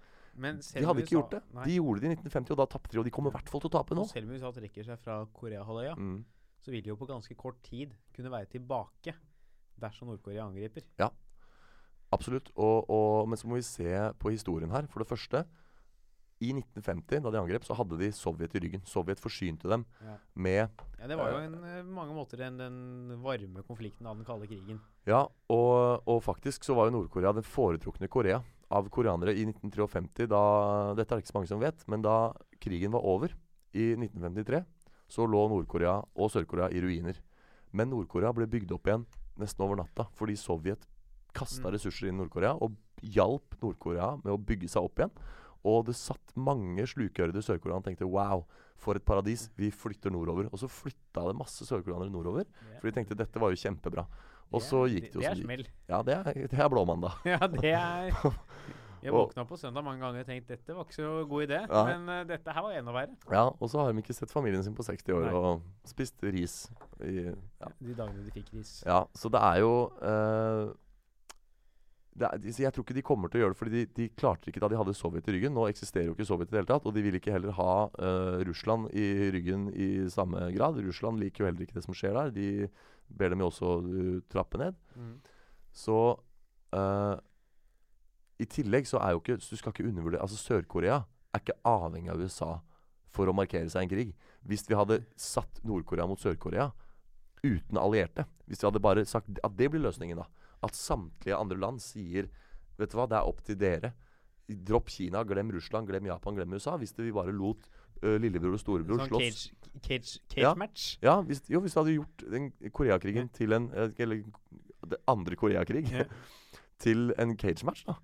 De 0.79 0.87
hadde 0.87 1.03
ikke 1.03 1.11
USA 1.11 1.19
gjort 1.19 1.33
det. 1.35 1.41
Nei. 1.53 1.65
De 1.67 1.75
gjorde 1.81 2.01
det 2.01 2.07
i 2.07 2.13
1950, 2.15 2.53
og 2.55 2.61
da 2.63 2.67
tapte 2.71 2.95
de. 2.95 3.01
Og 3.03 3.05
de 3.05 3.11
kommer 3.11 3.33
i 3.33 3.35
hvert 3.35 3.51
fall 3.51 3.61
til 3.61 3.69
å 3.69 3.75
tape 3.75 3.97
nå. 3.99 4.05
Og 4.07 4.13
selv 4.15 4.31
om 4.31 4.37
USA 4.39 4.53
trekker 4.57 4.87
seg 4.87 5.03
fra 5.03 5.17
Koreahalvøya, 5.35 5.97
Mm. 5.99 6.25
så 6.63 6.71
vil 6.71 6.83
de 6.83 6.89
jo 6.89 6.97
på 6.97 7.09
ganske 7.11 7.35
kort 7.37 7.61
tid 7.67 7.93
kunne 8.15 8.31
være 8.31 8.47
tilbake 8.55 9.15
dersom 9.81 10.09
Nord-Korea 10.09 10.47
angriper. 10.47 10.83
Absolutt. 12.13 12.51
Og, 12.57 12.89
og, 12.91 13.29
men 13.31 13.39
så 13.39 13.49
må 13.49 13.59
vi 13.61 13.67
se 13.67 13.91
på 14.19 14.33
historien 14.35 14.71
her. 14.75 14.89
For 14.91 15.03
det 15.05 15.11
første, 15.11 15.45
i 16.41 16.51
1950, 16.57 17.21
da 17.27 17.31
de 17.35 17.39
angrep, 17.43 17.67
så 17.69 17.77
hadde 17.77 17.99
de 18.01 18.09
Sovjet 18.17 18.55
i 18.57 18.63
ryggen. 18.65 18.83
Sovjet 18.89 19.21
forsynte 19.21 19.69
dem 19.69 19.85
Ja. 20.01 20.15
med 20.35 20.69
Ja, 20.99 21.07
Det 21.07 21.17
var 21.19 21.33
jo 21.35 21.43
en, 21.45 21.55
eh, 21.65 21.83
mange 21.85 22.15
måter 22.17 22.41
en, 22.47 22.57
den 22.57 23.23
varme 23.23 23.63
konflikten 23.63 24.07
av 24.07 24.17
den 24.17 24.25
kalde 24.25 24.49
krigen. 24.49 24.81
Ja, 25.07 25.27
og, 25.49 26.03
og 26.09 26.23
faktisk 26.25 26.65
så 26.65 26.75
var 26.75 26.89
jo 26.89 26.97
Nord-Korea 26.97 27.35
den 27.37 27.45
foretrukne 27.45 28.09
Korea 28.09 28.43
av 28.71 28.89
koreanere 28.89 29.35
i 29.37 29.45
1953. 29.45 30.27
Da, 30.33 30.95
dette 30.97 31.13
er 31.13 31.21
det 31.21 31.25
ikke 31.27 31.33
så 31.35 31.39
mange 31.39 31.53
som 31.53 31.61
vet, 31.61 31.85
men 31.89 32.03
da 32.03 32.33
krigen 32.61 32.93
var 32.93 33.05
over 33.05 33.35
i 33.75 33.93
1953, 33.95 34.65
så 35.11 35.27
lå 35.29 35.45
Nord-Korea 35.51 35.99
og 36.17 36.31
Sør-Korea 36.33 36.71
i 36.73 36.81
ruiner. 36.81 37.21
Men 37.73 37.91
Nord-Korea 37.91 38.33
ble 38.33 38.49
bygd 38.51 38.73
opp 38.73 38.89
igjen 38.89 39.05
nesten 39.39 39.63
over 39.65 39.77
natta 39.77 40.09
fordi 40.19 40.35
Sovjet 40.41 40.87
kasta 41.41 41.67
Mm. 41.69 41.75
ressurser 41.75 42.09
inn 42.11 42.17
i 42.19 42.23
Nord-Korea 42.23 42.55
og 42.61 42.77
hjalp 43.03 43.57
Nord-Korea 43.63 44.13
med 44.23 44.33
å 44.35 44.39
bygge 44.39 44.69
seg 44.71 44.85
opp 44.87 45.01
igjen. 45.01 45.13
Og 45.65 45.87
det 45.91 45.95
satt 45.97 46.33
mange 46.41 46.87
slukørede 46.89 47.37
i 47.41 47.45
Sør-Korea 47.45 47.77
og 47.81 47.85
tenkte 47.85 48.07
wow, 48.09 48.45
for 48.81 48.97
et 48.97 49.05
paradis. 49.05 49.49
Vi 49.61 49.69
flytter 49.71 50.09
nordover. 50.15 50.47
Og 50.53 50.57
så 50.63 50.69
flytta 50.73 51.27
det 51.29 51.35
masse 51.37 51.67
sørkoreanere 51.69 52.09
nordover. 52.15 52.47
For 52.81 52.89
de 52.89 52.95
tenkte 52.97 53.17
dette 53.19 53.37
var 53.43 53.53
jo 53.53 53.61
kjempebra. 53.61 54.07
Og 54.57 54.63
så 54.65 54.87
gikk 54.89 55.13
det 55.13 55.19
jo 55.19 55.21
som 55.21 55.31
er 55.31 55.37
det 55.37 55.67
gikk. 55.67 55.69
Ja, 55.93 55.99
det 56.03 56.15
er, 56.17 56.33
det 56.49 56.59
er 56.65 56.71
blåmandag. 56.73 57.13
Ja, 57.29 57.39
det 57.47 57.75
er 57.77 58.09
Jeg 59.05 59.13
våkna 59.17 59.45
på 59.49 59.57
søndag 59.57 59.81
mange 59.85 60.01
ganger 60.03 60.21
og 60.21 60.27
tenkte 60.29 60.57
dette 60.57 60.75
var 60.77 60.85
ikke 60.85 60.97
så 60.99 61.13
god 61.29 61.45
idé, 61.47 61.61
Ja. 61.71 61.85
men 61.89 62.03
uh, 62.09 62.25
dette 62.29 62.53
her 62.53 62.65
var 62.67 62.75
enda 62.77 62.93
verre. 62.93 63.15
Ja, 63.33 63.45
og 63.49 63.71
så 63.73 63.81
har 63.81 63.93
de 63.95 64.03
ikke 64.03 64.13
sett 64.17 64.29
familien 64.33 64.61
sin 64.67 64.75
på 64.77 64.85
60 64.85 65.15
år 65.17 65.25
Nei. 65.25 65.33
og 65.39 65.63
spist 65.89 66.21
ris. 66.21 66.57
I, 67.01 67.31
ja. 67.33 67.71
De 67.81 67.95
dagene 67.97 68.27
de 68.27 68.35
fikk 68.35 68.51
ris. 68.59 68.75
ja, 68.85 68.99
så 69.17 69.31
det 69.33 69.41
er 69.41 69.61
jo 69.63 69.73
det 70.03 70.67
er, 72.19 72.43
Jeg 72.43 72.73
tror 72.75 72.85
ikke 72.85 72.97
de 72.97 73.05
kommer 73.07 73.31
til 73.31 73.41
å 73.41 73.45
gjøre 73.45 73.55
det, 73.55 73.59
fordi 73.61 73.73
de, 73.77 73.85
de 73.97 74.09
klarte 74.19 74.51
ikke 74.51 74.63
da 74.63 74.71
de 74.73 74.79
hadde 74.81 74.95
Sovjet 74.99 75.29
i 75.31 75.35
ryggen. 75.37 75.55
Nå 75.55 75.67
eksisterer 75.71 76.11
jo 76.11 76.17
ikke 76.17 76.27
Sovjet 76.29 76.51
i 76.51 76.55
det 76.55 76.61
hele 76.61 76.71
tatt, 76.71 76.87
og 76.89 76.97
de 76.97 77.05
vil 77.05 77.19
ikke 77.19 77.35
heller 77.35 77.55
ha 77.57 77.75
uh, 77.89 78.41
Russland 78.49 78.91
i 78.97 79.07
ryggen 79.35 79.69
i 79.71 79.91
samme 80.13 80.51
grad. 80.57 80.81
Russland 80.85 81.23
liker 81.23 81.45
jo 81.45 81.51
heller 81.51 81.67
ikke 81.67 81.79
det 81.79 81.87
som 81.87 81.97
skjer 81.97 82.17
der. 82.19 82.33
De 82.35 82.49
ber 83.21 83.35
dem 83.35 83.45
jo 83.45 83.51
også 83.51 83.77
uh, 83.87 84.17
trappe 84.33 84.61
ned. 84.61 84.81
Mm. 84.97 85.15
Så 85.77 85.99
uh, 86.75 87.15
I 88.43 88.49
tillegg 88.51 88.91
så 88.91 88.99
er 88.99 89.15
jo 89.15 89.23
ikke 89.23 89.39
Du 89.39 89.55
skal 89.55 89.71
ikke 89.71 89.85
undervurdere 89.87 90.25
Altså 90.25 90.39
Sør-Korea 90.41 90.97
er 91.31 91.43
ikke 91.45 91.61
avhengig 91.69 92.11
av 92.11 92.19
USA 92.19 92.57
for 93.15 93.31
å 93.31 93.35
markere 93.35 93.71
seg 93.71 93.85
i 93.85 93.87
en 93.87 93.91
krig. 93.93 94.11
Hvis 94.47 94.67
vi 94.67 94.79
hadde 94.79 95.03
satt 95.19 95.63
Nord-Korea 95.67 96.09
mot 96.11 96.19
Sør-Korea 96.19 96.71
uten 97.45 97.79
allierte 97.81 98.27
Hvis 98.47 98.61
vi 98.63 98.67
hadde 98.67 98.83
bare 98.83 99.07
sagt 99.09 99.39
at 99.47 99.57
det 99.57 99.71
blir 99.71 99.83
løsningen, 99.83 100.19
da. 100.19 100.27
At 100.67 100.77
samtlige 100.77 101.37
andre 101.39 101.57
land 101.61 101.81
sier 101.85 102.29
Vet 102.81 102.93
du 102.93 102.97
hva, 102.97 103.05
det 103.11 103.19
er 103.19 103.29
opp 103.29 103.43
til 103.45 103.59
dere. 103.61 103.91
Dropp 104.49 104.89
Kina, 104.89 105.21
glem 105.29 105.51
Russland, 105.53 105.87
glem 105.91 106.07
Japan, 106.09 106.35
glem 106.39 106.55
USA. 106.57 106.79
Hvis 106.81 106.95
vi 106.97 107.11
bare 107.13 107.33
lot 107.37 107.67
uh, 108.03 108.15
lillebror 108.17 108.57
og 108.57 108.63
storebror 108.63 109.03
Sånn 109.03 109.11
slåss 109.11 109.43
cage, 109.45 109.83
cage, 109.85 110.15
cage 110.33 110.43
Ja. 110.47 110.55
match. 110.59 110.87
ja, 111.05 111.19
hvis, 111.23 111.43
jo, 111.53 111.61
hvis 111.61 111.77
du 111.77 111.81
hadde 111.83 111.97
gjort 111.99 112.25
den 112.33 112.49
Koreakrigen 112.73 113.29
til 113.37 113.53
en 113.53 113.69
Eller 113.99 114.25
det 114.89 114.99
andre 115.13 115.37
Koreakrig 115.37 115.85
Ja. 115.93 116.07
til 116.81 117.13
en 117.21 117.37
cage-match, 117.37 117.85
da, 117.85 117.99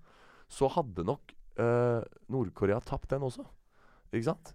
så 0.52 0.68
hadde 0.68 1.02
nok 1.08 1.32
uh, 1.58 2.04
Nord-Korea 2.28 2.76
tapt 2.84 3.08
den 3.10 3.24
også. 3.24 3.46
Ikke 4.12 4.26
sant? 4.28 4.52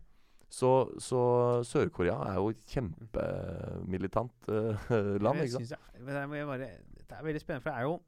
Så, 0.51 0.69
så 1.01 1.63
Sør-Korea 1.65 2.19
er 2.29 2.37
jo 2.37 2.51
et 2.53 2.61
kjempemilitant 2.69 4.49
uh, 4.51 4.91
land, 5.25 5.41
Jeg 5.41 5.49
ikke 5.49 5.65
sant? 5.65 5.71
jeg, 5.71 6.05
jeg 6.05 6.37
jeg 6.37 6.47
bare, 6.51 6.69
det 7.11 7.19
er 7.19 7.27
veldig 7.27 7.41
spennende, 7.43 7.63
for 7.65 7.71
det 7.71 7.77
er 7.81 7.87
jo 7.89 7.99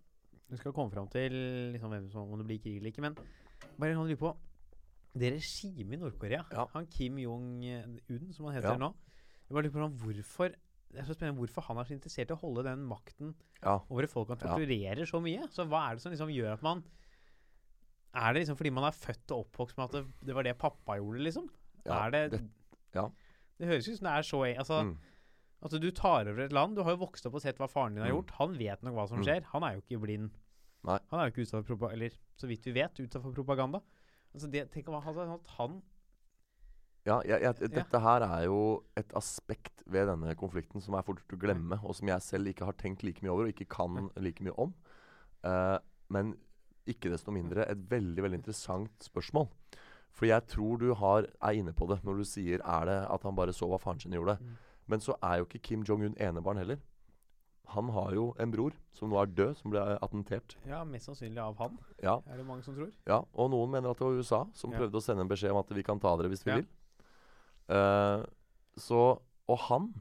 Vi 0.54 0.58
skal 0.60 0.74
komme 0.76 0.92
fram 0.94 1.08
til 1.10 1.32
liksom, 1.74 1.90
hvem 1.94 2.10
som, 2.14 2.32
om 2.34 2.38
det 2.42 2.46
blir 2.50 2.60
krig 2.62 2.78
eller 2.78 2.92
ikke, 2.92 3.02
men 3.06 3.16
bare 3.80 3.94
kan 3.96 4.06
lure 4.10 4.20
på 4.22 4.34
Det 5.18 5.30
regimet 5.36 5.94
i 5.98 6.02
Nord-Korea, 6.02 6.44
Ja. 6.52 6.66
han 6.74 6.88
Kim 6.88 7.18
Jong-un, 7.22 8.34
som 8.34 8.46
han 8.48 8.56
heter 8.56 8.74
Ja. 8.74 8.78
nå 8.78 8.94
Jeg 9.50 9.54
bare 9.56 9.64
lurer 9.68 9.90
på 9.90 10.06
hvorfor 10.08 10.50
det 10.94 11.02
er 11.02 11.06
så 11.08 11.14
spennende 11.16 11.40
hvorfor 11.42 11.62
han 11.66 11.78
er 11.82 11.84
så 11.90 11.94
interessert 11.96 12.30
i 12.30 12.34
å 12.36 12.40
holde 12.42 12.64
den 12.68 12.84
makten 12.86 13.34
Ja. 13.64 13.80
over 13.90 14.04
et 14.04 14.10
folk 14.12 14.28
han 14.30 14.38
torturerer 14.38 15.06
så 15.10 15.20
mye. 15.22 15.48
Så 15.50 15.66
hva 15.66 15.90
er 15.90 15.96
det 15.96 16.02
som 16.04 16.12
liksom 16.12 16.30
gjør 16.30 16.54
at 16.54 16.62
man 16.62 16.84
Er 18.14 18.34
det 18.34 18.42
liksom 18.46 18.58
fordi 18.58 18.70
man 18.72 18.84
er 18.84 18.92
født 18.94 19.32
og 19.32 19.48
oppvokst 19.48 19.78
med 19.78 19.86
at 19.86 19.92
det, 19.92 20.06
det 20.28 20.36
var 20.36 20.44
det 20.44 20.58
pappa 20.60 20.98
gjorde, 21.00 21.18
liksom? 21.24 21.50
Ja, 21.86 22.06
er 22.06 22.12
det 22.12 22.32
det- 22.32 22.50
ja. 22.94 23.08
Det 23.58 23.68
høres 23.68 23.88
ut 23.90 23.98
som 23.98 24.06
det 24.06 24.14
er 24.14 24.22
så 24.22 24.44
Altså, 24.58 24.84
Mm. 24.84 24.98
Altså 25.64 25.80
Du 25.80 25.90
tar 25.96 26.28
over 26.28 26.44
et 26.44 26.52
land. 26.54 26.76
Du 26.76 26.84
har 26.84 26.92
jo 26.98 27.06
vokst 27.06 27.26
opp 27.30 27.36
og 27.40 27.42
sett 27.42 27.58
hva 27.62 27.70
faren 27.72 27.96
din 27.96 28.04
har 28.04 28.12
Mm. 28.12 28.18
gjort. 28.18 28.32
Han 28.40 28.58
vet 28.60 28.84
nok 28.84 28.94
hva 28.98 29.08
som 29.08 29.20
Mm. 29.20 29.24
skjer. 29.26 29.44
Han 29.54 29.64
er 29.64 29.76
jo 29.78 29.82
ikke 29.82 30.02
blind. 30.04 30.30
Nei. 30.84 31.00
Han 31.10 31.20
er 31.20 31.30
jo 31.30 31.32
ikke 31.32 31.46
utsatt 31.48 31.64
for 31.66 31.76
propaganda 31.78 31.94
Eller 31.94 32.10
så 32.38 32.48
vidt 32.48 32.64
vi 32.66 32.74
vet, 32.74 33.00
utsatt 33.00 33.22
for 33.24 33.32
propaganda. 33.32 33.82
Altså 34.36 34.52
det, 34.52 34.72
tenk 34.72 34.90
om 34.90 35.02
han 35.02 35.30
at 35.32 35.48
han 35.58 35.82
Ja, 37.06 37.22
jeg, 37.28 37.42
jeg, 37.42 37.56
dette 37.72 38.00
her 38.00 38.22
er 38.24 38.46
jo 38.46 38.84
et 38.96 39.10
aspekt 39.14 39.84
ved 39.86 40.08
denne 40.08 40.36
konflikten 40.40 40.82
som 40.82 40.94
er 40.96 41.02
fort 41.04 41.20
å 41.28 41.38
glemme, 41.38 41.78
og 41.84 41.94
som 41.96 42.08
jeg 42.08 42.22
selv 42.22 42.48
ikke 42.48 42.64
har 42.64 42.74
tenkt 42.80 43.04
like 43.04 43.22
mye 43.22 43.30
over 43.34 43.44
og 43.44 43.52
ikke 43.54 43.68
kan 43.68 44.10
like 44.16 44.40
mye 44.42 44.54
om. 44.58 44.74
Uh, 45.44 45.80
men 46.10 46.38
ikke 46.88 47.12
desto 47.12 47.32
mindre 47.36 47.66
et 47.70 47.78
veldig 47.90 48.24
veldig 48.24 48.40
interessant 48.40 49.04
spørsmål. 49.04 49.50
For 50.16 50.28
jeg 50.28 50.48
tror 50.48 50.80
du 50.80 50.94
har, 50.94 51.28
er 51.42 51.60
inne 51.60 51.74
på 51.76 51.88
det 51.90 52.00
når 52.06 52.18
du 52.22 52.24
sier 52.24 52.62
er 52.64 52.86
det 52.86 52.98
at 53.12 53.24
han 53.24 53.36
bare 53.36 53.52
så 53.52 53.68
hva 53.68 53.80
faren 53.82 54.00
sin 54.00 54.14
gjorde. 54.16 54.38
Mm. 54.40 54.56
Men 54.88 55.00
så 55.00 55.16
er 55.24 55.38
jo 55.40 55.46
ikke 55.46 55.62
Kim 55.62 55.84
Jong-un 55.88 56.16
enebarn 56.20 56.58
heller. 56.58 56.80
Han 57.74 57.88
har 57.96 58.12
jo 58.14 58.36
en 58.40 58.52
bror 58.52 58.74
som 58.94 59.10
nå 59.10 59.18
er 59.22 59.30
død, 59.32 59.56
som 59.58 59.72
ble 59.72 59.80
attentert. 60.04 60.56
Ja, 60.68 60.84
mest 60.84 61.08
sannsynlig 61.08 61.40
av 61.40 61.56
han, 61.58 61.78
Ja, 62.04 62.18
er 62.28 62.38
det 62.38 62.46
mange 62.46 62.64
som 62.64 62.76
tror. 62.76 62.92
ja 63.08 63.22
Og 63.34 63.50
noen 63.50 63.72
mener 63.72 63.90
at 63.92 63.98
det 63.98 64.06
var 64.06 64.20
USA 64.20 64.46
som 64.54 64.72
Ja. 64.72 64.80
prøvde 64.80 65.00
å 65.00 65.02
sende 65.02 65.22
en 65.22 65.30
beskjed 65.30 65.52
om 65.52 65.58
at 65.58 65.70
vi 65.70 65.84
kan 65.84 66.00
ta 66.00 66.16
dere 66.18 66.28
hvis 66.30 66.44
vi 66.46 66.52
Ja. 66.52 66.56
vil. 66.58 66.68
Uh, 67.70 68.26
så 68.78 69.20
Og 69.48 69.58
han, 69.60 69.94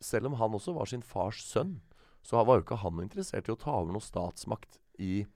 selv 0.00 0.26
om 0.26 0.32
han 0.34 0.50
også 0.50 0.74
var 0.74 0.84
sin 0.86 1.02
fars 1.02 1.42
sønn, 1.46 1.80
så 2.22 2.44
var 2.44 2.56
jo 2.58 2.62
ikke 2.64 2.78
han 2.82 2.98
interessert 3.00 3.48
i 3.48 3.52
å 3.52 3.58
ta 3.58 3.70
over 3.70 3.92
noe 3.92 4.00
statsmakt 4.02 4.78
i 4.98 5.26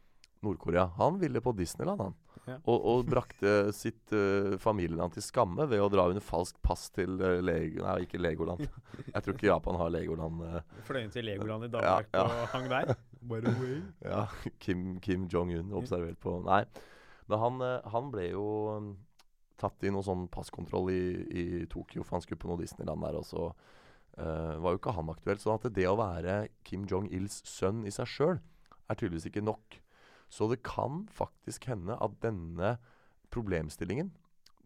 Nord-Korea. 0.42 0.88
Han 0.98 1.18
ville 1.22 1.42
på 1.44 1.54
Disneyland, 1.56 2.00
han. 2.00 2.18
Ja. 2.42 2.56
Og, 2.66 2.86
og 2.90 3.04
brakte 3.06 3.70
sitt 3.76 4.10
uh, 4.16 4.56
familieland 4.58 5.14
til 5.14 5.22
skamme 5.22 5.68
ved 5.70 5.78
å 5.78 5.90
dra 5.92 6.08
under 6.10 6.24
falskt 6.24 6.58
pass 6.64 6.88
til 6.90 7.14
uh, 7.22 7.38
Lego... 7.44 7.84
Nei, 7.86 8.00
ikke 8.08 8.18
Legoland. 8.18 8.64
Jeg 9.14 9.22
tror 9.22 9.36
ikke 9.36 9.50
Japan 9.50 9.78
har 9.78 9.92
Legoland. 9.94 10.42
Uh, 10.42 10.82
Fløy 10.88 11.04
inn 11.04 11.14
til 11.14 11.28
Legoland 11.30 11.68
i 11.68 11.70
Ja, 11.70 11.74
Danmark 11.76 12.10
ja. 12.18 12.24
og 12.26 12.56
hang 12.56 12.70
der. 12.72 12.94
By. 13.30 13.38
Ja, 14.02 14.26
Kim, 14.58 14.98
Kim 15.00 15.28
Jong-un 15.30 15.70
observert 15.78 16.18
på 16.18 16.40
Nei. 16.42 16.64
Men 17.30 17.38
han, 17.38 17.60
eh, 17.60 17.90
han 17.92 18.10
ble 18.12 18.26
jo 18.32 18.46
um, 18.76 18.88
tatt 19.60 19.84
i 19.86 19.92
noe 19.94 20.04
sånn 20.06 20.26
passkontroll 20.32 20.90
i, 20.92 21.02
i 21.30 21.44
Tokyo, 21.70 22.02
for 22.02 22.18
han 22.18 22.24
skulle 22.24 22.40
på 22.42 22.50
noe 22.50 22.60
Disneyland 22.60 23.04
der, 23.06 23.18
og 23.20 23.24
så 23.28 23.46
eh, 24.18 24.58
var 24.58 24.74
jo 24.74 24.80
ikke 24.80 24.96
han 24.96 25.12
aktuell. 25.12 25.40
Så 25.40 25.54
at 25.54 25.68
det 25.74 25.86
å 25.88 25.98
være 26.00 26.42
Kim 26.66 26.88
Jong-ils 26.90 27.40
sønn 27.48 27.86
i 27.86 27.94
seg 27.94 28.10
sjøl 28.10 28.36
er 28.90 28.98
tydeligvis 28.98 29.30
ikke 29.30 29.44
nok. 29.46 29.78
Så 30.32 30.48
det 30.48 30.62
kan 30.64 31.04
faktisk 31.12 31.68
hende 31.68 31.98
at 32.00 32.18
denne 32.24 32.76
problemstillingen 33.32 34.12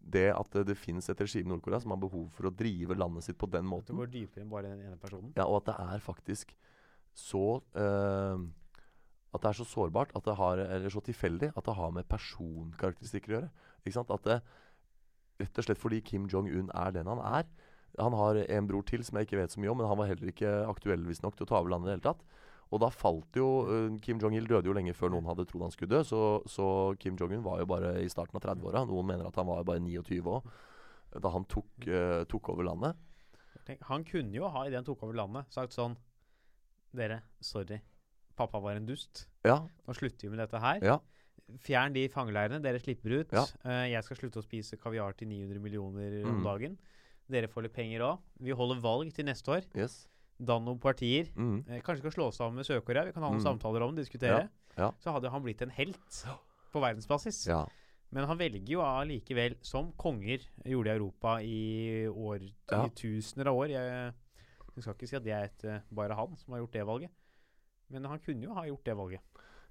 det 0.07 0.29
at 0.31 0.53
det, 0.55 0.63
det 0.69 0.77
finnes 0.79 1.09
et 1.11 1.19
regime 1.19 1.49
i 1.49 1.51
Nord-Korea 1.51 1.81
som 1.83 1.91
har 1.91 1.99
behov 1.99 2.29
for 2.35 2.47
å 2.47 2.53
drive 2.55 2.95
landet 2.95 3.25
sitt 3.25 3.39
på 3.39 3.49
den 3.51 3.67
måten. 3.67 3.95
Det 3.95 4.05
går 4.05 4.13
dypere 4.13 4.43
enn 4.45 4.53
bare 4.53 4.71
den 4.71 4.85
ene 4.87 4.99
personen. 5.01 5.33
ja, 5.35 5.43
og 5.43 5.59
at 5.61 5.71
det 5.71 5.75
er 5.83 6.05
faktisk 6.05 6.53
så 7.17 7.59
uh, 7.73 8.37
At 9.33 9.43
det 9.43 9.49
er 9.49 9.57
så 9.57 9.65
sårbart 9.67 10.13
at 10.15 10.23
det 10.25 10.35
har, 10.37 10.61
eller 10.61 10.93
så 10.93 11.01
tilfeldig 11.03 11.51
at 11.51 11.65
det 11.65 11.75
har 11.75 11.91
med 11.91 12.07
personkarakteristikker 12.09 13.33
å 13.33 13.35
gjøre. 13.35 13.49
Ikke 13.83 13.97
sant? 13.97 14.13
At 14.13 14.23
det, 14.27 14.39
Rett 15.37 15.59
og 15.59 15.67
slett 15.67 15.77
fordi 15.77 15.99
Kim 16.01 16.25
Jong-un 16.31 16.71
er 16.73 16.93
den 16.95 17.09
han 17.11 17.19
er. 17.21 17.49
Han 17.99 18.15
har 18.17 18.39
en 18.41 18.69
bror 18.69 18.85
til 18.87 19.03
som 19.05 19.19
jeg 19.19 19.27
ikke 19.27 19.37
vet 19.37 19.53
så 19.53 19.61
mye 19.61 19.69
om, 19.69 19.77
men 19.77 19.89
han 19.89 19.99
var 19.99 20.09
heller 20.09 20.31
ikke 20.31 20.53
aktuell 20.65 21.03
visstnok 21.05 21.37
til 21.37 21.45
å 21.45 21.49
ta 21.51 21.59
over 21.59 21.73
landet 21.73 21.89
i 21.89 21.91
det 21.91 21.97
hele 21.97 22.07
tatt. 22.07 22.23
Og 22.71 22.81
da 22.83 22.89
falt 22.91 23.37
jo 23.39 23.45
eh, 23.71 23.97
Kim 24.03 24.19
Jong-il 24.19 24.47
døde 24.49 24.67
jo 24.67 24.73
lenge 24.75 24.93
før 24.93 25.13
noen 25.13 25.25
hadde 25.29 25.45
trodd 25.47 25.63
han 25.67 25.71
skulle 25.71 25.93
dø, 25.95 26.01
så, 26.03 26.21
så 26.51 26.65
Kim 26.99 27.15
Jong-un 27.19 27.43
var 27.45 27.59
jo 27.61 27.65
bare 27.69 27.93
i 28.03 28.09
starten 28.11 28.35
av 28.35 28.43
30-åra. 28.43 28.85
Noen 28.89 29.07
mener 29.07 29.27
at 29.29 29.35
han 29.39 29.47
var 29.47 29.63
bare 29.63 29.79
29 29.79 30.19
òg, 30.27 30.49
da 31.23 31.29
han 31.31 31.45
tok, 31.47 31.69
uh, 31.87 32.23
tok 32.27 32.49
over 32.51 32.67
landet. 32.67 32.97
Tenk, 33.65 33.79
han 33.87 34.03
kunne 34.07 34.35
jo 34.35 34.49
ha, 34.51 34.65
idet 34.67 34.81
han 34.81 34.85
tok 34.87 35.03
over 35.07 35.15
landet, 35.15 35.47
sagt 35.51 35.73
sånn 35.75 35.95
Dere, 36.97 37.21
sorry. 37.43 37.79
Pappa 38.37 38.59
var 38.63 38.77
en 38.79 38.85
dust. 38.87 39.25
Ja, 39.45 39.59
Nå 39.87 39.93
slutter 39.97 40.27
vi 40.27 40.33
med 40.33 40.39
dette 40.43 40.59
her. 40.61 40.79
ja, 40.85 40.97
Fjern 41.63 41.93
de 41.95 42.03
fangeleirene. 42.11 42.59
Dere 42.63 42.79
slipper 42.83 43.13
ut. 43.21 43.31
Ja. 43.35 43.43
Uh, 43.63 43.85
jeg 43.87 44.03
skal 44.03 44.17
slutte 44.19 44.41
å 44.41 44.43
spise 44.45 44.75
kaviar 44.79 45.15
til 45.15 45.29
900 45.31 45.61
millioner 45.63 46.17
om 46.27 46.37
Mm. 46.41 46.43
dagen. 46.43 46.77
Dere 47.31 47.47
får 47.51 47.63
litt 47.67 47.73
penger 47.75 48.03
òg. 48.03 48.19
Vi 48.39 48.51
holder 48.55 48.81
valg 48.83 49.13
til 49.15 49.25
neste 49.25 49.51
år. 49.51 49.63
yes. 49.75 50.07
Dann 50.39 50.65
noen 50.65 50.79
partier. 50.79 51.31
Mm. 51.35 51.63
Eh, 51.67 51.81
kanskje 51.81 52.03
skal 52.05 52.11
slå 52.13 52.31
sammen 52.33 52.55
med 52.59 52.65
Sør-Korea. 52.67 53.05
Vi 53.05 53.11
kan 53.13 53.23
ha 53.23 53.29
noen 53.31 53.39
Mm. 53.41 53.47
samtaler 53.59 53.81
om 53.81 53.95
det, 53.95 54.05
diskutere. 54.05 54.49
Ja, 54.77 54.83
ja. 54.83 54.91
Så 55.01 55.11
hadde 55.11 55.29
han 55.31 55.41
blitt 55.43 55.61
en 55.61 55.69
helt 55.71 56.25
på 56.71 56.79
verdensbasis. 56.81 57.47
Ja. 57.47 57.65
Men 58.11 58.25
han 58.27 58.37
velger 58.37 58.67
jo 58.69 58.79
allikevel, 58.81 59.55
som 59.61 59.91
konger 59.93 60.39
gjorde 60.63 60.87
i 60.87 60.95
Europa 60.95 61.39
i 61.41 62.07
år 62.07 62.41
i 62.45 62.89
tusener 62.95 63.47
av 63.47 63.55
år 63.57 63.67
jeg, 63.69 64.13
jeg 64.75 64.83
skal 64.83 64.93
ikke 64.93 65.07
si 65.09 65.15
at 65.17 65.23
det 65.23 65.33
er 65.33 65.43
et, 65.49 65.63
eh, 65.65 65.79
bare 65.91 66.13
han 66.15 66.35
som 66.37 66.53
har 66.53 66.61
gjort 66.61 66.71
det 66.71 66.85
valget. 66.85 67.09
Men 67.89 68.03
han 68.05 68.19
kunne 68.19 68.43
jo 68.43 68.53
ha 68.53 68.63
gjort 68.65 68.83
det 68.85 68.95
valget. 68.95 69.19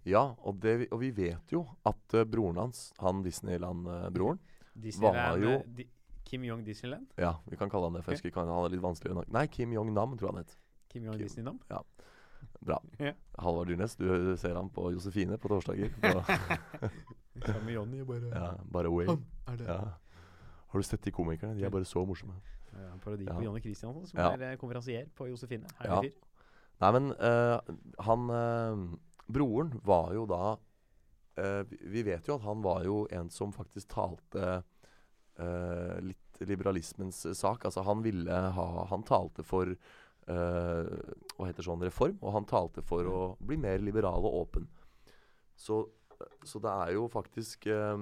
Ja, 0.05 0.35
og, 0.45 0.61
det, 0.61 0.89
og 0.93 1.01
vi 1.01 1.11
vet 1.13 1.51
jo 1.51 1.65
at 1.85 2.15
eh, 2.15 2.25
broren 2.25 2.57
hans, 2.57 2.93
han 2.99 3.23
Disneyland-broren 3.23 4.39
Disneyland, 4.75 5.43
jo- 5.43 5.51
eh, 5.61 5.63
Di 5.77 5.87
Kim 6.27 6.43
Jong 6.45 6.65
Disneyland? 6.67 7.07
Ja, 7.23 7.37
vi 7.47 7.57
kan 7.57 7.71
kalle 7.71 7.87
han 7.89 7.95
det, 7.97 8.03
for 8.05 8.13
jeg 8.13 8.19
husker 8.19 8.33
ikke 8.33 8.43
han 8.43 8.51
er 8.51 8.73
litt 8.75 8.83
vanskelig 8.83 9.15
å- 9.15 9.25
Nei, 9.33 9.47
Kim 9.47 9.73
Jong-nam, 9.77 10.17
tror 10.19 10.29
jeg 10.29 10.35
han 10.35 10.43
het. 10.45 10.57
Kim 10.91 11.05
Jong 11.07 11.17
Kim. 11.21 11.27
Disneynam? 11.29 11.61
Bra. 11.69 11.83
Ja. 13.01 13.13
Halvard 13.39 13.69
Dyrnes, 13.71 13.95
du 13.97 14.35
ser 14.37 14.55
ham 14.59 14.69
på 14.71 14.91
Josefine 14.93 15.39
på 15.39 15.49
torsdager. 15.49 15.91
På, 16.03 17.47
Sammen 17.47 17.65
med 17.67 17.75
Johnny, 17.75 18.03
bare 18.09 18.31
ja, 18.33 18.51
bare 18.73 18.89
way. 18.91 19.07
er 19.47 19.57
det. 19.61 19.67
Ja. 19.69 19.79
Har 20.73 20.81
du 20.81 20.83
sett 20.89 21.03
de 21.05 21.13
komikerne? 21.13 21.55
De 21.59 21.65
er 21.65 21.71
bare 21.71 21.85
så 21.85 22.01
morsomme. 22.09 22.35
Ja, 22.73 22.93
en 22.95 23.01
parodi 23.01 23.27
Ja. 23.27 23.35
på 23.37 23.43
Johnny 23.45 23.61
Christiansen, 23.61 24.07
som 24.09 24.19
Ja. 24.21 24.31
er 24.33 24.53
eh, 24.53 24.57
konferansier 24.57 25.07
på 25.15 25.29
Josefine. 25.29 25.67
Ja. 25.85 25.97
Herlig 25.97 26.13
fyr. 26.13 26.23
Nei, 26.81 26.91
men 26.93 27.11
uh, 27.13 27.61
han 28.05 28.31
uh, 28.31 28.97
Broren 29.33 29.71
var 29.85 30.13
jo 30.17 30.25
da 30.27 30.57
uh, 30.57 31.63
vi- 31.71 31.79
Vi 31.93 32.03
vet 32.03 32.27
jo 32.29 32.35
at 32.37 32.43
han 32.43 32.63
var 32.65 32.85
jo 32.85 33.07
en 33.13 33.29
som 33.31 33.53
faktisk 33.53 33.89
talte 33.89 34.63
eh, 35.43 35.99
litt 36.05 36.41
liberalismens 36.47 37.23
sak. 37.39 37.65
Altså 37.65 37.85
han 37.87 38.03
ville 38.05 38.41
ha 38.57 38.67
Han 38.91 39.05
talte 39.09 39.45
for 39.47 39.71
uh, 39.73 40.89
Hva 41.37 41.47
heter 41.49 41.65
sånn 41.65 41.85
reform, 41.87 42.19
og 42.21 42.35
han 42.35 42.49
talte 42.49 42.85
for 42.85 43.09
å 43.09 43.21
bli 43.41 43.57
mer 43.61 43.81
liberal 43.81 44.27
og 44.29 44.43
åpen. 44.43 44.67
Så, 45.57 45.81
så 46.45 46.61
det 46.61 46.73
er 46.73 46.93
jo 46.99 47.07
faktisk 47.09 47.67
eh, 47.73 47.97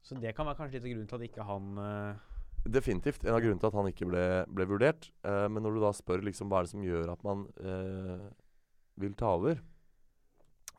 Så 0.00 0.16
det 0.22 0.32
kan 0.36 0.48
være 0.48 0.62
kanskje 0.62 0.78
litt 0.78 0.86
av 0.86 0.94
grunnen 0.94 1.10
til 1.10 1.20
at 1.20 1.28
ikke 1.30 1.50
han 1.50 1.76
uh 1.82 2.32
Definitivt 2.66 3.22
en 3.22 3.30
av 3.30 3.38
grunnene 3.38 3.62
til 3.62 3.68
at 3.68 3.76
han 3.78 3.88
ikke 3.92 4.06
ble, 4.10 4.22
ble 4.50 4.64
vurdert. 4.66 5.04
Men 5.22 5.62
når 5.62 5.76
du 5.76 5.84
da 5.84 5.92
spør 5.94 6.24
liksom 6.26 6.48
hva 6.50 6.58
er 6.58 6.66
det 6.66 6.72
som 6.72 6.82
gjør 6.82 7.12
at 7.12 7.20
man 7.22 7.44
vil 8.98 9.14
ta 9.14 9.28
over, 9.36 9.60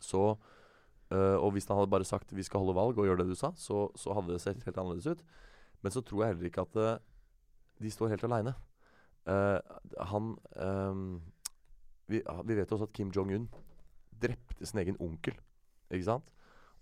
så 0.04 0.34
Uh, 1.08 1.40
Og 1.40 1.54
hvis 1.56 1.68
han 1.68 1.78
hadde 1.78 1.92
bare 1.92 2.04
sagt 2.04 2.34
'vi 2.36 2.44
skal 2.44 2.60
holde 2.60 2.76
valg' 2.76 2.98
og 3.00 3.06
gjøre 3.08 3.24
det 3.24 3.32
du 3.32 3.36
sa, 3.36 3.52
så, 3.56 3.92
så 3.96 4.14
hadde 4.14 4.34
det 4.34 4.42
sett 4.42 4.64
helt 4.64 4.78
annerledes 4.78 5.08
ut. 5.08 5.24
Men 5.84 5.94
så 5.94 6.02
tror 6.02 6.24
jeg 6.24 6.34
heller 6.34 6.50
ikke 6.50 6.66
at 6.66 6.80
uh, 6.82 6.94
de 7.82 7.92
står 7.94 8.14
helt 8.14 8.24
aleine. 8.26 8.56
han 9.28 10.38
eh, 10.56 11.00
vi, 12.08 12.22
vi 12.46 12.56
vet 12.56 12.72
også 12.72 12.88
at 12.88 12.94
Kim 12.96 13.12
Jong-un 13.12 13.50
drepte 14.22 14.66
sin 14.66 14.80
egen 14.80 14.98
onkel. 15.04 15.36
Ikke 15.92 16.08
sant? 16.08 16.30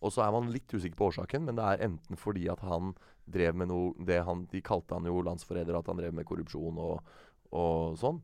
Og 0.03 0.13
så 0.13 0.21
er 0.21 0.31
man 0.35 0.51
litt 0.53 0.69
usikker 0.69 0.97
på 0.99 1.09
årsaken, 1.09 1.47
men 1.47 1.57
det 1.57 1.65
er 1.65 1.83
enten 1.87 2.19
fordi 2.19 2.45
at 2.51 2.61
han 2.67 2.93
drev 3.25 3.57
med 3.57 3.71
noe 3.71 4.05
det 4.05 4.19
han, 4.27 4.45
De 4.51 4.61
kalte 4.61 4.93
han 4.93 5.07
jo 5.09 5.23
landsforræder, 5.25 5.77
at 5.77 5.89
han 5.89 5.97
drev 5.97 6.13
med 6.13 6.27
korrupsjon 6.29 6.77
og, 6.77 7.15
og 7.55 7.97
sånn. 7.99 8.21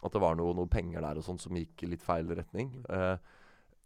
At 0.00 0.14
det 0.14 0.22
var 0.22 0.38
noe, 0.38 0.54
noe 0.56 0.70
penger 0.70 1.02
der 1.04 1.18
og 1.18 1.26
sånn 1.26 1.40
som 1.42 1.56
gikk 1.58 1.84
i 1.84 1.90
litt 1.90 2.04
feil 2.04 2.30
retning. 2.30 2.70
Eh, 2.88 3.16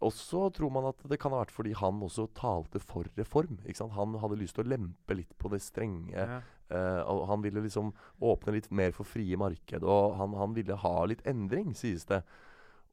og 0.03 0.11
så 0.11 0.49
tror 0.51 0.73
man 0.75 0.89
at 0.89 0.99
det 1.07 1.17
kan 1.21 1.31
ha 1.31 1.39
vært 1.43 1.53
fordi 1.55 1.71
han 1.79 2.01
også 2.03 2.27
talte 2.35 2.81
for 2.83 3.07
reform. 3.15 3.61
Han 3.95 4.17
hadde 4.19 4.39
lyst 4.41 4.57
til 4.57 4.65
å 4.65 4.73
lempe 4.73 5.15
litt 5.15 5.31
på 5.39 5.51
det 5.53 5.61
strenge. 5.63 6.13
ja. 6.15 6.41
Uh, 6.65 7.05
og 7.05 7.27
han 7.29 7.43
ville 7.43 7.61
liksom 7.61 7.91
åpne 8.25 8.55
litt 8.55 8.71
mer 8.73 8.89
for 8.89 9.05
frie 9.05 9.37
marked, 9.37 9.83
og 9.85 10.15
han, 10.17 10.33
han 10.33 10.55
ville 10.55 10.73
ha 10.81 10.93
litt 11.05 11.21
endring, 11.29 11.75
sies 11.77 12.07
det. 12.09 12.23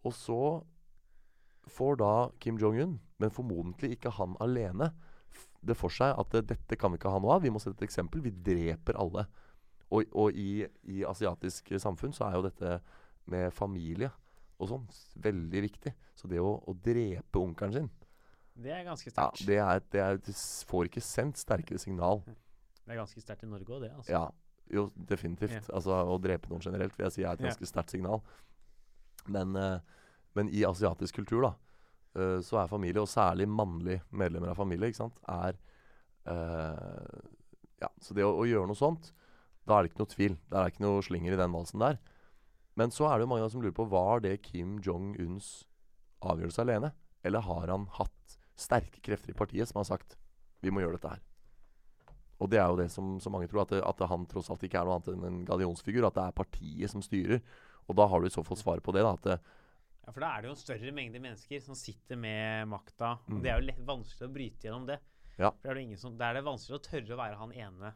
Og 0.05 0.13
så 0.13 0.43
får 1.73 1.97
da 2.03 2.13
Kim 2.43 2.59
Jong-un, 2.61 2.99
men 3.17 3.33
formodentlig 3.33 3.95
ikke 3.97 4.13
han 4.19 4.37
alene, 4.45 4.91
det 5.65 5.79
for 5.79 5.95
seg 5.95 6.19
at 6.21 6.37
eh, 6.37 6.45
dette 6.45 6.77
kan 6.77 6.93
vi 6.93 7.01
ikke 7.01 7.15
ha 7.15 7.21
noe 7.23 7.39
av. 7.39 7.47
Vi 7.47 7.53
må 7.55 7.63
sette 7.63 7.79
et 7.81 7.87
eksempel. 7.87 8.21
Vi 8.21 8.35
dreper 8.45 8.99
alle. 9.01 9.25
Og, 9.93 10.05
og 10.13 10.37
i, 10.37 10.67
i 10.91 11.05
asiatisk 11.09 11.73
samfunn 11.81 12.13
så 12.17 12.27
er 12.27 12.37
jo 12.37 12.47
dette 12.49 12.77
med 13.31 13.55
familie 13.55 14.11
og 14.63 14.71
sånn 14.71 14.87
veldig 15.25 15.63
viktig. 15.67 15.93
Så 16.19 16.31
det 16.31 16.41
å, 16.43 16.55
å 16.69 16.75
drepe 16.85 17.41
onkelen 17.41 17.75
sin, 17.75 17.91
Det 18.55 18.71
er 18.75 18.85
ganske 18.85 19.09
ja, 19.09 19.15
sterkt. 19.15 19.47
det, 19.49 19.59
er, 19.59 19.83
det, 19.91 20.01
er, 20.05 20.21
får 20.69 20.91
ikke 20.91 21.03
sendt 21.05 21.41
sterkere 21.41 21.81
signal. 21.83 22.23
det 22.27 22.95
er 22.95 23.01
ganske 23.01 23.23
sterkt 23.25 23.47
i 23.47 23.51
Norge 23.51 23.73
òg, 23.73 23.83
det. 23.87 23.93
altså. 23.97 24.13
Ja, 24.13 24.27
jo, 24.73 24.87
definitivt. 25.09 25.57
Ja. 25.57 25.75
Altså, 25.75 25.97
Å 26.13 26.19
drepe 26.23 26.51
noen 26.53 26.65
generelt 26.65 26.95
vil 26.97 27.07
jeg 27.09 27.17
si 27.17 27.25
er 27.25 27.33
et 27.33 27.41
Ja. 27.41 27.49
ganske 27.51 27.69
sterkt 27.69 27.91
signal. 27.95 28.23
Men, 29.27 29.57
eh, 29.57 29.81
men 30.35 30.49
i 30.51 30.65
asiatisk 30.65 31.15
kultur, 31.21 31.43
da, 31.43 31.55
eh, 32.21 32.39
så 32.41 32.63
er 32.63 32.69
familie, 32.69 33.01
og 33.01 33.09
særlig 33.09 33.49
mannlige 33.49 34.03
medlemmer 34.11 34.51
av 34.51 34.57
familie, 34.57 34.89
ikke 34.89 35.03
sant, 35.05 35.19
er 35.29 35.59
uh, 36.27 37.21
Ja, 37.83 37.89
så 37.99 38.15
det 38.15 38.23
å, 38.23 38.37
å 38.39 38.47
gjøre 38.47 38.69
noe 38.71 38.79
sånt, 38.79 39.09
da 39.67 39.75
er 39.79 39.83
det 39.83 39.91
ikke 39.91 40.03
noe 40.05 40.13
tvil. 40.13 40.37
Det 40.51 40.59
er 40.59 40.71
ikke 40.71 40.85
noe 40.85 41.03
slinger 41.03 41.35
i 41.35 41.39
den 41.41 41.51
valsen 41.51 41.83
der. 41.83 41.99
Men 42.77 42.91
så 42.95 43.05
er 43.11 43.19
det 43.19 43.27
jo 43.27 43.33
mange 43.35 43.51
som 43.53 43.63
lurer 43.63 43.75
på 43.77 43.89
var 43.91 44.23
det 44.25 44.39
Kim 44.47 44.79
Jong-uns 44.85 45.65
avgjørelse 46.25 46.63
alene? 46.65 46.93
Eller 47.25 47.45
har 47.45 47.69
han 47.69 47.87
hatt 47.99 48.39
sterke 48.59 49.01
krefter 49.05 49.33
i 49.35 49.37
partiet 49.39 49.69
som 49.69 49.81
har 49.83 49.89
sagt 49.91 50.17
vi 50.63 50.71
må 50.71 50.81
gjøre 50.83 50.97
dette 50.99 51.13
her? 51.17 51.23
Og 52.43 52.49
det 52.51 52.59
er 52.59 52.71
jo 52.73 52.79
det 52.81 52.89
som, 52.91 53.19
som 53.23 53.35
mange 53.37 53.47
tror, 53.51 53.63
at, 53.63 53.71
det, 53.77 53.83
at 53.87 54.01
han 54.11 54.25
tross 54.27 54.49
alt 54.51 54.63
ikke 54.67 54.81
er 54.81 54.89
noe 54.89 54.97
annet 54.99 55.13
enn 55.13 55.27
en 55.29 55.43
gallionsfigur. 55.47 56.09
At 56.09 56.17
det 56.17 56.25
er 56.25 56.35
partiet 56.41 56.91
som 56.91 57.03
styrer. 57.05 57.39
Og 57.87 57.95
da 57.99 58.07
har 58.11 58.19
du 58.23 58.27
i 58.27 58.33
så 58.35 58.43
fall 58.47 58.59
svaret 58.59 58.83
på 58.83 58.95
det. 58.97 59.05
da, 59.07 59.13
at 59.15 59.29
det, 59.29 59.37
Ja, 60.03 60.11
For 60.11 60.25
da 60.25 60.31
er 60.33 60.43
det 60.43 60.49
jo 60.51 60.55
en 60.57 60.59
større 60.65 60.91
mengde 60.97 61.21
mennesker 61.23 61.63
som 61.63 61.79
sitter 61.79 62.19
med 62.19 62.67
makta. 62.73 63.13
Og 63.29 63.37
Mm. 63.37 63.43
det 63.45 63.51
er 63.53 63.61
jo 63.61 63.67
lett 63.69 63.85
vanskelig 63.87 64.27
å 64.27 64.33
bryte 64.35 64.67
gjennom 64.67 64.87
det. 64.89 64.99
Ja. 65.39 65.53
For 65.63 65.71
er 65.71 65.75
det 65.79 65.99
som, 66.01 66.17
Da 66.19 66.31
er 66.31 66.35
det 66.35 66.45
vanskelig 66.49 66.81
å 66.81 66.83
tørre 66.83 67.15
å 67.15 67.21
være 67.23 67.39
han 67.39 67.53
ene, 67.53 67.93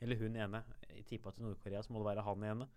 eller 0.00 0.16
hun 0.16 0.36
ene. 0.36 0.62
I 0.96 1.02
tippa 1.02 1.34
i 1.36 1.42
Nord-Korea 1.42 1.82
så 1.84 1.92
må 1.92 2.00
det 2.00 2.16
være 2.16 2.24
han 2.24 2.42
ene. 2.48 2.68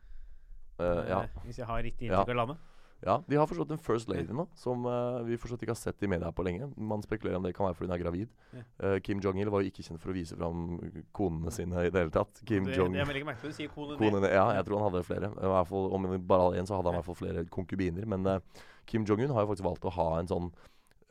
Eh, 0.79 1.03
ja. 1.09 1.21
eh, 1.23 1.43
Hvis 1.47 1.59
jeg 1.61 1.69
har 1.69 1.83
riktig 1.83 2.09
inntrykk 2.09 2.33
av 2.35 2.41
landet. 2.41 2.71
Ja, 3.05 3.23
De 3.27 3.37
har 3.37 3.45
forstått 3.45 3.69
en 3.75 3.77
First 3.77 4.09
Lady 4.09 4.33
nå, 4.33 4.47
som 4.57 4.85
uh, 4.87 5.19
vi 5.27 5.37
forstått 5.37 5.61
ikke 5.61 5.75
har 5.75 5.77
sett 5.77 6.01
i 6.03 6.07
media 6.09 6.31
på 6.33 6.45
lenge. 6.47 6.71
Man 6.73 7.03
spekulerer 7.03 7.37
om 7.37 7.43
det 7.45 7.51
kan 7.53 7.67
være 7.67 7.77
fordi 7.77 7.89
hun 7.89 7.95
er 7.95 8.01
gravid. 8.01 8.31
Ja. 8.55 8.63
Uh, 8.81 8.95
Kim 9.03 9.19
Jong-il 9.21 9.51
var 9.53 9.61
jo 9.61 9.69
ikke 9.69 9.83
kjent 9.85 10.01
for 10.01 10.13
å 10.13 10.15
vise 10.15 10.37
fram 10.39 10.79
konene 11.13 11.53
sine 11.53 11.83
i 11.85 11.91
det 11.91 12.05
hele 12.05 12.13
tatt. 12.15 12.41
Kim 12.47 12.65
det, 12.65 12.77
Jong... 12.79 12.95
jeg 12.97 13.09
legger 13.11 13.27
merke 13.27 13.43
til 13.43 13.51
at 13.51 13.57
du 13.57 13.59
sier 13.59 13.73
kone. 13.73 13.99
Konene, 13.99 14.31
ja, 14.33 14.47
jeg 14.57 14.67
tror 14.69 14.81
han 14.81 14.87
hadde 14.89 15.03
flere. 15.05 15.29
I 15.35 15.51
hvert 15.53 15.69
fall, 15.69 15.91
om 15.93 16.07
bare 16.15 16.47
hadde 16.47 16.63
en, 16.63 16.71
så 16.71 16.79
hadde 16.79 16.89
han 16.89 16.97
i 16.97 17.01
hvert 17.01 17.09
fall 17.11 17.19
flere 17.19 17.45
konkubiner. 17.57 18.07
Men 18.15 18.31
uh, 18.31 18.63
Kim 18.89 19.05
Jong-un 19.05 19.35
har 19.35 19.45
jo 19.45 19.51
faktisk 19.51 19.67
valgt 19.67 19.85
å 19.85 19.93
ha 19.99 20.09
en 20.21 20.31
sånn 20.31 20.49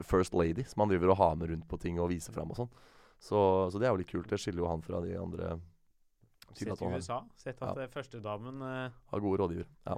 First 0.03 0.35
Lady 0.35 0.65
som 0.67 0.83
han 0.83 0.91
driver 0.91 1.12
og 1.15 1.21
har 1.21 1.39
med 1.39 1.53
rundt 1.53 1.69
på 1.71 1.79
ting 1.79 2.01
og 2.03 2.11
viser 2.11 2.35
fram 2.35 2.51
og 2.51 2.59
sånn. 2.59 2.73
Så, 3.23 3.39
så 3.71 3.79
det 3.79 3.87
er 3.87 3.95
jo 3.95 4.03
litt 4.03 4.11
kult. 4.11 4.27
Det 4.33 4.41
skiller 4.41 4.65
jo 4.65 4.73
han 4.73 4.83
fra 4.83 4.99
de 5.05 5.15
andre. 5.21 5.55
Sett 6.55 6.82
i 6.82 6.86
USA. 6.86 7.24
Sett 7.34 7.62
at 7.62 7.76
Ja. 7.76 7.82
eh, 7.82 7.88
førstedamen 7.90 8.62
uh, 8.62 8.90
Har 9.11 9.20
gode 9.20 9.42
rådgiver. 9.42 9.66
Ja. 9.86 9.97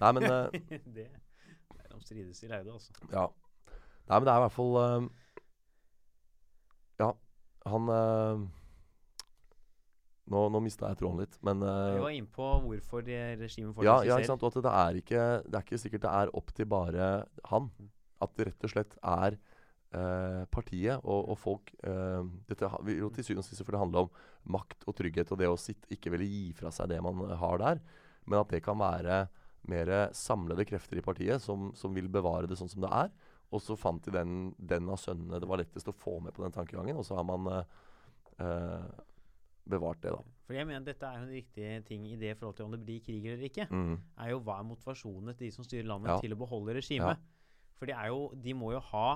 Nei, 0.00 0.12
men 0.12 0.24
uh, 0.24 0.50
det, 0.96 1.08
De 1.90 2.00
strides 2.02 2.42
i 2.42 2.50
leide, 2.50 2.72
altså. 2.72 2.92
Ja. 3.12 3.28
Nei, 4.08 4.18
men 4.18 4.26
det 4.26 4.32
er 4.34 4.40
i 4.40 4.44
hvert 4.44 4.56
fall 4.56 4.76
uh, 4.80 5.06
Ja, 7.00 7.12
han 7.70 7.88
Nå, 10.24 10.40
nå 10.48 10.60
mista 10.64 10.88
jeg 10.88 11.02
tråden 11.02 11.20
litt, 11.20 11.34
men 11.44 11.60
Vi 11.60 12.00
var 12.00 12.12
inne 12.16 12.30
på 12.32 12.46
hvorfor 12.64 13.02
det 13.04 13.18
regimet 13.36 13.74
ja, 13.84 13.98
fortsatt 13.98 14.06
ja, 14.08 14.14
ikke 14.16 14.30
sant? 14.30 14.44
Og 14.46 14.54
at 14.54 14.62
det 14.64 14.70
er 14.72 15.00
ikke 15.02 15.24
Det 15.44 15.58
er 15.58 15.66
ikke 15.66 15.80
sikkert 15.82 16.06
det 16.06 16.12
er 16.22 16.32
opp 16.40 16.54
til 16.56 16.68
bare 16.70 17.08
han. 17.50 17.66
Mm. 17.76 17.90
At 18.24 18.32
det 18.38 18.46
rett 18.48 18.64
og 18.64 18.72
slett 18.72 18.96
er 19.02 19.36
partiet 20.50 21.04
og, 21.04 21.28
og 21.30 21.36
folk 21.38 21.68
Dette 22.48 22.70
vil 22.88 23.02
jo 23.04 23.10
til 23.14 23.28
syvende 23.28 23.44
og 23.44 23.46
sist 23.46 23.68
det 23.68 23.78
handler 23.78 24.08
om 24.08 24.16
makt 24.50 24.84
og 24.88 24.96
trygghet 24.98 25.30
og 25.32 25.40
det 25.40 25.48
å 25.48 25.58
sitte, 25.60 25.88
ikke 25.94 26.12
ville 26.14 26.26
gi 26.28 26.52
fra 26.56 26.72
seg 26.74 26.90
det 26.92 27.00
man 27.04 27.22
har 27.40 27.60
der. 27.62 27.80
Men 28.26 28.40
at 28.40 28.52
det 28.52 28.62
kan 28.64 28.78
være 28.80 29.24
mer 29.70 29.92
samlede 30.12 30.66
krefter 30.68 31.00
i 31.00 31.04
partiet 31.04 31.40
som, 31.40 31.70
som 31.76 31.94
vil 31.96 32.08
bevare 32.12 32.48
det 32.48 32.58
sånn 32.60 32.68
som 32.68 32.84
det 32.84 32.90
er. 32.92 33.10
Og 33.54 33.62
så 33.62 33.76
fant 33.78 34.04
de 34.04 34.12
den, 34.12 34.52
den 34.58 34.88
av 34.90 34.98
sønnene 35.00 35.40
det 35.40 35.48
var 35.48 35.60
lettest 35.60 35.88
å 35.88 35.94
få 35.96 36.18
med 36.24 36.34
på 36.36 36.42
den 36.44 36.52
tankegangen, 36.54 36.96
og 36.98 37.06
så 37.06 37.16
har 37.20 37.26
man 37.28 37.46
eh, 37.52 37.74
eh, 38.44 38.86
bevart 39.70 40.00
det, 40.02 40.12
da. 40.12 40.22
For 40.44 40.56
jeg 40.58 40.68
mener 40.68 40.84
Dette 40.84 41.08
er 41.08 41.20
jo 41.20 41.24
en 41.24 41.32
riktig 41.32 41.68
ting 41.88 42.04
i 42.10 42.18
det 42.20 42.34
forhold 42.36 42.58
til 42.58 42.66
om 42.66 42.74
det 42.74 42.82
blir 42.84 43.00
krig 43.04 43.24
eller 43.30 43.46
ikke. 43.48 43.64
Mm. 43.72 43.94
er 44.20 44.32
jo 44.34 44.42
Hva 44.44 44.58
er 44.60 44.66
motivasjonen 44.68 45.32
til 45.36 45.46
de 45.46 45.52
som 45.54 45.64
styrer 45.64 45.88
landet 45.88 46.12
Ja. 46.12 46.18
til 46.20 46.34
å 46.36 46.40
beholde 46.40 46.74
regimet? 46.76 47.22
For 47.78 47.88
de, 47.88 47.94
er 47.96 48.10
jo, 48.12 48.26
de 48.36 48.52
må 48.54 48.72
jo 48.74 48.80
ha 48.92 49.06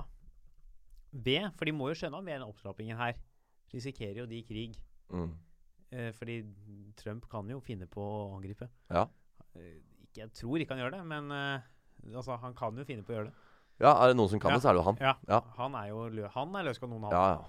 B, 1.11 1.35
for 1.57 1.65
de 1.65 1.73
må 1.73 1.89
jo 1.91 1.97
skjønne 1.97 2.17
at 2.17 2.25
med 2.25 2.39
den 2.39 2.47
opptrappingen 2.49 2.97
her 2.97 3.17
risikerer 3.73 4.23
jo 4.23 4.25
de 4.29 4.41
krig. 4.45 4.77
Mm. 5.11 5.31
Eh, 5.91 6.11
fordi 6.13 6.39
Trump 6.99 7.25
kan 7.31 7.49
jo 7.49 7.59
finne 7.65 7.87
på 7.89 8.01
å 8.03 8.35
angripe. 8.35 8.67
Ja. 8.93 9.07
Eh, 9.55 9.79
ikke, 10.05 10.21
jeg 10.23 10.33
tror 10.37 10.61
ikke 10.61 10.75
han 10.75 10.83
gjør 10.83 10.97
det, 10.97 11.03
men 11.09 11.31
eh, 11.33 11.69
altså, 12.15 12.37
han 12.41 12.53
kan 12.57 12.77
jo 12.77 12.85
finne 12.85 13.03
på 13.05 13.13
å 13.13 13.17
gjøre 13.19 13.29
det. 13.31 13.33
ja, 13.79 13.93
er 14.03 14.11
det 14.11 14.17
noen 14.19 14.29
som 14.29 14.39
kan 14.39 14.51
Ja. 14.51 14.57
det, 14.57 14.61
så 14.63 14.69
er 14.69 14.73
det 14.77 14.81
jo 14.83 14.87
han. 14.91 14.97
Ja, 15.01 15.15
Ja. 15.27 15.41
Han 15.57 15.75
er 15.75 15.87
jo 15.89 16.07
lø 16.09 16.27
han 16.35 16.55
er 16.55 16.63
løs 16.69 16.79
kanon, 16.79 17.03
han. 17.07 17.11
Ja, 17.11 17.25
ja. 17.37 17.45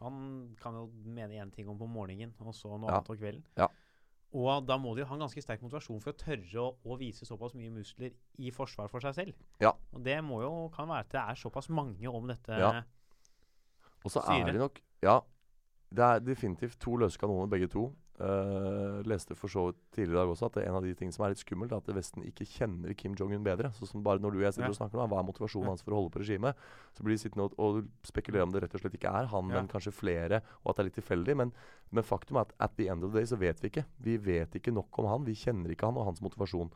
Han 0.00 0.56
kan 0.62 0.74
jo 0.74 0.86
mene 1.04 1.36
én 1.42 1.50
ting 1.52 1.68
om 1.68 1.76
på 1.78 1.86
morgenen, 1.88 2.32
og 2.40 2.54
så 2.54 2.70
noe 2.78 2.88
annet 2.88 3.10
om 3.10 3.16
kvelden. 3.16 3.42
Ja. 3.56 3.66
Og 4.32 4.64
da 4.64 4.76
må 4.78 4.94
de 4.94 5.02
jo 5.02 5.06
ha 5.10 5.14
en 5.16 5.20
ganske 5.26 5.42
sterk 5.42 5.60
motivasjon 5.60 6.00
for 6.00 6.12
å 6.12 6.16
tørre 6.16 6.60
å, 6.62 6.68
å 6.86 6.96
vise 6.96 7.26
såpass 7.26 7.52
mye 7.58 7.68
muskler 7.74 8.12
i 8.38 8.52
forsvar 8.54 8.88
for 8.88 9.00
seg 9.02 9.14
selv. 9.16 9.34
Ja. 9.60 9.72
Og 9.92 10.04
det 10.06 10.20
må 10.22 10.38
jo, 10.44 10.68
kan 10.72 10.86
være 10.88 11.00
at 11.00 11.10
det 11.10 11.20
er 11.20 11.34
såpass 11.40 11.68
mange 11.68 12.06
om 12.08 12.28
dette. 12.30 12.54
Ja. 12.62 12.84
Og 14.04 14.10
så 14.14 14.22
er 14.30 14.46
det 14.46 14.60
nok 14.62 14.78
Ja, 15.02 15.18
det 15.92 16.04
er 16.06 16.20
definitivt 16.22 16.78
to 16.78 16.96
løse 16.96 17.18
kanoner, 17.18 17.48
begge 17.50 17.68
to. 17.72 17.90
Uh, 18.20 19.00
leste 19.08 19.32
for 19.32 19.48
så 19.48 19.62
vidt 19.70 19.78
tidligere 19.96 20.12
i 20.12 20.20
dag 20.20 20.28
også 20.34 20.44
at 20.50 20.56
det 20.58 20.64
en 20.68 20.74
av 20.76 20.82
de 20.84 20.90
tingene 20.92 21.14
som 21.16 21.24
er 21.24 21.30
litt 21.32 21.40
skummelt, 21.40 21.72
er 21.72 21.80
at 21.80 21.86
Vesten 21.96 22.20
ikke 22.28 22.44
kjenner 22.44 22.92
Kim 22.94 23.14
Jong-un 23.16 23.42
bedre. 23.42 23.70
Så 23.72 23.88
som 23.88 24.02
bare 24.04 24.20
når 24.20 24.34
du 24.34 24.38
og 24.38 24.44
jeg 24.44 24.52
sitter 24.58 24.66
Ja. 24.68 24.74
og 24.74 24.76
snakker 24.76 25.00
nå, 25.00 25.06
hva 25.08 25.18
er 25.22 25.24
motivasjonen 25.24 25.64
Ja. 25.64 25.70
hans 25.72 25.80
for 25.82 25.92
å 25.92 26.02
holde 26.02 26.12
på 26.12 26.20
regimet? 26.20 26.54
Så 26.92 27.00
blir 27.02 27.16
de 27.16 27.22
sittende 27.22 27.46
og, 27.48 27.54
og 27.58 27.88
spekulere 28.04 28.42
om 28.44 28.52
det 28.52 28.60
rett 28.62 28.74
og 28.76 28.80
slett 28.82 28.92
ikke 29.00 29.08
er 29.08 29.24
han, 29.32 29.48
Ja. 29.48 29.54
men 29.56 29.68
kanskje 29.72 29.90
flere, 29.96 30.42
og 30.64 30.68
at 30.70 30.76
det 30.76 30.80
er 30.84 30.88
litt 30.90 31.00
tilfeldig. 31.00 31.36
Men, 31.36 31.52
men 31.90 32.04
faktum 32.04 32.36
er 32.36 32.40
at 32.42 32.52
at 32.60 32.76
the 32.76 32.88
end 32.88 33.02
of 33.02 33.12
the 33.12 33.20
day 33.20 33.24
så 33.26 33.38
vet 33.40 33.58
vi 33.62 33.70
ikke. 33.70 33.86
Vi 33.98 34.18
vet 34.18 34.52
ikke 34.52 34.70
nok 34.74 34.98
om 34.98 35.06
han. 35.06 35.24
Vi 35.24 35.32
kjenner 35.32 35.70
ikke 35.72 35.86
han 35.88 35.96
og 35.96 36.04
hans 36.04 36.20
motivasjon. 36.20 36.70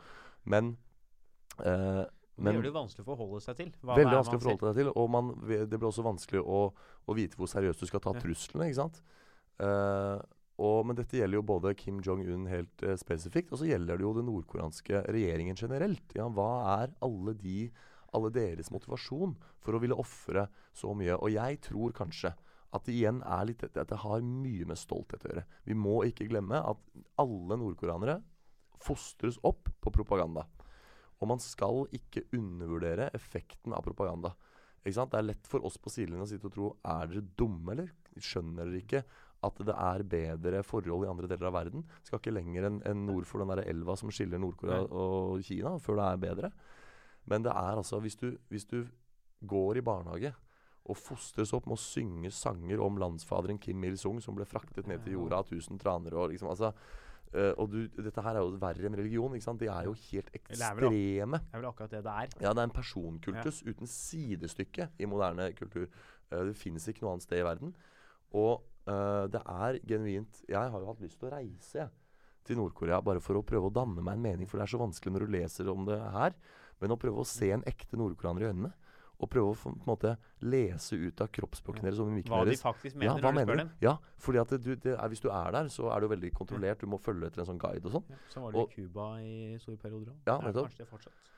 Men 0.47 0.79
eh, 2.37 2.45
det 2.45 2.55
gjør 2.57 2.67
det 2.67 2.71
jo 2.71 2.77
vanskelig 2.77 3.05
å 3.05 3.09
forholde 3.09 3.41
seg 3.45 3.59
til. 3.61 3.73
Hva 3.81 3.99
Veldig 3.99 4.19
vanskelig 4.19 4.41
å 4.41 4.45
forholde 4.45 4.71
seg 4.71 4.81
til. 4.81 4.93
Og 5.01 5.11
man, 5.15 5.33
det 5.51 5.79
blir 5.79 5.91
også 5.91 6.07
vanskelig 6.07 6.43
å, 6.43 6.63
å 6.75 7.17
vite 7.17 7.39
hvor 7.39 7.51
seriøst 7.51 7.85
du 7.85 7.91
skal 7.91 8.03
ta 8.05 8.15
truslene. 8.19 8.69
ikke 8.69 8.81
sant? 8.81 9.03
Uh, 9.63 10.19
og, 10.59 10.85
men 10.87 10.99
dette 10.99 11.19
gjelder 11.19 11.41
jo 11.41 11.47
både 11.47 11.75
Kim 11.79 12.01
Jong-un 12.05 12.47
helt 12.51 12.87
uh, 12.87 12.95
spesifikt, 12.99 13.53
og 13.55 13.61
så 13.61 13.69
gjelder 13.69 13.99
det 13.99 14.07
jo 14.07 14.15
den 14.19 14.29
nordkoreanske 14.31 15.05
regjeringen 15.15 15.59
generelt. 15.59 16.07
Ja, 16.15 16.29
hva 16.31 16.51
er 16.77 16.95
alle, 17.05 17.35
de, 17.39 17.69
alle 18.15 18.31
deres 18.35 18.71
motivasjon 18.75 19.37
for 19.65 19.75
å 19.75 19.83
ville 19.83 19.99
ofre 19.99 20.49
så 20.75 20.95
mye? 20.95 21.19
Og 21.19 21.35
jeg 21.35 21.63
tror 21.67 21.95
kanskje 21.97 22.35
at 22.75 22.87
det 22.87 22.97
igjen 22.97 23.21
er 23.23 23.47
litt 23.47 23.63
at 23.67 23.77
det 23.79 24.03
har 24.03 24.27
mye 24.27 24.67
med 24.67 24.79
stolthet 24.79 25.23
å 25.23 25.31
gjøre. 25.31 25.45
Vi 25.67 25.77
må 25.79 26.01
ikke 26.09 26.27
glemme 26.31 26.59
at 26.59 26.81
alle 27.23 27.59
nordkoreanere 27.61 28.19
fostres 28.83 29.39
opp 29.47 29.71
på 29.83 29.93
propaganda. 29.95 30.47
Og 31.25 31.31
man 31.33 31.41
skal 31.41 31.87
ikke 31.97 32.27
undervurdere 32.37 33.09
effekten 33.17 33.73
av 33.73 33.85
propaganda. 33.87 34.35
Ikke 34.85 34.99
sant? 34.99 35.15
Det 35.15 35.21
er 35.23 35.31
lett 35.31 35.49
for 35.49 35.65
oss 35.65 35.79
på 35.81 35.93
sidelinjen 35.93 36.27
å 36.27 36.29
sitte 36.29 36.51
og 36.51 36.55
tro 36.55 36.73
Er 36.85 37.09
dere 37.09 37.25
dumme, 37.41 37.73
eller? 37.73 37.93
Skjønner 38.21 38.69
dere 38.69 38.83
ikke 38.83 39.01
at 39.45 39.61
det 39.67 39.75
er 39.75 40.05
bedre 40.09 40.63
forhold 40.65 41.05
i 41.05 41.11
andre 41.11 41.29
deler 41.29 41.49
av 41.49 41.57
verden? 41.57 41.85
Skal 42.05 42.21
ikke 42.21 42.35
lenger 42.37 42.69
enn 42.69 42.81
en 42.89 43.05
nord 43.09 43.27
for 43.29 43.43
den 43.43 43.53
der 43.53 43.65
elva 43.69 43.97
som 44.01 44.13
skiller 44.13 44.41
Nord-Korea 44.41 44.85
og 44.89 45.43
Kina, 45.45 45.75
før 45.83 46.01
det 46.01 46.07
er 46.07 46.23
bedre. 46.23 46.53
Men 47.29 47.45
det 47.45 47.53
er 47.53 47.81
altså 47.81 48.01
Hvis 48.05 48.17
du, 48.21 48.35
hvis 48.53 48.69
du 48.69 48.85
går 49.45 49.81
i 49.81 49.85
barnehage 49.85 50.35
og 50.85 51.01
fostres 51.01 51.53
opp 51.57 51.65
med 51.69 51.79
å 51.79 51.81
synge 51.81 52.31
sanger 52.33 52.81
om 52.85 52.99
landsfaderen 53.01 53.59
Kim 53.61 53.85
Il-sung, 53.89 54.21
som 54.21 54.37
ble 54.37 54.45
fraktet 54.49 54.89
ned 54.89 55.01
til 55.05 55.17
jorda 55.17 55.41
av 55.41 55.49
tusen 55.49 55.81
traner 55.81 56.17
og 56.17 56.29
liksom 56.33 56.51
altså 56.53 56.75
eh, 57.35 57.53
og 57.61 57.71
du, 57.73 57.81
Dette 57.99 58.23
her 58.25 58.39
er 58.39 58.45
jo 58.45 58.55
verre 58.63 58.89
enn 58.89 58.99
religion. 58.99 59.35
ikke 59.37 59.47
sant? 59.47 59.63
De 59.63 59.71
er 59.71 59.89
jo 59.89 59.95
helt 60.07 60.31
ekstreme. 60.37 61.41
Det 61.43 61.57
er 61.57 61.63
vel 61.63 61.71
akkurat 61.71 61.97
det 61.97 62.05
det 62.07 62.15
er. 62.23 62.37
Ja, 62.45 62.53
det 62.53 62.63
er 62.63 62.69
en 62.71 62.77
personkultus 62.77 63.63
uten 63.67 63.91
sidestykke 63.91 64.89
i 64.99 65.11
moderne 65.11 65.51
kultur. 65.59 65.89
Uh, 66.31 66.45
det 66.51 66.57
finnes 66.61 66.87
ikke 66.91 67.05
noe 67.05 67.17
annet 67.17 67.27
sted 67.27 67.43
i 67.43 67.47
verden. 67.47 67.75
Og 68.35 68.65
uh, 68.91 69.27
det 69.31 69.41
er 69.41 69.79
genuint 69.87 70.41
Jeg 70.49 70.73
har 70.73 70.81
jo 70.81 70.89
hatt 70.91 71.05
lyst 71.05 71.21
til 71.21 71.31
å 71.31 71.35
reise 71.37 71.79
jeg, 71.83 71.93
til 72.45 72.59
Nord-Korea 72.61 73.01
bare 73.05 73.23
for 73.25 73.39
å 73.39 73.45
prøve 73.47 73.71
å 73.71 73.75
danne 73.75 74.03
meg 74.05 74.19
en 74.19 74.25
mening, 74.25 74.49
for 74.51 74.61
det 74.61 74.67
er 74.67 74.75
så 74.75 74.83
vanskelig 74.83 75.15
når 75.15 75.25
du 75.25 75.35
leser 75.37 75.71
om 75.73 75.87
det 75.89 76.01
her. 76.17 76.37
Men 76.83 76.93
å 76.93 77.01
prøve 77.01 77.23
å 77.23 77.29
se 77.29 77.49
en 77.55 77.65
ekte 77.71 77.97
nordkoreaner 77.97 78.45
i 78.45 78.51
øynene, 78.51 78.75
og 79.25 79.31
prøve 79.33 79.53
å 79.53 79.59
på 79.59 79.73
en 79.73 79.83
måte 79.89 80.15
lese 80.45 80.99
ut 81.01 81.23
av 81.25 81.31
kroppsspråket 81.35 81.89
deres 81.89 82.01
og 82.03 82.11
mimikken 82.11 82.35
Hva 82.35 82.45
de 82.49 82.57
faktisk 82.61 82.99
mener 82.99 83.11
ja, 83.11 83.17
når 83.19 83.25
du 83.25 83.39
mener 83.41 83.51
spør 83.51 83.63
dem. 83.63 83.75
Ja, 83.85 83.95
fordi 84.27 84.43
at 84.45 84.57
du, 84.57 84.73
det 84.87 84.95
er, 84.95 85.05
hvis 85.13 85.25
du 85.25 85.31
er 85.33 85.55
der, 85.59 85.71
så 85.73 85.91
er 85.93 86.05
du 86.05 86.11
veldig 86.15 86.33
kontrollert. 86.37 86.81
Du 86.81 86.91
må 86.91 87.01
følge 87.03 87.31
etter 87.31 87.45
en 87.45 87.53
sånn 87.53 87.63
guide 87.63 87.85
og 87.89 87.99
sånn. 87.99 88.11
Ja, 88.13 88.23
så 88.33 88.45
var 88.45 88.55
det 88.55 88.61
Og- 88.63 88.75
i 88.75 88.83
Cuba 88.83 89.13
i 89.21 89.37
store 89.63 89.81
perioder 89.81 90.13
òg. 90.13 90.19
Ja, 90.29 90.39
nettopp. 90.45 90.69
Kanskje 90.71 90.85
det 90.85 90.93
fortsatt. 90.93 91.31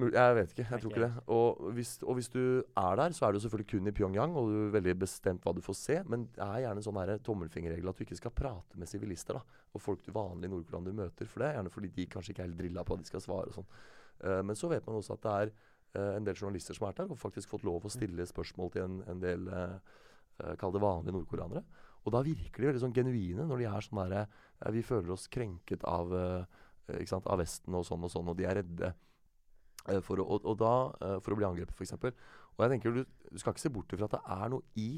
Jeg 0.00 0.34
vet 0.36 0.52
ikke. 0.54 0.64
Jeg 0.70 0.80
tror 0.80 0.92
ikke 0.92 1.02
det. 1.02 1.22
Og 1.34 1.72
hvis, 1.74 1.90
og 2.06 2.14
hvis 2.14 2.28
du 2.30 2.62
er 2.62 2.96
der, 2.96 3.14
så 3.16 3.26
er 3.26 3.32
du 3.32 3.40
selvfølgelig 3.42 3.70
kun 3.72 3.90
i 3.90 3.92
Pyongyang, 3.92 4.36
og 4.38 4.48
du 4.48 4.58
er 4.68 4.74
veldig 4.78 4.94
bestemt 5.02 5.42
hva 5.44 5.52
du 5.54 5.60
får 5.60 5.76
se. 5.76 5.96
Men 6.06 6.28
det 6.36 6.44
er 6.46 6.62
gjerne 6.64 6.80
en 6.80 6.86
sånn 6.86 7.24
tommelfingerregel 7.26 7.90
at 7.90 7.98
du 7.98 8.04
ikke 8.06 8.16
skal 8.20 8.30
prate 8.30 8.78
med 8.78 8.88
sivilister 8.88 9.40
og 9.40 9.82
folk 9.82 10.04
du 10.06 10.12
vanlig 10.14 10.48
i 10.48 10.52
Nordkoland 10.54 10.86
du 10.86 10.94
møter. 10.96 11.26
For 11.26 11.42
det 11.42 11.48
er 11.50 11.58
gjerne 11.58 11.74
fordi 11.74 11.90
de 11.96 12.06
kanskje 12.06 12.32
ikke 12.32 12.44
er 12.44 12.48
helt 12.48 12.60
drilla 12.62 12.86
på 12.86 12.94
at 12.96 13.02
de 13.02 13.10
skal 13.10 13.24
svare 13.24 13.50
og 13.50 13.58
sånn. 13.58 13.68
Uh, 14.20 14.40
men 14.46 14.56
så 14.56 14.70
vet 14.70 14.86
man 14.86 15.00
også 15.00 15.16
at 15.16 15.26
det 15.26 15.34
er 15.34 15.52
en 15.98 16.26
del 16.26 16.36
journalister 16.38 16.76
som 16.76 16.84
har 16.86 16.92
vært 16.92 17.00
der, 17.02 17.12
og 17.14 17.18
faktisk 17.18 17.50
fått 17.50 17.64
lov 17.66 17.86
å 17.86 17.90
stille 17.90 18.26
spørsmål 18.28 18.70
til 18.76 18.84
en, 18.84 19.00
en 19.10 19.22
del 19.22 19.48
uh, 19.50 20.54
Kall 20.60 20.72
det 20.72 20.80
vanlige 20.80 21.12
nordkoreanere. 21.12 21.64
Og 22.06 22.14
da 22.14 22.22
virker 22.24 22.62
de 22.62 22.70
veldig 22.70 22.82
sånn 22.84 22.96
genuine 22.96 23.46
når 23.48 23.62
de 23.62 23.68
er 23.68 23.84
sånn 23.84 24.00
derre 24.00 24.24
Vi 24.76 24.82
føler 24.84 25.12
oss 25.14 25.28
krenket 25.32 25.84
av, 25.88 26.12
eh, 26.16 27.04
sant, 27.08 27.28
av 27.28 27.40
Vesten 27.40 27.76
og 27.76 27.86
sånn 27.88 28.04
og 28.04 28.12
sånn, 28.12 28.28
og 28.28 28.36
de 28.38 28.46
er 28.48 28.60
redde. 28.60 28.92
Eh, 29.88 30.00
for 30.04 30.20
å, 30.20 30.26
og, 30.26 30.44
og 30.44 30.58
da, 30.60 30.74
eh, 31.00 31.16
for 31.24 31.34
å 31.34 31.38
bli 31.40 31.48
angrepet, 31.48 31.76
f.eks. 31.76 31.96
Og 32.56 32.64
jeg 32.64 32.74
tenker 32.74 32.96
du, 32.96 33.02
du 33.04 33.40
skal 33.40 33.54
ikke 33.54 33.64
se 33.64 33.72
bort 33.72 33.96
fra 33.96 34.08
at 34.08 34.16
det 34.18 34.22
er 34.36 34.52
noe 34.52 34.80
i 34.80 34.90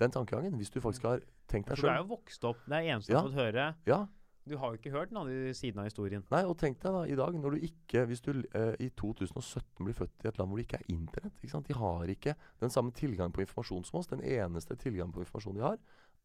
den 0.00 0.14
tankegangen, 0.14 0.56
hvis 0.56 0.72
du 0.72 0.80
faktisk 0.80 1.04
har 1.10 1.24
tenkt 1.50 1.68
deg 1.68 1.80
sjøl. 1.80 1.90
du 1.90 1.92
er 1.92 2.00
jo 2.00 2.08
vokst 2.14 2.48
opp 2.48 2.62
Det 2.64 2.78
er 2.78 2.88
eneste 2.94 3.12
du 3.12 3.18
har 3.18 3.28
fått 3.28 3.38
høre. 3.38 3.66
Ja, 3.88 4.00
Du 4.48 4.56
har 4.58 4.72
jo 4.72 4.78
ikke 4.80 4.90
hørt 4.90 5.12
den 5.12 5.20
andre 5.20 5.52
siden 5.54 5.78
av 5.78 5.86
historien. 5.86 6.24
nei, 6.32 6.42
og 6.42 6.56
tenk 6.58 6.80
deg 6.82 6.94
da 6.96 7.02
i 7.06 7.14
dag, 7.18 7.36
når 7.38 7.54
du 7.54 7.66
ikke 7.68 8.04
Hvis 8.10 8.24
du 8.24 8.32
eh, 8.54 8.74
i 8.82 8.88
2017 8.98 9.84
blir 9.84 9.94
født 9.94 10.24
i 10.24 10.28
et 10.28 10.38
land 10.38 10.50
hvor 10.50 10.58
det 10.58 10.66
ikke 10.66 10.80
er 10.80 10.90
internett 10.90 11.38
ikke 11.38 11.52
sant? 11.52 11.68
De 11.68 11.78
har 11.78 12.10
ikke 12.10 12.34
den 12.60 12.70
samme 12.70 12.90
tilgang 12.90 13.30
på 13.32 13.44
informasjon 13.44 13.84
som 13.86 14.00
oss. 14.00 14.10
Den 14.10 14.24
eneste 14.24 14.74
tilgang 14.76 15.12
på 15.14 15.22
informasjon 15.22 15.60
de 15.60 15.62
har, 15.62 15.78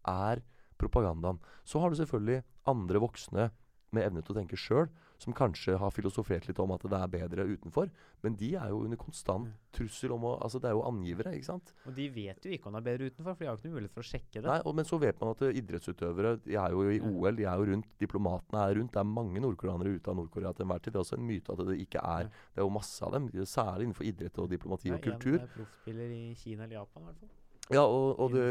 er 0.07 0.41
propagandaen. 0.81 1.37
Så 1.65 1.79
har 1.79 1.93
du 1.93 1.99
selvfølgelig 1.99 2.41
andre 2.65 3.01
voksne 3.01 3.51
med 3.93 4.03
evne 4.03 4.23
til 4.25 4.33
å 4.33 4.39
tenke 4.39 4.57
sjøl, 4.59 4.89
som 5.19 5.33
kanskje 5.33 5.77
har 5.81 5.89
filosofert 5.91 6.45
litt 6.47 6.59
om 6.59 6.71
at 6.71 6.81
det 6.85 6.93
er 6.93 7.07
bedre 7.07 7.45
utenfor. 7.57 7.89
Men 8.23 8.35
de 8.37 8.51
er 8.55 8.69
jo 8.69 8.83
under 8.83 8.97
konstant 8.97 9.47
Mm. 9.47 9.53
trussel 9.73 10.11
om 10.13 10.21
å 10.23 10.37
Altså, 10.41 10.59
det 10.61 10.69
er 10.69 10.73
jo 10.77 10.83
angivere, 10.85 11.33
ikke 11.33 11.45
sant? 11.45 11.73
Og 11.87 11.95
de 11.95 12.07
vet 12.09 12.39
jo 12.45 12.51
ikke 12.51 12.67
om 12.67 12.73
det 12.73 12.81
er 12.85 12.97
bedre 12.97 13.09
utenfor, 13.11 13.33
for 13.35 13.39
de 13.39 13.45
har 13.47 13.55
jo 13.55 13.59
ikke 13.61 13.69
noe 13.71 13.77
mulighet 13.81 13.93
for 13.93 14.01
å 14.01 14.09
sjekke 14.11 14.33
det. 14.41 14.43
Nei, 14.45 14.61
og, 14.65 14.75
Men 14.75 14.85
så 14.85 14.99
vet 14.99 15.19
man 15.19 15.29
at 15.33 15.41
eh, 15.41 15.53
idrettsutøvere 15.61 16.35
de 16.43 16.55
er 16.55 16.69
jo 16.71 16.81
i 16.89 16.99
OL, 17.01 17.35
de 17.35 17.43
er 17.45 17.57
jo 17.57 17.65
rundt, 17.73 17.87
diplomatene 17.99 18.59
er 18.69 18.75
rundt. 18.77 18.91
Det 18.93 18.99
er 19.01 19.03
mange 19.09 19.39
nordkoreanere 19.41 19.95
ute 19.97 20.07
av 20.09 20.15
Nord-Korea 20.17 20.53
til 20.53 20.65
enhver 20.65 20.79
tid. 20.81 20.93
Det 20.93 20.99
er 21.01 21.05
også 21.05 21.17
en 21.17 21.27
myte 21.27 21.49
at 21.51 21.65
det 21.67 21.79
ikke 21.81 22.01
er 22.03 22.23
Det 22.29 22.57
er 22.61 22.65
jo 22.65 22.69
masse 22.69 23.01
av 23.03 23.11
dem, 23.13 23.27
særlig 23.29 23.83
innenfor 23.89 24.05
idrett 24.05 24.37
og 24.39 24.49
diplomati 24.49 24.91
og 24.93 25.01
kultur. 25.01 25.37
Det 25.37 25.41
er 25.41 25.49
eh, 25.49 25.57
proffspiller 25.57 26.09
i 26.13 26.33
Kina 26.35 26.63
eller 26.63 26.75
Japan, 26.77 27.03
i 27.03 27.05
hvert 27.05 27.19
fall. 27.19 27.29
Ja, 27.69 27.81
og, 27.83 28.19
og 28.19 28.31
det, 28.31 28.45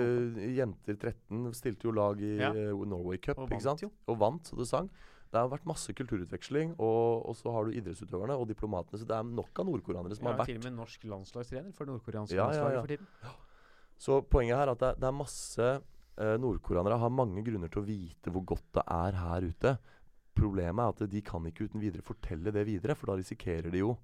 jenter 0.56 0.94
13 1.00 1.54
stilte 1.54 1.86
jo 1.88 1.92
lag 1.96 2.20
i 2.20 2.36
Ja. 2.36 2.50
eh, 2.52 2.72
Norway 2.84 3.16
Cup, 3.18 3.38
Og 3.38 3.48
ikke 3.48 3.62
sant? 3.62 3.80
jo. 3.82 3.90
Og 4.08 4.18
vant, 4.18 4.42
så 4.44 4.56
det 4.58 4.66
sang. 4.68 4.90
Det 5.36 5.42
har 5.44 5.50
vært 5.52 5.66
masse 5.68 5.92
kulturutveksling, 5.96 6.70
og, 6.80 7.26
og 7.28 7.36
så 7.36 7.52
har 7.52 7.66
du 7.68 7.74
idrettsutøverne 7.76 8.36
og 8.40 8.46
diplomatene. 8.48 9.00
Så 9.02 9.08
det 9.08 9.16
er 9.18 9.26
nok 9.28 9.60
av 9.60 9.68
nordkoreanere 9.68 10.16
som 10.16 10.30
har 10.30 10.32
har 10.34 10.40
vært 10.40 10.50
til 10.54 10.62
og 10.62 10.64
med 10.70 10.78
norsk 10.80 11.04
landslagstrener 11.12 11.74
for 11.76 11.90
nordkoreanske 11.92 12.38
Ja, 12.38 12.46
ja, 12.46 12.46
landslaget 12.48 12.78
ja. 12.78 12.80
for 12.86 12.94
tiden. 12.94 13.36
Så 14.06 14.18
poenget 14.32 14.56
her 14.60 14.70
er 14.70 14.72
at 14.74 14.82
det 14.86 14.90
det 15.02 15.08
er 15.10 15.16
masse 15.16 15.68
eh, 15.68 16.34
Nordkoreanere 16.40 16.98
har 17.00 17.12
mange 17.12 17.44
grunner 17.44 17.68
til 17.72 17.82
å 17.82 17.86
vite 17.86 18.32
hvor 18.32 18.44
godt 18.54 18.66
det 18.78 18.84
er 18.96 19.18
her 19.20 19.46
ute. 19.50 19.74
Problemet 20.36 20.82
er 20.84 20.92
at 21.06 21.12
de 21.14 21.22
kan 21.24 21.46
ikke 21.48 21.68
uten 21.68 21.80
videre 21.84 22.04
fortelle 22.04 22.52
det 22.52 22.64
videre, 22.68 22.96
for 22.96 23.08
da 23.12 23.16
risikerer 23.20 23.70
de 23.72 23.80
jo 23.84 23.94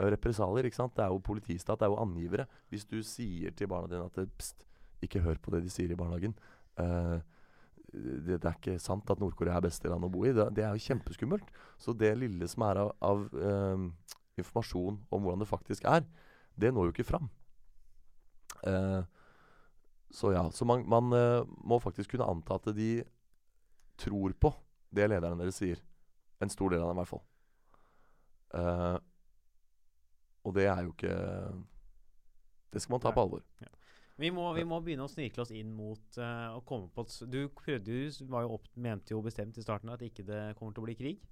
eh, 0.00 0.08
represalier. 0.16 0.68
ikke 0.68 0.80
sant? 0.80 0.96
Det 0.96 1.04
er 1.04 1.12
jo 1.12 1.20
politistat, 1.24 1.80
det 1.80 1.88
er 1.88 1.92
jo 1.94 2.00
angivere. 2.02 2.48
Hvis 2.72 2.84
du 2.88 2.98
sier 3.04 3.52
til 3.56 3.68
barna 3.72 3.88
dine 3.92 4.08
at 4.08 4.32
pst, 4.36 4.66
ikke 5.04 5.22
hør 5.24 5.40
på 5.40 5.52
det 5.54 5.62
de 5.64 5.72
sier 5.72 5.92
i 5.92 5.96
barnehagen. 5.96 6.34
eh, 6.80 7.20
det, 7.92 8.38
det 8.38 8.48
er 8.48 8.56
ikke 8.56 8.78
sant 8.82 9.10
at 9.10 9.20
Nord-Korea 9.22 9.58
er 9.58 9.66
beste 9.66 9.90
land 9.90 10.06
å 10.06 10.10
bo 10.12 10.24
i. 10.26 10.34
Det, 10.36 10.46
det 10.56 10.64
er 10.64 10.74
jo 10.76 10.86
kjempeskummelt. 10.86 11.48
Så 11.80 11.94
det 11.96 12.12
lille 12.18 12.48
som 12.50 12.64
er 12.68 12.82
av, 12.84 12.92
av 13.02 13.24
eh, 13.34 13.86
informasjon 14.40 15.00
om 15.10 15.24
hvordan 15.24 15.42
det 15.42 15.50
faktisk 15.50 15.86
er, 15.90 16.04
det 16.60 16.72
når 16.74 16.90
jo 16.90 16.94
ikke 16.94 17.08
fram. 17.08 17.30
Eh, 18.66 19.00
så 20.10 20.32
ja, 20.34 20.44
så 20.54 20.66
man, 20.66 20.84
man 20.90 21.12
eh, 21.16 21.42
må 21.64 21.78
faktisk 21.82 22.14
kunne 22.14 22.28
anta 22.30 22.58
at 22.58 22.70
de 22.76 22.92
tror 24.00 24.34
på 24.40 24.52
det 24.94 25.06
lederne 25.10 25.38
deres 25.42 25.60
sier. 25.60 25.82
En 26.40 26.50
stor 26.50 26.72
del 26.72 26.82
av 26.82 26.90
dem, 26.90 26.98
i 26.98 27.02
hvert 27.02 27.10
fall. 27.10 27.24
Eh, 28.58 28.96
og 30.48 30.56
det 30.56 30.64
er 30.66 30.80
jo 30.86 30.94
ikke 30.94 31.16
Det 32.72 32.80
skal 32.80 32.94
man 32.94 33.02
ta 33.02 33.12
på 33.12 33.22
alvor. 33.22 33.42
Vi 34.20 34.28
må, 34.36 34.50
vi 34.56 34.64
må 34.68 34.78
begynne 34.84 35.06
å 35.06 35.10
snirkle 35.10 35.44
oss 35.46 35.52
inn 35.56 35.70
mot 35.72 36.18
uh, 36.20 36.52
å 36.52 36.60
komme 36.68 36.90
på 36.92 37.06
Du 37.32 37.38
prøvde 37.56 38.00
var 38.28 38.44
jo 38.44 38.56
opp, 38.58 38.66
mente 38.76 39.14
jo 39.14 39.22
bestemt 39.24 39.56
i 39.56 39.64
starten 39.64 39.88
at 39.94 40.02
ikke 40.04 40.26
det 40.28 40.40
kommer 40.58 40.76
til 40.76 40.84
å 40.84 40.88
bli 40.88 40.96
krig. 40.98 41.22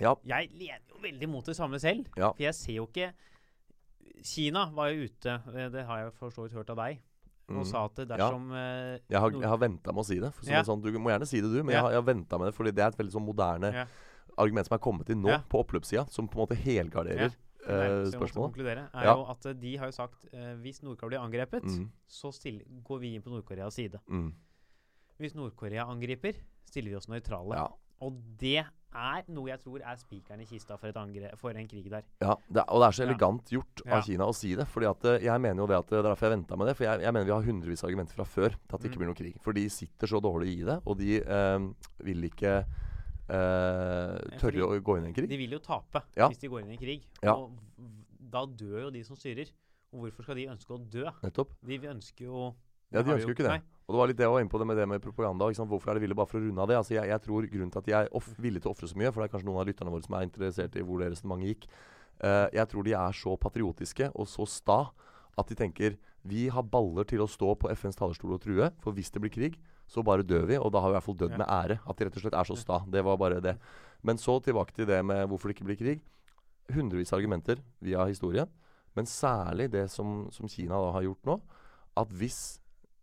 Ja. 0.00 0.14
Jeg 0.24 0.50
lener 0.56 0.84
jo 0.92 1.00
veldig 1.02 1.28
mot 1.28 1.48
det 1.48 1.56
samme 1.56 1.80
selv. 1.80 2.08
Ja. 2.16 2.32
For 2.32 2.44
jeg 2.44 2.56
ser 2.58 2.76
jo 2.80 2.86
ikke 2.90 3.12
Kina 4.22 4.66
var 4.74 4.90
jo 4.92 5.06
ute, 5.08 5.38
eh, 5.54 5.68
det 5.72 5.84
har 5.88 6.02
jeg 6.04 6.12
for 6.18 6.30
så 6.34 6.44
vidt 6.44 6.54
hørt 6.58 6.70
av 6.74 6.78
deg, 6.82 7.00
og 7.48 7.62
Mhm. 7.62 7.66
sa 7.70 7.84
at 7.86 7.94
dersom 8.08 8.50
ja. 8.52 8.98
Jeg 9.10 9.20
har, 9.20 9.30
jeg 9.30 9.48
har 9.48 9.58
venta 9.58 9.92
med 9.92 10.02
å 10.02 10.06
si 10.06 10.18
det. 10.20 10.32
Ja. 10.46 10.62
sånn, 10.62 10.82
du 10.82 10.90
må 10.98 11.10
gjerne 11.10 11.26
si 11.26 11.40
det, 11.40 11.50
du, 11.50 11.62
men 11.62 11.72
Ja. 11.74 11.78
jeg 11.78 11.82
har, 11.82 11.90
jeg 11.92 12.02
har 12.02 12.14
venta 12.14 12.38
med 12.38 12.46
det 12.48 12.54
fordi 12.54 12.74
det 12.74 12.82
er 12.84 12.88
et 12.88 12.98
veldig 12.98 13.12
sånn 13.12 13.24
moderne 13.26 13.86
argument 14.38 14.66
som 14.66 14.74
er 14.76 14.82
kommet 14.82 15.10
inn 15.10 15.22
nå, 15.22 15.42
på 15.48 15.60
oppløpssida, 15.64 16.08
som 16.10 16.28
på 16.28 16.38
en 16.38 16.46
måte 16.46 16.56
helgarderer 16.56 17.34
spørsmålet. 17.66 18.52
konkludere, 18.52 18.88
er 18.94 19.04
Ja. 19.04 19.14
jo 19.14 19.24
at 19.30 19.46
eh, 19.46 19.52
de 19.54 19.76
har 19.76 19.86
jo 19.86 19.92
sagt 19.92 20.26
uh, 20.34 20.54
hvis 20.62 20.82
Nord-Korea 20.82 21.08
blir 21.08 21.20
angrepet, 21.20 21.62
Mm, 21.64 21.90
så 22.08 22.32
stiller, 22.32 22.64
går 22.84 23.00
vi 23.00 23.14
inn 23.14 23.22
på 23.22 23.30
Nord-Koreas 23.30 23.74
side. 23.74 24.00
mm, 24.08 24.32
Hvis 25.20 25.34
Nord-Korea 25.34 25.84
angriper, 25.86 26.34
stiller 26.66 26.90
vi 26.90 26.96
oss 26.96 27.06
nøytrale. 27.08 27.54
ja. 27.54 27.68
Og 28.02 28.16
det 28.36 28.58
er 28.94 29.22
noe 29.28 29.46
jeg 29.48 29.60
tror 29.60 29.78
er 29.80 29.94
spikeren 29.96 30.40
i 30.40 30.44
kista 30.44 30.76
for, 30.76 30.90
for 31.36 31.50
en 31.50 31.68
krig 31.68 31.88
der. 31.88 32.02
Ja, 32.20 32.34
det, 32.50 32.56
er- 32.56 32.68
og 32.68 32.80
det 32.82 32.86
er 32.88 32.96
så 32.98 33.04
elegant 33.06 33.44
gjort 33.48 33.82
Ja. 33.86 33.96
av 33.98 34.02
Kina 34.02 34.24
å 34.26 34.34
si 34.34 34.56
det. 34.56 34.66
Fordi 34.66 34.86
at 34.90 35.22
jeg 35.22 35.40
mener 35.40 35.62
jo 35.62 35.66
det 35.68 35.76
at 35.78 35.86
det 35.86 35.98
er 35.98 36.02
derfor 36.02 36.28
jeg 36.28 36.38
venta 36.40 36.56
med 36.58 36.66
det. 36.66 36.76
For 36.76 36.84
jeg, 36.84 37.00
jeg 37.00 37.12
mener 37.12 37.24
vi 37.24 37.30
har 37.30 37.42
hundrevis 37.42 37.84
av 37.84 37.90
argumenter 37.90 38.14
fra 38.14 38.24
før 38.24 38.48
til 38.50 38.74
at 38.74 38.80
det 38.80 38.90
ikke 38.90 38.96
Mm. 38.96 38.98
blir 38.98 39.06
noe 39.06 39.14
krig. 39.14 39.40
For 39.40 39.52
de 39.52 39.68
sitter 39.68 40.06
så 40.08 40.20
dårlig 40.20 40.48
i 40.58 40.64
det, 40.64 40.82
og 40.84 40.98
de 40.98 41.20
eh, 41.22 41.58
vil 42.02 42.24
ikke 42.24 42.66
eh, 43.28 44.38
tørre 44.40 44.66
å 44.66 44.80
gå 44.82 44.96
inn 44.98 45.06
i 45.06 45.10
en 45.12 45.16
krig. 45.16 45.28
De 45.30 45.38
vil 45.40 45.50
jo 45.56 45.60
tape 45.62 46.02
Ja. 46.16 46.28
hvis 46.28 46.40
de 46.42 46.48
går 46.48 46.62
inn 46.64 46.70
i 46.72 46.76
en 46.76 46.82
krig. 46.82 47.06
Ja. 47.22 47.34
Og 47.36 47.52
da 48.32 48.44
dør 48.46 48.86
jo 48.86 48.90
de 48.90 49.02
som 49.04 49.16
styrer. 49.16 49.50
Og 49.92 50.06
hvorfor 50.06 50.24
skal 50.24 50.36
de 50.36 50.46
ønske 50.48 50.72
å 50.72 50.80
dø? 50.90 51.04
Nettopp. 51.22 51.52
De 51.64 51.78
ønsker 51.78 52.24
jo 52.24 52.54
Ja, 52.92 53.02
de 53.02 53.10
ønsker 53.12 53.28
jo 53.28 53.34
ikke 53.34 53.44
det. 53.48 53.54
Nei. 53.60 53.62
Og 53.88 53.94
det 53.94 53.98
var 53.98 54.06
litt 54.08 54.16
det 54.16 54.24
jeg 54.24 54.32
var 54.32 54.40
inne 54.40 54.52
på 54.52 54.58
det 54.60 54.66
med 54.66 54.76
det 54.76 54.88
med 54.88 55.02
propaganda. 55.02 55.44
Hvorfor 55.52 55.90
er 55.90 55.94
det 55.94 56.02
ville 56.02 56.14
bare 56.14 56.26
for 56.28 56.38
å 56.38 56.42
runde 56.44 56.60
av 56.60 56.68
det? 56.68 56.76
Altså, 56.76 56.94
jeg, 56.94 57.08
jeg 57.08 57.20
tror 57.22 57.46
grunnen 57.48 57.70
til 57.72 57.78
at 57.78 57.84
de 57.88 57.92
er 57.92 58.08
off 58.12 58.28
villige 58.38 58.62
til 58.62 58.70
å 58.70 58.74
ofre 58.76 58.88
så 58.88 58.96
mye, 58.96 59.12
for 59.12 59.20
det 59.22 59.28
er 59.28 59.32
kanskje 59.36 59.48
noen 59.48 59.60
av 59.60 59.66
lytterne 59.68 59.92
våre 59.92 60.04
som 60.04 60.14
er 60.16 60.26
interessert 60.28 60.76
i 60.76 60.84
hvor 60.84 61.00
det 61.00 61.10
resonnementet 61.12 61.48
gikk. 61.48 61.66
Eh, 62.22 62.48
jeg 62.52 62.68
tror 62.68 62.84
de 62.84 62.92
er 62.92 63.12
så 63.16 63.36
patriotiske 63.40 64.10
og 64.14 64.28
så 64.28 64.46
sta 64.48 64.78
at 65.40 65.48
de 65.48 65.54
tenker 65.56 65.96
vi 66.24 66.48
har 66.52 66.62
baller 66.62 67.04
til 67.08 67.18
å 67.24 67.26
stå 67.26 67.56
på 67.58 67.70
FNs 67.72 67.96
talerstol 67.98 68.36
og 68.36 68.42
true, 68.44 68.68
for 68.78 68.92
hvis 68.92 69.10
det 69.10 69.20
blir 69.24 69.32
krig, 69.32 69.56
så 69.92 70.02
bare 70.06 70.24
dør 70.24 70.46
vi, 70.48 70.56
og 70.56 70.70
da 70.72 70.80
har 70.80 70.88
vi 70.88 70.94
i 70.94 70.98
hvert 70.98 71.04
fall 71.10 71.18
dødd 71.20 71.34
Ja. 71.36 71.40
med 71.42 71.48
ære. 71.52 71.78
At 71.86 71.96
de 71.98 72.04
rett 72.08 72.16
og 72.16 72.22
slett 72.24 72.38
er 72.40 72.48
så 72.48 72.56
sta. 72.56 72.78
Det 72.88 73.02
var 73.04 73.18
bare 73.20 73.40
det. 73.44 73.58
Men 74.02 74.16
så 74.16 74.38
tilbake 74.42 74.72
til 74.72 74.86
det 74.88 75.02
med 75.04 75.28
hvorfor 75.28 75.48
det 75.52 75.56
ikke 75.58 75.68
blir 75.68 75.76
krig. 75.82 76.00
Hundrevis 76.72 77.12
av 77.12 77.18
argumenter 77.20 77.60
via 77.82 78.06
historien, 78.08 78.48
men 78.96 79.04
særlig 79.04 79.68
det 79.70 79.90
som, 79.90 80.30
som 80.32 80.48
Kina 80.48 80.78
da 80.80 80.92
har 80.96 81.02
gjort 81.04 81.24
nå, 81.28 81.40
at 81.96 82.08
hvis 82.08 82.58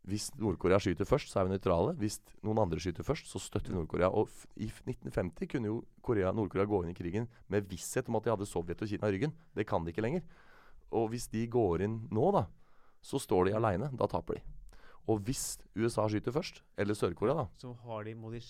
hvis 0.10 0.32
Nord-Korea 0.40 0.80
skyter 0.80 1.06
først, 1.06 1.30
så 1.30 1.42
er 1.42 1.46
vi 1.46 1.52
nøytrale. 1.54 1.92
Hvis 2.00 2.16
noen 2.42 2.58
andre 2.58 2.80
skyter 2.82 3.04
først, 3.06 3.28
så 3.30 3.38
støtter 3.38 3.70
vi 3.70 3.76
Nord-Korea. 3.78 4.08
Og 4.10 4.30
i 4.58 4.66
1950 4.66 5.46
kunne 5.52 5.68
jo 5.70 5.84
Korea- 6.02 6.32
Nord-Korea 6.34 6.66
gå 6.66 6.80
inn 6.84 6.90
i 6.90 6.96
krigen 6.98 7.28
med 7.52 7.68
visshet 7.70 8.08
om 8.10 8.16
at 8.16 8.24
de 8.24 8.32
hadde 8.32 8.48
Sovjet 8.48 8.82
og 8.82 8.88
Kina 8.90 9.06
i 9.06 9.12
ryggen. 9.14 9.34
Det 9.54 9.68
kan 9.68 9.84
de 9.86 9.92
ikke 9.92 10.02
lenger. 10.02 10.24
Og 10.92 11.10
hvis 11.12 11.28
de 11.30 11.46
går 11.46 11.82
inn 11.86 12.08
nå, 12.10 12.32
da, 12.34 12.48
så 13.04 13.20
står 13.22 13.52
de 13.52 13.54
aleine. 13.60 13.92
Da 13.96 14.08
taper 14.08 14.40
de. 14.40 14.42
Og 15.10 15.22
hvis 15.26 15.58
USA 15.74 16.06
skyter 16.12 16.34
først, 16.36 16.64
eller 16.78 16.98
Sør-Korea, 16.98 17.36
da, 17.42 17.46
Så 17.58 17.74
har 17.86 18.04
de, 18.06 18.16
må 18.16 18.32
de 18.34 18.42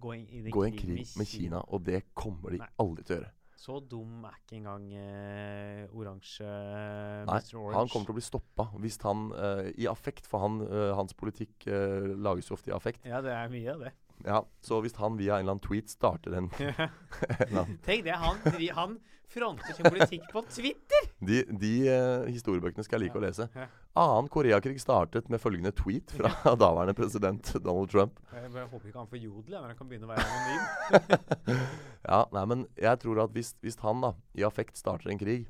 gå 0.00 0.12
i 0.16 0.20
en 0.22 0.50
gå 0.52 0.64
i 0.64 0.70
en 0.70 0.78
krig 0.78 1.08
med 1.16 1.28
Kina. 1.28 1.60
Og 1.68 1.84
det 1.84 2.06
kommer 2.16 2.54
de 2.54 2.62
Nei. 2.62 2.70
aldri 2.82 3.04
til 3.04 3.16
å 3.16 3.20
gjøre. 3.20 3.32
Så 3.56 3.78
dum 3.88 4.24
er 4.28 4.34
ikke 4.36 4.58
engang 4.58 4.82
eh, 4.92 5.86
oransje 5.96 6.44
Nei, 6.46 7.38
Mr. 7.40 7.54
Orange. 7.56 7.78
Han 7.78 7.88
kommer 7.88 8.08
til 8.10 8.12
å 8.12 8.16
bli 8.18 8.24
stoppa 8.24 8.66
hvis 8.84 8.98
han 9.02 9.30
eh, 9.32 9.70
I 9.80 9.88
affekt, 9.90 10.28
for 10.28 10.44
han, 10.44 10.60
eh, 10.66 10.92
hans 10.96 11.16
politikk 11.16 11.66
eh, 11.72 12.10
lages 12.20 12.50
jo 12.50 12.58
ofte 12.58 12.70
i 12.70 12.76
affekt. 12.76 13.06
Ja, 13.08 13.22
det 13.24 13.32
er 13.32 13.48
mye 13.52 13.72
av 13.72 13.86
det. 13.86 13.94
Ja, 14.24 14.42
Så 14.64 14.80
hvis 14.84 14.96
han 15.00 15.16
via 15.18 15.36
en 15.36 15.44
eller 15.44 15.56
annen 15.56 15.64
tweet 15.64 15.90
starter 15.92 16.36
en, 16.36 16.50
en 17.48 17.78
Tenk 17.84 18.04
det, 18.06 18.16
han, 18.20 18.40
han 18.76 18.98
fronter 19.36 19.76
sin 19.76 19.86
politikk 19.86 20.28
på 20.32 20.42
Twitter! 20.48 21.08
De, 21.20 21.42
de 21.60 21.72
uh, 21.90 22.28
historiebøkene 22.30 22.84
skal 22.86 22.98
jeg 22.98 23.10
like 23.10 23.20
å 23.20 23.24
lese. 23.24 23.48
Annen 23.96 24.30
Koreakrig 24.32 24.80
startet 24.80 25.28
med 25.32 25.42
følgende 25.42 25.72
tweet 25.76 26.14
fra 26.16 26.32
daværende 26.62 26.96
president 26.96 27.52
Donald 27.60 27.92
Trump. 27.92 28.20
Jeg 28.32 28.48
jeg 28.56 28.70
håper 28.72 28.88
ikke 28.88 29.02
han 29.02 29.10
får 29.12 29.22
jodel, 29.22 29.58
når 29.58 29.68
han 29.72 29.78
kan 29.80 29.90
begynne 29.90 30.08
å 30.08 30.14
være 30.14 30.26
anonym. 30.30 31.66
Ja, 32.06 32.20
nei, 32.30 32.42
men 32.46 32.60
jeg 32.78 33.00
tror 33.02 33.18
at 33.24 33.32
hvis, 33.34 33.48
hvis 33.66 33.80
han 33.82 34.04
da 34.04 34.12
i 34.38 34.44
affekt 34.46 34.78
starter 34.78 35.10
en 35.10 35.18
krig, 35.18 35.48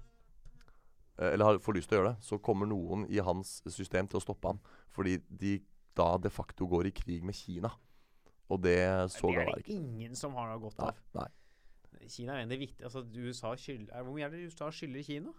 eh, 1.20 1.34
eller 1.34 1.50
har, 1.50 1.58
får 1.60 1.76
lyst 1.76 1.90
til 1.90 1.98
å 1.98 2.00
gjøre 2.00 2.12
det, 2.14 2.24
så 2.24 2.38
kommer 2.40 2.70
noen 2.70 3.02
i 3.12 3.20
hans 3.20 3.58
system 3.68 4.08
til 4.08 4.22
å 4.22 4.24
stoppe 4.24 4.54
han. 4.54 4.62
Fordi 4.96 5.18
de 5.28 5.58
da 5.96 6.14
de 6.20 6.32
facto 6.32 6.68
går 6.68 6.88
i 6.90 6.94
krig 6.96 7.24
med 7.24 7.36
Kina. 7.36 7.70
Og 8.52 8.62
det 8.62 8.78
så 9.12 9.32
det 9.32 9.42
er 9.42 9.50
det 9.50 9.62
ikke. 9.64 9.76
ingen 9.80 10.16
som 10.16 10.36
har 10.38 10.52
noe 10.52 10.60
godt 10.62 10.78
Nei, 10.78 10.92
nei. 11.18 11.28
Kina 12.08 12.34
er 12.36 12.44
en 12.44 12.50
av 12.50 12.54
de 12.54 12.58
viktige 12.66 12.84
altså, 12.84 13.02
USA 13.16 13.54
skyld, 13.56 13.88
er, 13.90 14.02
Hvor 14.02 14.14
mye 14.14 14.24
er 14.26 14.30
det 14.30 14.46
USA 14.46 14.70
skylder 14.70 15.02
Kina? 15.02 15.32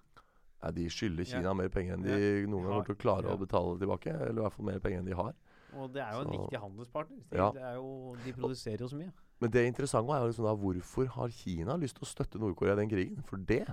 nei, 0.64 0.72
de 0.74 0.88
skylder 0.89 1.24
Ja. 1.28 1.38
Kina 1.38 1.54
mer 1.54 1.70
penger 1.70 1.93
enn 1.98 2.04
de 2.04 2.16
Ja. 2.18 2.48
noen 2.50 2.64
gang 2.66 2.72
kommer 2.74 2.86
til 2.89 2.95
å 2.95 3.02
klare 3.04 3.28
ja. 3.30 3.36
å 3.36 3.39
betale 3.39 3.78
tilbake. 3.80 4.10
Eller 4.10 4.41
i 4.41 4.43
hvert 4.45 4.54
fall 4.54 4.66
mer 4.66 4.80
penger 4.80 5.00
enn 5.00 5.06
de 5.06 5.16
har. 5.16 5.34
Og 5.78 5.91
det 5.93 6.02
er 6.02 6.14
jo 6.16 6.22
en 6.26 6.32
viktig 6.34 6.60
handelspartner. 6.64 7.24
Ja. 7.32 7.52
er 7.52 7.76
jo, 7.76 8.16
de 8.24 8.34
produserer 8.34 8.80
jo 8.80 8.88
så 8.88 8.98
mye. 8.98 9.12
Men 9.39 9.52
det 9.52 9.68
interessante 9.68 10.10
er 10.16 10.24
jo 10.24 10.32
liksom 10.32 10.48
da 10.48 10.56
hvorfor 10.56 11.06
har 11.14 11.30
Kina 11.30 11.76
lyst 11.78 11.95
til 12.00 12.08
å 12.08 12.10
støtte 12.10 12.39
Nord-Korea 12.41 12.74
i 12.74 12.82
den 12.82 12.89
krigen? 12.89 13.24
For 13.24 13.38
det 13.38 13.68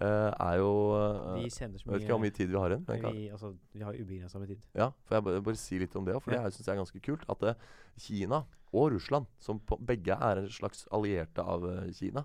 Uh, 0.00 0.32
er 0.40 0.54
jo 0.56 0.96
uh, 0.96 1.36
De 1.36 1.50
sender 1.52 1.76
så 1.76 1.84
Jeg 1.84 1.92
vet 1.92 2.02
ikke 2.06 2.14
hvor 2.14 2.22
mye 2.22 2.32
tid 2.32 2.48
vi 2.48 2.56
har 2.56 2.72
igjen. 2.72 2.84
Vi, 2.88 3.26
altså, 3.28 3.50
vi 3.74 3.82
har 3.84 3.92
ubegrensa 3.92 4.38
med 4.40 4.48
tid. 4.48 4.62
ja, 4.74 4.86
for 5.04 5.14
jeg 5.14 5.24
bare, 5.26 5.42
bare 5.42 5.56
si 5.60 5.76
litt 5.78 5.96
om 5.96 6.06
det 6.06 6.14
òg, 6.14 6.22
for 6.22 6.32
Ja. 6.32 6.44
det 6.44 6.54
syns 6.54 6.66
jeg 6.70 6.72
er 6.72 6.80
ganske 6.80 7.00
kult. 7.04 7.26
At 7.28 7.42
uh, 7.42 7.52
Kina 8.00 8.38
og 8.72 8.92
Russland, 8.94 9.26
som 9.42 9.60
begge 9.86 10.14
er 10.14 10.42
en 10.42 10.52
slags 10.52 10.86
allierte 10.94 11.42
av 11.42 11.66
eh, 11.68 11.90
Kina 11.96 12.24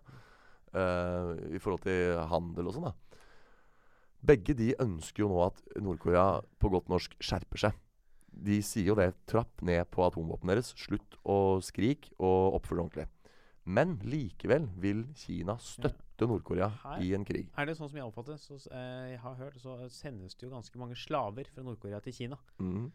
eh, 0.74 1.32
i 1.56 1.62
forhold 1.62 1.86
til 1.88 2.20
handel 2.32 2.70
og 2.70 2.78
sånn, 2.78 2.90
da. 2.92 2.96
Begge 4.26 4.56
de 4.58 4.72
ønsker 4.82 5.22
jo 5.22 5.30
nå 5.30 5.42
at 5.46 5.60
Nord-Korea 5.78 6.40
på 6.62 6.72
godt 6.74 6.88
norsk 6.90 7.14
skjerper 7.22 7.62
seg. 7.68 7.82
De 8.36 8.58
sier 8.66 8.90
jo 8.90 8.96
det. 8.98 9.12
Trapp 9.30 9.62
ned 9.66 9.86
på 9.94 10.02
atomvåpnene 10.06 10.56
deres. 10.56 10.74
Slutt 10.80 11.20
å 11.22 11.62
skrike 11.64 12.10
og 12.18 12.58
oppfør 12.58 12.80
deg 12.80 12.86
ordentlig. 12.86 13.06
Men 13.66 13.96
likevel 14.06 14.68
vil 14.82 15.06
Kina 15.18 15.56
støtte 15.62 16.28
Nord-Korea 16.30 16.70
i 17.02 17.14
en 17.18 17.26
krig. 17.26 17.48
Er 17.58 17.70
det 17.70 17.78
sånn 17.80 17.90
som 17.90 17.98
jeg 17.98 18.06
oppfatter 18.06 18.38
så, 18.42 18.60
eh, 18.70 19.16
jeg 19.16 19.22
har 19.24 19.40
hørt, 19.40 19.58
så 19.62 19.78
sendes 19.90 20.36
det 20.36 20.46
jo 20.46 20.54
ganske 20.54 20.82
mange 20.82 20.98
slaver 21.00 21.50
fra 21.50 21.66
Nord-Korea 21.66 22.00
til 22.06 22.14
Kina. 22.14 22.38
Mm. 22.60 22.92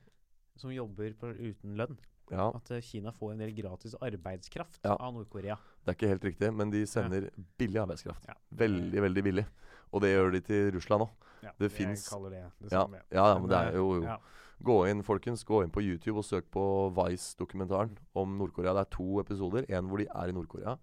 Som 0.56 0.74
jobber 0.74 1.14
på, 1.18 1.32
uten 1.34 1.74
lønn. 1.78 1.98
Ja, 2.30 2.48
At 2.54 2.70
eh, 2.70 2.80
Kina 2.80 3.10
får 3.12 3.32
en 3.32 3.38
del 3.42 3.52
gratis 3.56 3.94
arbeidskraft 4.00 4.80
Ja. 4.84 4.96
av 4.96 5.14
Nord-Korea. 5.14 5.56
det 5.84 5.88
er 5.90 5.96
ikke 5.98 6.08
helt 6.12 6.24
riktig, 6.24 6.52
men 6.54 6.70
de 6.70 6.84
sender 6.86 7.30
billig 7.58 7.80
arbeidskraft. 7.82 8.26
Ja. 8.28 8.34
Veldig, 8.54 9.00
veldig 9.02 9.24
billig. 9.24 9.46
Og 9.92 10.00
det 10.02 10.12
gjør 10.14 10.32
de 10.32 10.40
til 10.40 10.70
Russland 10.76 11.02
òg. 11.02 11.10
Ja, 11.42 11.50
Det 11.58 11.72
det 11.72 12.70
Ja, 12.70 12.86
ja, 13.10 13.34
ja, 13.34 13.38
men 13.38 13.48
det 13.48 13.56
eh, 13.56 13.68
er 13.68 13.72
jo, 13.74 13.94
jo. 13.96 14.02
ja. 14.04 14.18
Gå 14.62 14.86
inn, 14.90 15.02
folkens. 15.02 15.42
Gå 15.42 15.62
inn 15.64 15.70
på 15.70 15.80
YouTube 15.80 16.18
og 16.18 16.24
søk 16.24 16.50
på 16.52 16.92
Vice-dokumentaren 16.94 17.96
om 18.14 18.36
Nord-Korea. 18.38 18.74
Det 18.74 18.80
er 18.86 18.90
to 18.96 19.18
episoder. 19.20 19.64
En 19.70 19.88
hvor 19.88 19.98
de 19.98 20.06
er 20.06 20.28
i 20.28 20.32
Nord-Korea, 20.36 20.76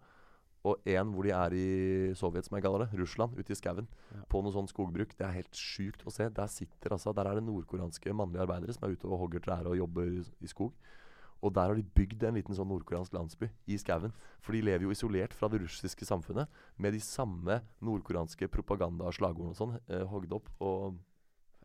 og 0.66 0.82
en 0.90 1.12
hvor 1.14 1.24
de 1.24 1.30
er 1.32 1.54
i 1.54 2.14
Sovjet, 2.18 2.44
som 2.48 2.58
jeg 2.58 2.64
kaller 2.66 2.86
det. 2.88 3.00
Russland, 3.00 3.38
ute 3.38 3.54
i 3.54 3.56
skauen. 3.56 3.88
Ja. 4.12 4.24
På 4.28 4.42
noe 4.44 4.52
sånn 4.52 4.68
skogbruk. 4.68 5.14
Det 5.16 5.28
er 5.28 5.32
helt 5.38 5.54
sjukt 5.54 6.04
å 6.04 6.12
se. 6.12 6.28
Der 6.30 6.48
sitter 6.48 6.90
altså 6.98 7.14
Der 7.16 7.30
er 7.30 7.36
det 7.36 7.46
nordkoreanske 7.46 8.12
mannlige 8.18 8.42
arbeidere 8.48 8.74
som 8.74 8.90
er 8.90 8.98
ute 8.98 9.06
og 9.08 9.20
hogger 9.22 9.40
trær 9.46 9.70
og 9.70 9.78
jobber 9.78 10.10
i 10.42 10.48
skog. 10.48 10.74
Og 11.44 11.54
der 11.54 11.68
har 11.70 11.76
de 11.76 11.84
bygd 11.84 12.24
en 12.24 12.34
liten 12.36 12.56
sånn 12.56 12.68
nordkoreansk 12.68 13.14
landsby 13.14 13.50
i 13.68 13.78
skauen. 13.78 14.12
For 14.42 14.54
de 14.54 14.62
lever 14.62 14.84
jo 14.88 14.90
isolert 14.92 15.34
fra 15.34 15.48
det 15.48 15.62
russiske 15.62 16.06
samfunnet 16.06 16.48
med 16.78 16.94
de 16.94 17.00
samme 17.00 17.62
nordkoreanske 17.82 18.48
propaganda- 18.50 19.06
og 19.06 19.14
slagordene 19.14 19.54
og 19.54 19.56
sånn 19.60 19.80
eh, 19.90 20.06
hogd 20.06 20.32
opp. 20.34 20.50
Og 20.60 20.98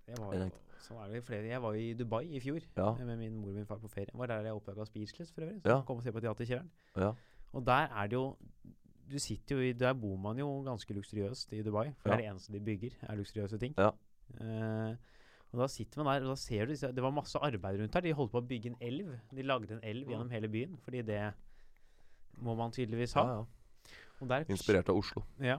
Jeg 0.07 0.19
var, 0.19 0.35
jo- 0.35 0.51
sånn 0.83 1.15
er 1.17 1.21
flere. 1.23 1.47
Jeg 1.49 1.63
var 1.63 1.75
i 1.75 1.93
Dubai 1.95 2.25
i 2.37 2.41
fjor 2.41 2.61
ja, 2.77 2.91
eh, 2.99 3.05
med 3.05 3.19
min 3.19 3.37
mor 3.41 3.49
og 3.49 3.55
min 3.55 3.67
far 3.67 3.79
på 3.79 3.89
ferie. 3.89 4.07
Det 4.13 4.19
var 4.19 4.27
der 4.27 4.43
jeg 4.45 4.53
oppdaga 4.61 4.85
Speechless, 4.87 5.31
for 5.33 5.43
øvrig. 5.43 5.63
Så 5.63 5.69
Ja. 5.69 5.83
kom 5.83 5.97
og 5.99 6.03
se 6.03 6.13
på 6.13 6.21
teater 6.21 6.65
ja. 6.97 7.13
Og 7.55 7.65
der 7.65 7.89
er 7.89 8.07
det 8.09 8.13
jo 8.17 8.37
Du 9.09 9.19
sitter 9.19 9.57
jo 9.57 9.61
i 9.61 9.73
Der 9.73 9.93
bor 9.93 10.17
man 10.17 10.39
jo 10.39 10.63
ganske 10.65 10.95
luksuriøst 10.95 11.53
i 11.53 11.63
Dubai. 11.63 11.93
For 11.99 12.09
Ja. 12.11 12.17
det 12.17 12.25
er 12.25 12.29
det 12.29 12.31
eneste 12.33 12.53
de 12.53 12.61
bygger, 12.61 12.91
er 13.03 13.17
luksuriøse 13.17 13.59
ting. 13.59 13.75
Ja. 13.77 13.91
Eh, 14.41 14.97
og 15.53 15.59
da 15.61 15.67
sitter 15.69 16.03
man 16.03 16.15
der, 16.15 16.27
og 16.27 16.33
da 16.33 16.37
ser 16.41 16.67
du 16.67 16.73
Det 16.75 17.03
var 17.03 17.11
masse 17.13 17.37
arbeid 17.39 17.79
rundt 17.81 17.95
her. 17.95 18.01
De 18.01 18.13
holdt 18.13 18.33
på 18.33 18.41
å 18.41 18.47
bygge 18.49 18.67
en 18.73 18.77
elv. 18.81 19.19
De 19.33 19.43
lagde 19.43 19.73
en 19.73 19.83
elv 19.85 20.09
Ja. 20.09 20.17
gjennom 20.17 20.31
hele 20.31 20.49
byen, 20.49 20.79
fordi 20.81 21.03
det 21.05 21.35
må 22.43 22.55
man 22.57 22.73
tydeligvis 22.73 23.15
ha. 23.15 23.25
ja, 23.27 23.35
ja. 23.37 23.45
Og 24.23 24.29
der 24.29 24.45
Inspirert 24.49 24.89
av 24.89 24.97
Oslo. 24.97 25.25
Ja. 25.41 25.59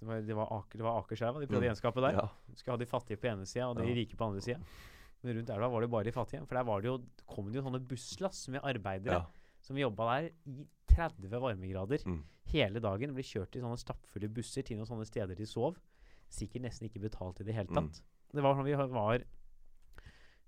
Det 0.00 0.06
var, 0.08 0.20
det 0.22 0.34
var, 0.34 0.48
Aker, 0.58 0.78
det 0.80 0.82
var 0.86 1.02
Akerselva 1.02 1.40
de 1.40 1.46
prøvde 1.46 1.60
Mm. 1.62 1.68
å 1.68 1.74
gjenskape 1.74 2.00
der. 2.00 2.12
Ja. 2.18 2.28
Skal 2.56 2.72
ha 2.72 2.76
de 2.78 2.86
fattige 2.86 3.16
på 3.20 3.28
ene 3.30 3.46
sida 3.46 3.68
og 3.68 3.76
de 3.76 3.84
Ja. 3.86 3.94
rike 3.94 4.16
på 4.16 4.26
andre 4.26 4.40
sida. 4.40 4.58
Men 5.22 5.36
rundt 5.36 5.50
elva 5.50 5.68
var 5.70 5.80
det 5.82 5.90
bare 5.90 6.04
de 6.04 6.12
fattige. 6.12 6.46
For 6.46 6.54
der 6.56 6.64
var 6.64 6.80
det 6.80 6.86
jo, 6.88 6.98
kom 7.26 7.52
det 7.52 7.56
jo 7.62 7.62
sånne 7.62 7.86
busslass 7.86 8.48
med 8.48 8.62
arbeidere 8.62 9.12
ja. 9.12 9.26
som 9.60 9.76
jobba 9.76 10.20
der 10.22 10.30
i 10.46 10.66
30 10.88 11.28
varmegrader 11.40 12.02
Mm. 12.06 12.22
hele 12.46 12.80
dagen. 12.80 13.14
Ble 13.14 13.22
kjørt 13.22 13.54
i 13.56 13.60
sånne 13.60 13.78
stappfulle 13.78 14.28
busser 14.32 14.62
til 14.64 14.78
noen 14.78 14.86
sånne 14.86 15.06
steder 15.06 15.34
de 15.36 15.44
sov. 15.46 15.76
Sikkert 16.30 16.62
nesten 16.62 16.88
ikke 16.88 17.00
betalt 17.00 17.40
i 17.40 17.44
det 17.44 17.54
hele 17.54 17.68
Mm. 17.68 17.90
Det 18.34 18.44
var 18.44 18.54
sånn 18.58 18.66
vi 18.68 18.74
var 18.76 19.22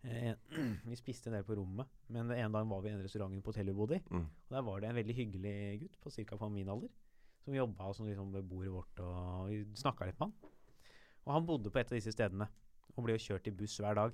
eh, 0.04 0.34
Vi 0.90 0.98
spiste 0.98 1.30
en 1.30 1.36
del 1.38 1.46
på 1.48 1.56
rommet, 1.58 1.88
men 2.08 2.28
den 2.28 2.38
ene 2.38 2.52
dagen 2.54 2.68
var 2.72 2.82
vi 2.84 2.90
i 2.90 2.94
en 2.96 3.02
restaurant 3.04 3.40
på 3.44 3.52
hotellet 3.52 3.72
vi 3.74 3.78
bodde 3.80 3.98
i. 3.98 4.02
Mm. 4.10 4.26
Og 4.26 4.56
der 4.56 4.66
var 4.66 4.80
det 4.82 4.90
en 4.90 4.98
veldig 5.00 5.16
hyggelig 5.16 5.54
gutt 5.84 6.00
på 6.02 6.12
ca. 6.16 6.48
min 6.48 6.68
alder 6.68 6.90
som 7.40 7.54
jobba 7.56 7.92
som 7.96 8.06
liksom 8.06 8.32
ved 8.36 8.42
bordet 8.44 8.72
vårt 8.72 9.00
og 9.00 9.48
vi 9.48 9.62
snakka 9.80 10.06
litt 10.10 10.18
med 10.20 10.28
han. 10.28 10.50
Og 11.24 11.32
han 11.34 11.46
bodde 11.48 11.70
på 11.72 11.80
et 11.80 11.88
av 11.92 11.96
disse 11.96 12.12
stedene 12.12 12.48
og 12.96 13.04
ble 13.06 13.14
jo 13.16 13.22
kjørt 13.30 13.48
i 13.48 13.54
buss 13.56 13.78
hver 13.80 13.96
dag. 13.96 14.12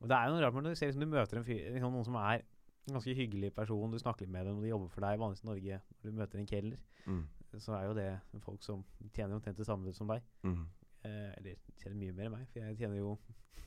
Og 0.00 0.08
det 0.08 0.16
er 0.16 0.26
jo 0.28 0.34
noe 0.34 0.42
rart 0.44 0.56
når 0.56 0.66
du 0.68 0.76
ser 0.76 0.90
liksom, 0.90 1.04
du 1.04 1.12
møter 1.12 1.40
en 1.40 1.46
fyr, 1.46 1.60
liksom, 1.72 1.92
noen 1.94 2.04
som 2.08 2.16
er 2.20 2.42
en 2.88 2.96
ganske 2.96 3.14
hyggelig 3.16 3.52
person, 3.54 3.92
du 3.92 3.98
snakker 4.00 4.24
litt 4.26 4.32
med 4.32 4.46
dem, 4.48 4.56
og 4.58 4.64
de 4.64 4.70
jobber 4.72 4.88
for 4.92 5.04
deg 5.04 5.20
vanligvis 5.20 5.44
i 5.44 5.48
Norge, 5.48 5.80
når 6.00 6.10
du 6.10 6.16
møter 6.20 6.40
en 6.40 6.48
kelner, 6.48 6.86
Mm. 7.06 7.20
så 7.56 7.72
er 7.78 7.84
jo 7.86 7.94
det 7.96 8.08
folk 8.44 8.62
som 8.62 8.82
tjener 9.14 9.34
omtrent 9.36 9.56
det 9.56 9.66
samme 9.66 9.92
som 9.96 10.08
deg. 10.10 10.20
Mm. 10.44 10.66
Eh, 11.04 11.30
eller 11.38 11.56
tjener 11.80 11.96
mye 11.96 12.12
mer 12.12 12.26
enn 12.28 12.34
meg, 12.36 12.46
for 12.52 12.60
jeg 12.60 12.76
tjener 12.78 12.98
jo 13.00 13.18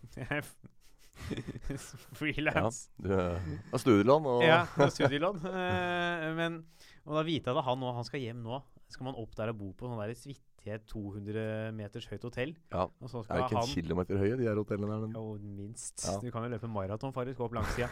Ja, 2.43 2.69
du 2.97 3.77
studielån 3.79 4.25
og 4.29 4.43
Ja, 4.45 4.63
studielån. 4.95 5.38
Eh, 5.45 6.29
men 6.38 6.63
og 7.05 7.17
da 7.19 7.23
vite 7.27 7.51
at 7.51 7.65
han 7.67 7.79
nå, 7.81 7.91
han 7.97 8.05
skal 8.07 8.21
hjem 8.23 8.41
nå. 8.45 8.61
Skal 8.91 9.07
man 9.09 9.17
opp 9.19 9.34
der 9.38 9.49
og 9.51 9.57
bo 9.59 9.71
på 9.77 9.89
sånn 9.89 9.99
der 9.99 10.13
svittige 10.15 10.77
200 10.88 11.73
meters 11.75 12.05
høyt 12.07 12.23
hotell. 12.27 12.53
Ja, 12.71 12.86
Og 13.01 13.09
så 13.11 13.19
er 13.19 13.25
skal 13.25 13.36
det 13.41 13.47
ikke 13.49 13.57
han 13.59 13.67
en 13.67 13.75
kilometer 13.75 14.21
høye, 14.21 14.38
de 14.39 14.47
her 14.47 14.59
hotellene 14.61 14.93
her? 14.99 15.07
Jo, 15.17 15.23
minst. 15.57 16.05
Ja. 16.05 16.13
Du 16.23 16.29
kan 16.31 16.45
jo 16.47 16.51
løpe 16.53 16.69
maraton, 16.71 17.11
faktisk. 17.15 17.41
Opp 17.43 17.57
langsida. 17.57 17.89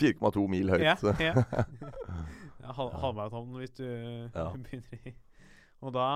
4,2 0.00 0.46
mil 0.50 0.72
høyt. 0.72 0.82
Ja, 0.82 0.96
ja. 1.22 1.34
halvmaraton 2.72 3.52
hvis 3.60 3.74
du 3.78 3.84
Ja. 3.84 4.48
begynner 4.56 4.98
i 5.06 5.14
Og 5.82 5.92
da 5.94 6.08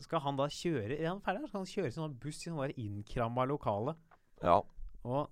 skal 0.00 0.20
han 0.20 0.36
da 0.36 0.46
kjøre 0.52 0.98
Er 0.98 1.08
han 1.08 1.20
ferdig? 1.20 1.48
Skal 1.48 1.60
han 1.62 1.66
kjøre 1.70 1.92
sånn 1.94 2.18
buss 2.20 2.42
i 2.46 2.50
sånn 2.50 2.74
innkramma 2.76 3.46
lokale? 3.48 3.96
Ja. 4.42 4.60
Og 5.04 5.30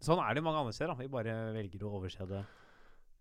sånn 0.00 0.18
er 0.24 0.34
det 0.34 0.42
mange 0.44 0.58
andre 0.62 0.72
steder. 0.72 0.94
da 0.94 1.02
Vi 1.02 1.08
bare 1.08 1.52
velger 1.52 1.84
å 1.84 1.94
overse 2.00 2.26
det. 2.28 2.44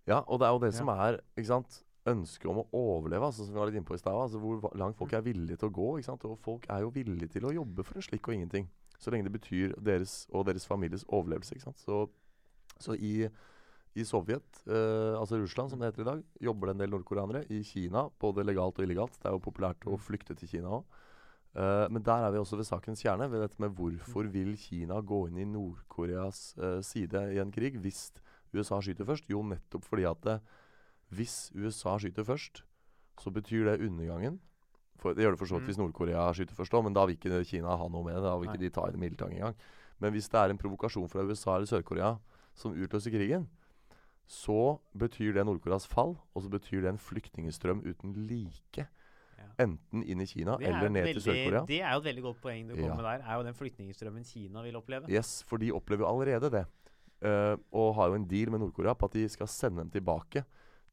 ja, 0.07 0.21
og 0.27 0.39
det 0.39 0.47
er 0.47 0.51
jo 0.53 0.59
det 0.59 0.73
Ja. 0.73 0.77
som 0.79 0.89
er 0.89 1.19
ikke 1.37 1.47
sant? 1.47 1.83
ønsket 2.07 2.45
om 2.49 2.57
å 2.63 2.67
overleve, 2.73 3.21
altså, 3.27 3.43
som 3.45 3.53
vi 3.53 3.59
var 3.59 3.67
litt 3.67 3.75
inne 3.75 3.85
på 3.85 3.93
i 3.93 3.99
stad. 3.99 4.13
Altså, 4.15 4.39
hvor 4.39 4.71
langt 4.73 4.95
folk 4.97 5.11
er 5.13 5.21
villige 5.21 5.57
til 5.59 5.69
å 5.69 5.71
gå. 5.71 5.97
Ikke 5.99 6.05
sant? 6.05 6.23
Og 6.25 6.39
folk 6.39 6.65
er 6.69 6.79
jo 6.79 6.89
villige 6.89 7.27
til 7.29 7.43
å 7.43 7.51
jobbe 7.53 7.83
for 7.85 7.95
en 7.99 8.01
slikk 8.01 8.27
og 8.29 8.33
ingenting. 8.33 8.69
Så 8.97 9.11
lenge 9.11 9.25
det 9.25 9.33
betyr 9.39 9.75
deres 9.83 10.25
og 10.33 10.45
deres 10.47 10.65
families 10.65 11.03
overlevelse. 11.09 11.53
Ikke 11.53 11.67
sant? 11.67 11.77
Så, 11.77 12.09
så 12.79 12.95
i, 12.97 13.27
i 13.95 14.05
Sovjet, 14.05 14.61
eh, 14.67 15.15
altså 15.17 15.39
Russland 15.41 15.71
som 15.71 15.79
det 15.79 15.89
heter 15.89 16.05
i 16.05 16.09
dag, 16.11 16.23
jobber 16.41 16.67
det 16.67 16.75
en 16.75 16.81
del 16.83 16.91
nordkoreanere. 16.93 17.43
I 17.49 17.63
Kina, 17.63 18.09
både 18.21 18.45
legalt 18.45 18.77
og 18.79 18.85
illegalt. 18.85 19.17
Det 19.17 19.25
er 19.25 19.35
jo 19.35 19.43
populært 19.43 19.87
å 19.89 19.97
flykte 19.97 20.35
til 20.37 20.47
Kina 20.47 20.69
òg. 20.79 20.83
men 21.89 22.03
der 22.03 22.23
er 22.27 22.31
vi 22.31 22.37
også 22.37 22.55
ved 22.55 22.67
sakens 22.67 23.01
kjerne, 23.01 23.25
ved 23.31 23.41
dette 23.41 23.59
med 23.59 23.73
hvorfor 23.73 24.29
vil 24.29 24.55
Kina 24.55 25.01
gå 25.01 25.27
inn 25.27 25.39
i 25.41 25.45
Nord-Koreas 25.49 26.53
eh, 26.61 26.81
side 26.85 27.33
i 27.33 27.39
en 27.41 27.51
krig 27.51 27.79
hvis 27.81 28.11
USA 28.53 28.79
skyter 28.79 29.05
først? 29.05 29.25
Jo, 29.27 29.41
nettopp 29.41 29.83
fordi 29.83 30.05
at 30.05 30.21
det, 30.21 30.39
hvis 31.09 31.49
USA 31.55 31.97
skyter 31.97 32.23
først, 32.23 32.63
så 33.19 33.33
betyr 33.33 33.65
det 33.65 33.81
undergangen. 33.81 34.39
For, 34.99 35.15
det 35.15 35.23
gjør 35.23 35.35
det 35.35 35.39
for 35.39 35.47
så 35.47 35.57
vidt 35.57 35.63
Mm. 35.63 35.69
hvis 35.71 35.77
Nord-Korea 35.79 36.31
skyter 36.33 36.55
først 36.55 36.73
òg, 36.73 36.83
men 36.83 36.93
da 36.93 37.05
vil 37.05 37.15
ikke 37.15 37.43
Kina 37.45 37.75
ha 37.75 37.87
noe 37.87 38.03
med 38.03 38.15
det. 38.15 38.23
Da 38.23 38.37
vil 38.37 38.47
ikke 38.47 38.59
Nei. 38.59 38.69
de 38.69 38.69
ta 38.69 38.87
i 38.87 38.91
det 38.91 39.21
engang. 39.31 39.55
Men 39.99 40.13
hvis 40.13 40.29
det 40.29 40.39
er 40.39 40.49
en 40.49 40.57
provokasjon 40.57 41.09
fra 41.09 41.23
USA 41.23 41.55
eller 41.55 41.67
Sør-Korea 41.67 42.19
som 42.55 42.73
utløser 42.73 43.11
krigen, 43.11 43.47
så 44.29 44.77
betyr 44.93 45.33
det 45.33 45.45
Nord-Koreas 45.47 45.87
fall, 45.89 46.13
og 46.35 46.43
så 46.45 46.49
betyr 46.53 46.83
det 46.85 46.91
en 46.93 47.01
flyktningstrøm 47.01 47.81
uten 47.81 48.13
like. 48.29 48.85
Ja. 49.39 49.47
Enten 49.63 50.03
inn 50.03 50.21
i 50.21 50.27
Kina 50.29 50.57
er, 50.59 50.67
eller 50.69 50.91
ned 50.91 51.07
ned 51.07 51.13
til 51.17 51.23
Sør-Korea. 51.25 51.63
det 51.65 51.79
er 51.81 51.95
jo 51.95 52.03
et 52.03 52.05
veldig 52.05 52.23
godt 52.27 52.41
poeng 52.43 52.67
du 52.69 52.75
kommer 52.75 52.89
Ja. 52.91 52.95
med 52.95 53.03
der. 53.03 53.23
Er 53.25 53.35
jo 53.39 53.43
den 53.47 53.53
flyktningstrømmen 53.57 54.23
Kina 54.23 54.61
vil 54.61 54.75
oppleve. 54.75 55.09
Yes, 55.09 55.43
for 55.43 55.57
de 55.57 55.71
opplever 55.71 56.05
jo 56.05 56.11
allerede 56.11 56.51
det. 56.51 56.65
Uh, 57.25 57.57
og 57.73 57.95
har 57.95 58.07
jo 58.07 58.15
en 58.15 58.27
deal 58.29 58.51
med 58.51 58.59
Nord-Korea 58.59 58.93
på 58.93 59.05
at 59.09 59.13
de 59.13 59.27
skal 59.29 59.47
sende 59.47 59.81
dem 59.81 59.89
tilbake 59.89 60.43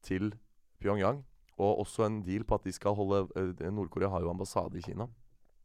til 0.01 0.33
Pyongyang. 0.79 1.23
Og 1.57 1.79
også 1.79 2.05
en 2.05 2.23
deal 2.23 2.43
på 2.43 2.55
at 2.55 2.63
de 2.63 2.71
skal 2.71 2.95
holde 2.95 3.27
uh, 3.37 3.73
Nord-Korea 3.73 4.09
har 4.09 4.21
jo 4.21 4.29
ambassade 4.29 4.77
i 4.77 4.81
Kina. 4.81 5.07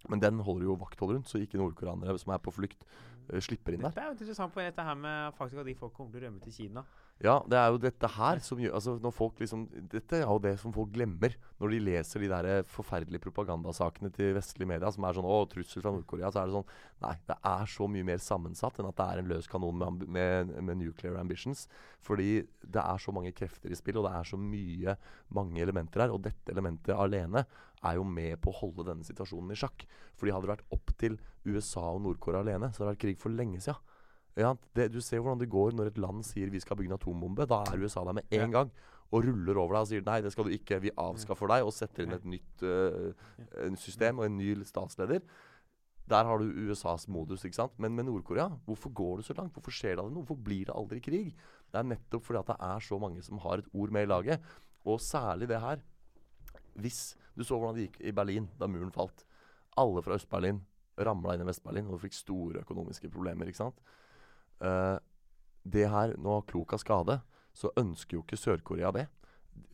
Men 0.09 0.21
den 0.21 0.41
holder 0.41 0.65
jo 0.67 0.75
vakthold 0.75 1.15
rundt, 1.15 1.29
så 1.29 1.39
ikke 1.39 1.59
nordkoreanere 1.59 2.19
som 2.19 2.33
er 2.33 2.39
på 2.39 2.51
flykt, 2.51 2.85
uh, 3.33 3.41
slipper 3.41 3.73
inn 3.73 3.81
der. 3.81 3.89
Dette 3.89 4.01
er 4.01 4.07
jo 4.13 4.19
interessant 4.19 4.53
på 4.53 4.61
dette 4.61 4.83
her 4.83 4.95
med 4.95 5.33
faktisk 5.39 5.61
at 5.61 5.67
de 5.67 5.75
folk 5.75 5.93
kommer 5.95 6.13
til 6.13 6.23
å 6.23 6.27
rømme 6.27 6.41
til 6.43 6.53
Kina. 6.53 6.83
Ja, 7.23 7.37
det 7.47 7.55
er 7.55 7.69
jo 7.71 7.79
dette 7.79 8.09
her 8.17 8.41
som 8.43 8.59
gjør 8.59 8.73
altså 8.75 8.97
når 8.99 9.13
folk 9.15 9.39
liksom, 9.39 9.69
Dette 9.93 10.19
er 10.19 10.25
jo 10.27 10.41
det 10.43 10.57
som 10.59 10.73
folk 10.75 10.91
glemmer 10.91 11.37
når 11.63 11.71
de 11.71 11.79
leser 11.87 12.25
de 12.25 12.31
der 12.33 12.49
eh, 12.51 12.65
forferdelige 12.67 13.23
propagandasakene 13.23 14.11
til 14.17 14.33
vestlige 14.35 14.67
media 14.67 14.91
som 14.91 15.07
er 15.07 15.15
sånn 15.15 15.29
Å, 15.31 15.37
trussel 15.53 15.85
fra 15.85 15.93
Nord-Korea. 15.95 16.33
Så 16.35 16.41
er 16.43 16.51
det 16.51 16.57
sånn 16.57 16.73
Nei, 17.05 17.15
det 17.31 17.37
er 17.53 17.71
så 17.71 17.87
mye 17.95 18.09
mer 18.09 18.23
sammensatt 18.23 18.81
enn 18.83 18.91
at 18.91 18.99
det 18.99 19.07
er 19.07 19.23
en 19.23 19.31
løs 19.31 19.47
kanon 19.51 19.79
med, 19.79 20.03
med, 20.19 20.51
med 20.67 20.81
nuclear 20.83 21.21
ambitions. 21.21 21.69
Fordi 22.03 22.43
det 22.43 22.83
er 22.83 23.03
så 23.03 23.15
mange 23.15 23.35
krefter 23.39 23.71
i 23.71 23.79
spill, 23.79 24.01
og 24.03 24.09
det 24.09 24.15
er 24.19 24.27
så 24.33 24.41
mye 24.43 24.97
mange 25.39 25.63
elementer 25.63 26.03
her. 26.03 26.15
Og 26.15 26.25
dette 26.27 26.55
elementet 26.55 26.99
alene 26.99 27.47
er 27.83 27.99
jo 27.99 28.07
med 28.07 28.39
på 28.43 28.51
å 28.51 28.59
holde 28.65 28.89
denne 28.91 29.07
situasjonen 29.07 29.55
i 29.55 29.59
sjakk. 29.63 29.87
Fordi 30.19 30.35
hadde 30.35 30.49
det 30.49 30.55
vært 30.57 30.75
opp 30.75 30.95
til 30.99 31.19
USA 31.47 31.87
og 31.93 32.03
Nord-Korea 32.03 32.43
alene, 32.43 32.71
så 32.71 32.83
hadde 32.83 32.91
det 32.91 32.95
vært 32.97 33.07
krig 33.07 33.23
for 33.23 33.35
lenge 33.35 33.63
siden. 33.63 33.79
Ja, 34.39 34.55
det, 34.77 34.89
du 34.95 35.01
ser 35.05 35.21
hvordan 35.21 35.41
det 35.43 35.51
går 35.53 35.75
når 35.77 35.91
et 35.91 36.01
land 36.01 36.25
sier 36.25 36.51
vi 36.53 36.61
skal 36.63 36.79
bygge 36.79 36.93
en 36.93 36.97
atombombe. 36.97 37.47
Da 37.49 37.63
er 37.69 37.83
USA 37.83 38.05
der 38.07 38.17
med 38.17 38.33
en 38.33 38.55
gang 38.55 38.73
og 39.13 39.27
ruller 39.27 39.59
over 39.61 39.77
deg 39.77 39.85
og 39.85 39.89
sier 39.91 40.05
nei, 40.07 40.21
det 40.25 40.33
skal 40.33 40.49
du 40.49 40.55
ikke. 40.57 40.81
Vi 40.81 40.93
avskaffer 40.97 41.51
deg 41.53 41.67
og 41.67 41.75
setter 41.77 42.07
inn 42.07 42.17
et 42.17 42.29
nytt 42.33 42.65
uh, 42.65 43.75
system 43.77 44.23
og 44.23 44.29
en 44.29 44.39
ny 44.39 44.55
statsleder. 44.65 45.21
Der 46.09 46.27
har 46.27 46.41
du 46.41 46.49
USAs 46.65 47.07
modus. 47.13 47.45
ikke 47.45 47.61
sant? 47.61 47.77
Men 47.79 47.95
med 47.95 48.09
Nord-Korea, 48.09 48.49
hvorfor 48.65 48.91
går 48.91 49.21
det 49.21 49.27
så 49.29 49.37
langt? 49.37 49.53
Hvorfor 49.53 49.75
skjer 49.75 49.97
det 49.97 50.03
aldri 50.03 50.17
noe? 50.17 50.25
Hvorfor 50.25 50.45
blir 50.49 50.65
det 50.69 50.77
aldri 50.77 51.01
krig? 51.05 51.37
Det 51.71 51.79
er 51.79 51.89
nettopp 51.93 52.25
fordi 52.27 52.41
at 52.41 52.51
det 52.51 52.59
er 52.73 52.85
så 52.89 52.99
mange 52.99 53.23
som 53.23 53.41
har 53.45 53.61
et 53.61 53.71
ord 53.73 53.93
med 53.95 54.09
i 54.09 54.11
laget. 54.11 54.53
Og 54.89 55.01
særlig 55.01 55.49
det 55.49 55.61
her. 55.61 55.85
Hvis 56.75 57.17
Du 57.33 57.45
så 57.45 57.57
hvordan 57.57 57.77
det 57.77 57.87
gikk 57.87 58.01
i 58.05 58.13
Berlin 58.13 58.49
da 58.61 58.67
muren 58.69 58.93
falt. 58.93 59.23
Alle 59.81 60.03
fra 60.05 60.19
Øst-Berlin 60.19 60.59
ramla 61.01 61.33
inn 61.33 61.41
i 61.41 61.47
Vest-Berlin 61.49 61.87
og 61.89 62.03
fikk 62.03 62.13
store 62.13 62.61
økonomiske 62.61 63.09
problemer. 63.09 63.49
ikke 63.49 63.63
sant? 63.63 63.79
Eh, 64.63 64.99
det 65.65 65.87
her, 65.91 66.15
nå 66.19 66.41
klok 66.49 66.73
av 66.75 66.83
skade, 66.83 67.21
så 67.55 67.71
ønsker 67.79 68.17
jo 68.19 68.23
ikke 68.25 68.39
Sør-Korea 68.41 68.91
det. 68.95 69.07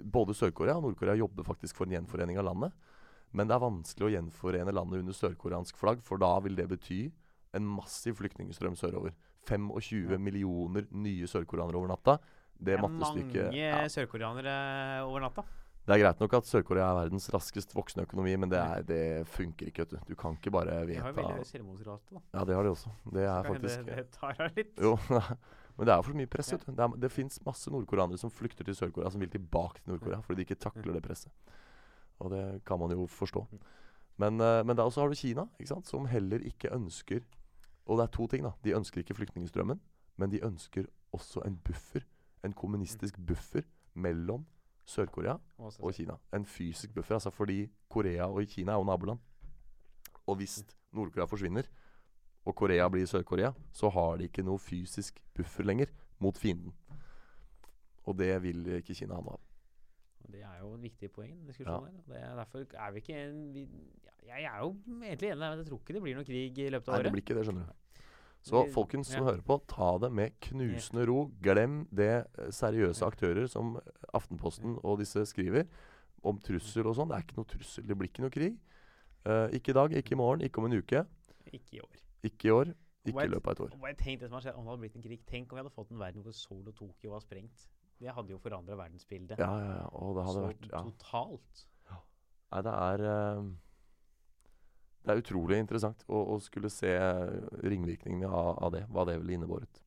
Både 0.02 0.34
Sør-Korea 0.36 0.76
og 0.76 0.88
Nord-Korea 0.88 1.14
jobber 1.16 1.46
faktisk 1.46 1.78
for 1.78 1.86
en 1.88 1.94
gjenforening 1.96 2.40
av 2.40 2.48
landet. 2.50 2.72
Men 3.32 3.48
det 3.48 3.56
er 3.56 3.62
vanskelig 3.62 4.06
å 4.08 4.12
gjenforene 4.12 4.74
landet 4.74 5.02
under 5.04 5.16
sørkoreansk 5.16 5.76
flagg, 5.76 6.02
for 6.04 6.20
da 6.20 6.32
vil 6.44 6.56
det 6.56 6.68
bety 6.70 7.10
en 7.56 7.66
massiv 7.68 8.18
flyktningstrøm 8.20 8.76
sørover. 8.76 9.14
25 9.48 10.12
Ja. 10.12 10.18
millioner 10.18 10.86
nye 10.92 11.28
sørkoreanere 11.28 11.76
over 11.76 11.88
natta. 11.88 12.18
Det 12.58 12.74
er 12.74 12.82
mange 12.82 13.54
ja. 13.54 13.86
sørkoreanere 13.88 15.04
over 15.06 15.20
natta. 15.20 15.44
Det 15.88 15.94
er 15.94 16.02
greit 16.02 16.18
nok 16.20 16.34
at 16.36 16.44
Sør-Korea 16.44 16.84
er 16.84 16.96
verdens 16.98 17.30
raskest 17.32 17.70
voksende 17.72 18.02
økonomi, 18.04 18.34
men 18.36 18.50
det, 18.52 18.58
er, 18.60 18.82
det 18.84 19.04
funker 19.32 19.70
ikke, 19.70 19.86
vet 19.86 19.94
du. 19.94 20.10
Du 20.10 20.18
kan 20.20 20.34
ikke 20.36 20.50
bare 20.52 20.82
De 20.84 20.98
har 21.00 21.14
veldig 21.16 21.46
selvmordsrate, 21.48 22.12
da. 22.12 22.20
Ja, 22.34 22.42
det 22.44 22.56
har 22.58 22.66
de 22.66 22.72
også. 22.74 22.92
Det 23.14 23.22
er 23.24 23.46
faktisk 23.46 23.86
det, 23.86 23.94
det 23.96 24.04
tar 24.12 24.42
av 24.44 24.58
litt. 24.58 24.74
Jo, 24.84 24.98
men 25.78 25.88
det 25.88 25.94
er 25.94 26.02
for 26.04 26.18
mye 26.18 26.28
press. 26.28 26.50
Vet 26.52 26.66
du. 26.66 26.74
Det, 26.74 26.84
er, 26.84 26.98
det 27.06 27.10
fins 27.14 27.40
masse 27.46 27.72
nordkoreanere 27.72 28.20
som 28.20 28.32
flykter 28.32 28.68
til 28.68 28.76
Sør-Korea, 28.76 29.14
som 29.14 29.24
vil 29.24 29.32
tilbake 29.32 29.80
til 29.80 29.94
Nord-Korea 29.94 30.20
fordi 30.26 30.42
de 30.42 30.46
ikke 30.50 30.58
takler 30.66 30.98
det 30.98 31.02
presset. 31.08 31.56
Og 32.20 32.34
det 32.36 32.42
kan 32.68 32.82
man 32.84 32.92
jo 32.92 33.08
forstå. 33.08 33.46
Mm. 33.48 33.64
Men, 34.26 34.44
eh, 34.44 34.60
men 34.68 34.76
da 34.76 34.84
også 34.84 35.06
har 35.06 35.08
du 35.08 35.16
Kina, 35.16 35.46
ikke 35.56 35.70
sant, 35.72 35.88
som 35.88 36.10
heller 36.10 36.44
ikke 36.44 36.74
ønsker 36.74 37.24
Og 37.88 37.96
det 37.96 38.04
er 38.04 38.12
to 38.12 38.26
ting, 38.28 38.44
da. 38.44 38.52
De 38.60 38.76
ønsker 38.76 39.00
ikke 39.00 39.16
flyktningstrømmen, 39.16 39.80
men 40.20 40.36
de 40.36 40.44
ønsker 40.44 40.84
også 41.16 41.40
en 41.48 41.56
buffer. 41.64 42.04
En 42.44 42.52
kommunistisk 42.52 43.16
buffer 43.24 43.64
mellom 43.96 44.44
Sør-Korea 44.88 45.36
Og 45.58 45.94
Kina. 45.94 46.16
En 46.34 46.46
fysisk 46.48 46.94
buffer, 46.94 47.14
altså 47.18 47.30
fordi 47.30 47.68
Korea 47.88 48.26
og 48.26 48.46
Kina 48.48 48.72
er 48.72 48.76
jo 48.80 48.84
naboland. 48.88 49.18
Og 50.26 50.36
hvis 50.36 50.64
Nord-Korea 50.92 51.26
forsvinner, 51.28 51.68
og 52.44 52.54
Korea 52.56 52.88
blir 52.88 53.06
Sør-Korea, 53.06 53.52
så 53.72 53.90
har 53.92 54.16
de 54.16 54.24
ikke 54.28 54.42
noe 54.42 54.58
fysisk 54.58 55.20
buffer 55.36 55.64
lenger 55.64 55.92
mot 56.18 56.38
fienden. 56.38 56.72
Og 58.08 58.18
det 58.18 58.42
vil 58.42 58.66
ikke 58.78 58.94
Kina 58.96 59.18
ha 59.18 59.20
noe 59.20 59.36
av. 59.36 59.44
Det 60.28 60.40
er 60.44 60.56
jo 60.60 60.72
en 60.74 60.82
viktig 60.82 61.10
poeng. 61.12 61.36
i 61.42 61.46
diskusjonen. 61.46 62.00
Det 62.08 62.16
er 62.22 62.34
derfor 62.36 62.64
er 62.72 62.90
vi 62.92 63.02
ikke 63.04 63.20
en, 63.28 63.54
vi, 63.54 63.66
ja, 64.04 64.34
Jeg 64.34 64.44
er 64.44 64.58
jo 64.58 64.74
egentlig 65.02 65.28
enig, 65.30 65.38
men 65.38 65.58
jeg 65.58 65.66
tror 65.66 65.78
ikke 65.78 65.94
det 65.94 66.02
blir 66.02 66.16
noen 66.16 66.28
krig 66.28 66.58
i 66.58 66.68
løpet 66.68 66.88
av 66.88 66.94
Nei, 66.94 67.02
det 67.06 67.12
blir 67.12 67.24
ikke 67.24 67.36
det, 67.38 67.44
skjønner 67.48 67.68
du. 67.68 67.87
Så 68.48 68.64
folkens 68.72 69.10
som 69.12 69.22
ja. 69.22 69.28
hører 69.30 69.44
på, 69.44 69.58
ta 69.70 69.90
det 70.02 70.10
med 70.14 70.34
knusende 70.48 71.04
ro. 71.08 71.18
Glem 71.44 71.82
det 71.94 72.26
seriøse 72.54 73.06
aktører 73.06 73.48
som 73.50 73.76
Aftenposten 74.16 74.78
og 74.82 74.98
disse 75.02 75.24
skriver 75.28 75.68
om 76.26 76.40
trussel 76.42 76.88
og 76.88 76.96
sånn. 76.98 77.10
Det 77.10 77.18
er 77.18 77.26
ikke 77.26 77.38
noe 77.38 77.50
trussel. 77.52 77.86
Det 77.86 77.96
blir 77.98 78.10
ikke 78.10 78.24
noe 78.24 78.34
krig. 78.34 78.58
Uh, 79.28 79.46
ikke 79.54 79.74
i 79.74 79.76
dag, 79.76 79.94
ikke 80.00 80.14
i 80.16 80.20
morgen, 80.20 80.44
ikke 80.46 80.62
om 80.62 80.68
en 80.68 80.78
uke. 80.78 81.04
Ikke 81.52 81.78
i 81.78 81.82
år. 81.84 81.98
Ikke 82.26 82.48
i 82.48 82.54
år, 82.54 82.70
ikke 83.06 83.26
i 83.26 83.32
løpet 83.32 83.50
av 83.50 83.56
et 83.56 83.64
år. 83.66 83.74
Hva 83.80 83.90
jeg 83.92 83.98
tenkte 84.00 84.24
det 84.24 84.30
som 84.30 84.38
har 84.38 84.46
skjedd, 84.46 84.58
om 84.58 84.64
det 84.66 84.72
hadde 84.72 84.84
blitt 84.84 84.98
en 84.98 85.04
krig. 85.04 85.20
Tenk 85.28 85.52
om 85.52 85.58
vi 85.58 85.62
hadde 85.62 85.74
fått 85.74 85.92
en 85.94 86.00
verden 86.00 86.24
hvor 86.24 86.36
Seoul 86.36 86.64
og 86.64 86.76
Tokyo 86.78 87.12
var 87.14 87.24
sprengt. 87.24 87.66
Det 87.98 88.14
hadde 88.14 88.30
jo 88.30 88.38
forandra 88.38 88.76
verdensbildet 88.78 89.40
Ja, 89.42 89.50
ja, 89.58 89.70
ja. 89.80 89.86
Og 89.98 90.14
det 90.16 90.26
hadde 90.28 90.36
så 90.36 90.44
vært 90.46 90.68
ja. 90.70 90.82
totalt. 90.86 91.64
Nei, 92.48 92.60
det 92.64 92.74
er 92.74 93.02
eh, 93.04 93.48
Det 95.08 95.14
er 95.14 95.20
utrolig 95.22 95.56
interessant 95.56 96.02
å, 96.04 96.18
å 96.34 96.38
skulle 96.44 96.68
se 96.68 96.90
ringvirkningene 97.64 98.28
av, 98.28 98.58
av 98.66 98.72
det. 98.74 98.82
Hva 98.92 99.06
det 99.08 99.14
ville 99.22 99.38
innebåret. 99.38 99.80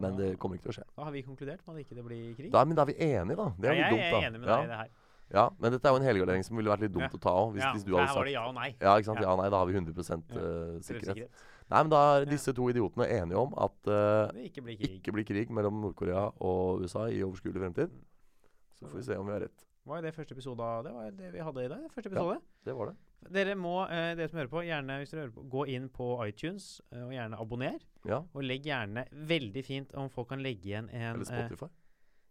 Men 0.00 0.16
det 0.18 0.34
kommer 0.38 0.58
ikke 0.58 0.68
til 0.68 0.72
å 0.74 0.76
skje. 0.76 0.84
da 0.96 1.06
har 1.06 1.14
vi 1.14 1.22
konkludert 1.26 1.62
med 1.66 1.74
at 1.78 1.84
ikke 1.86 1.96
det 1.96 2.04
blir 2.06 2.34
krig. 2.36 2.50
Da, 2.52 2.64
men 2.68 2.76
da 2.78 2.84
er 2.84 2.90
vi 2.92 2.96
enige, 3.00 3.36
da. 3.40 3.46
Det 3.56 3.70
er 3.70 3.72
ja, 3.72 3.78
litt 3.78 3.86
jeg 3.86 3.94
dumt, 3.94 4.02
da. 4.02 4.10
Jeg 4.10 4.20
er 4.20 4.28
enig 4.28 4.40
med 4.42 4.50
ja. 4.50 4.58
deg 4.58 4.66
i 4.66 4.70
det 4.70 4.80
her. 4.80 4.90
ja, 5.34 5.44
Men 5.56 5.74
dette 5.74 5.88
er 5.88 5.94
jo 5.96 6.00
en 6.02 6.06
helgardering 6.06 6.44
som 6.46 6.60
ville 6.60 6.70
vært 6.74 6.84
litt 6.84 6.92
dumt 6.94 7.08
Ja. 7.08 7.16
å 7.16 7.22
ta 7.24 7.32
òg. 7.40 7.54
Hvis, 7.56 7.64
ja, 7.64 7.72
hvis 7.74 7.86
du 7.88 7.90
hadde 7.96 8.04
her 8.04 8.12
var 8.12 8.20
sagt 8.20 8.28
det 8.28 8.36
ja 8.36 8.44
og 8.44 8.54
nei. 8.60 8.68
Ja, 8.76 8.92
ikke 9.00 9.08
sant? 9.08 9.22
Ja. 9.24 9.30
Ja, 9.30 9.36
nei, 9.40 9.48
da 9.50 9.62
har 9.62 9.66
vi 9.66 9.74
100 9.80 9.90
Ja. 9.96 10.20
eh, 10.20 10.78
sikkerhet. 10.84 11.10
Sikkerhet. 11.10 11.42
Nei, 11.70 11.82
men 11.82 11.90
da 11.90 11.98
er 12.12 12.28
disse 12.30 12.52
to 12.54 12.68
idiotene 12.70 13.06
enige 13.16 13.38
om 13.38 13.52
at 13.56 13.90
uh, 13.90 14.30
Det 14.34 14.46
ikke 14.50 14.62
blir 14.66 14.76
krig. 14.78 14.94
ikke 15.00 15.12
blir 15.14 15.26
krig 15.26 15.50
mellom 15.54 15.80
Nord-Korea 15.80 16.28
og 16.42 16.82
USA 16.82 17.06
i 17.08 17.22
overskuelig 17.22 17.62
fremtid. 17.62 17.90
Mm. 17.90 18.06
Så 18.78 18.86
får 18.90 18.96
vi 18.98 19.02
se 19.06 19.16
om 19.18 19.26
vi 19.26 19.32
har 19.32 19.40
rett. 19.46 19.66
Var 19.86 20.02
det 20.02 20.14
første 20.14 20.34
episode 20.34 20.60
av 20.62 20.84
Det 20.84 20.92
var 20.94 21.10
det 21.10 21.32
vi 21.32 21.38
hadde 21.46 21.64
i 21.64 21.68
dag. 21.70 21.86
første 21.94 22.10
episode. 22.10 22.40
Det 22.64 22.74
var 22.76 22.90
det. 22.90 22.96
Dere 23.28 23.54
må, 23.54 23.82
eh, 23.92 24.14
dere 24.16 24.28
som 24.30 24.38
hører 24.40 24.48
på, 24.48 24.62
gjerne 24.64 24.94
hvis 25.02 25.10
dere 25.12 25.26
hører 25.26 25.34
på, 25.34 25.42
gå 25.52 25.64
inn 25.68 25.88
på 25.92 26.06
iTunes 26.26 26.80
eh, 26.92 27.02
og 27.04 27.12
gjerne 27.12 27.36
abonner. 27.40 27.78
Ja. 28.08 28.22
Og 28.32 28.42
legg 28.46 28.64
gjerne 28.64 29.04
veldig 29.12 29.64
fint 29.66 29.92
om 30.00 30.08
folk 30.10 30.30
kan 30.32 30.40
legge 30.42 30.70
igjen 30.70 30.88
en 30.88 31.18
Eller 31.20 31.26
eh, 31.26 31.28
Spotify. 31.44 31.68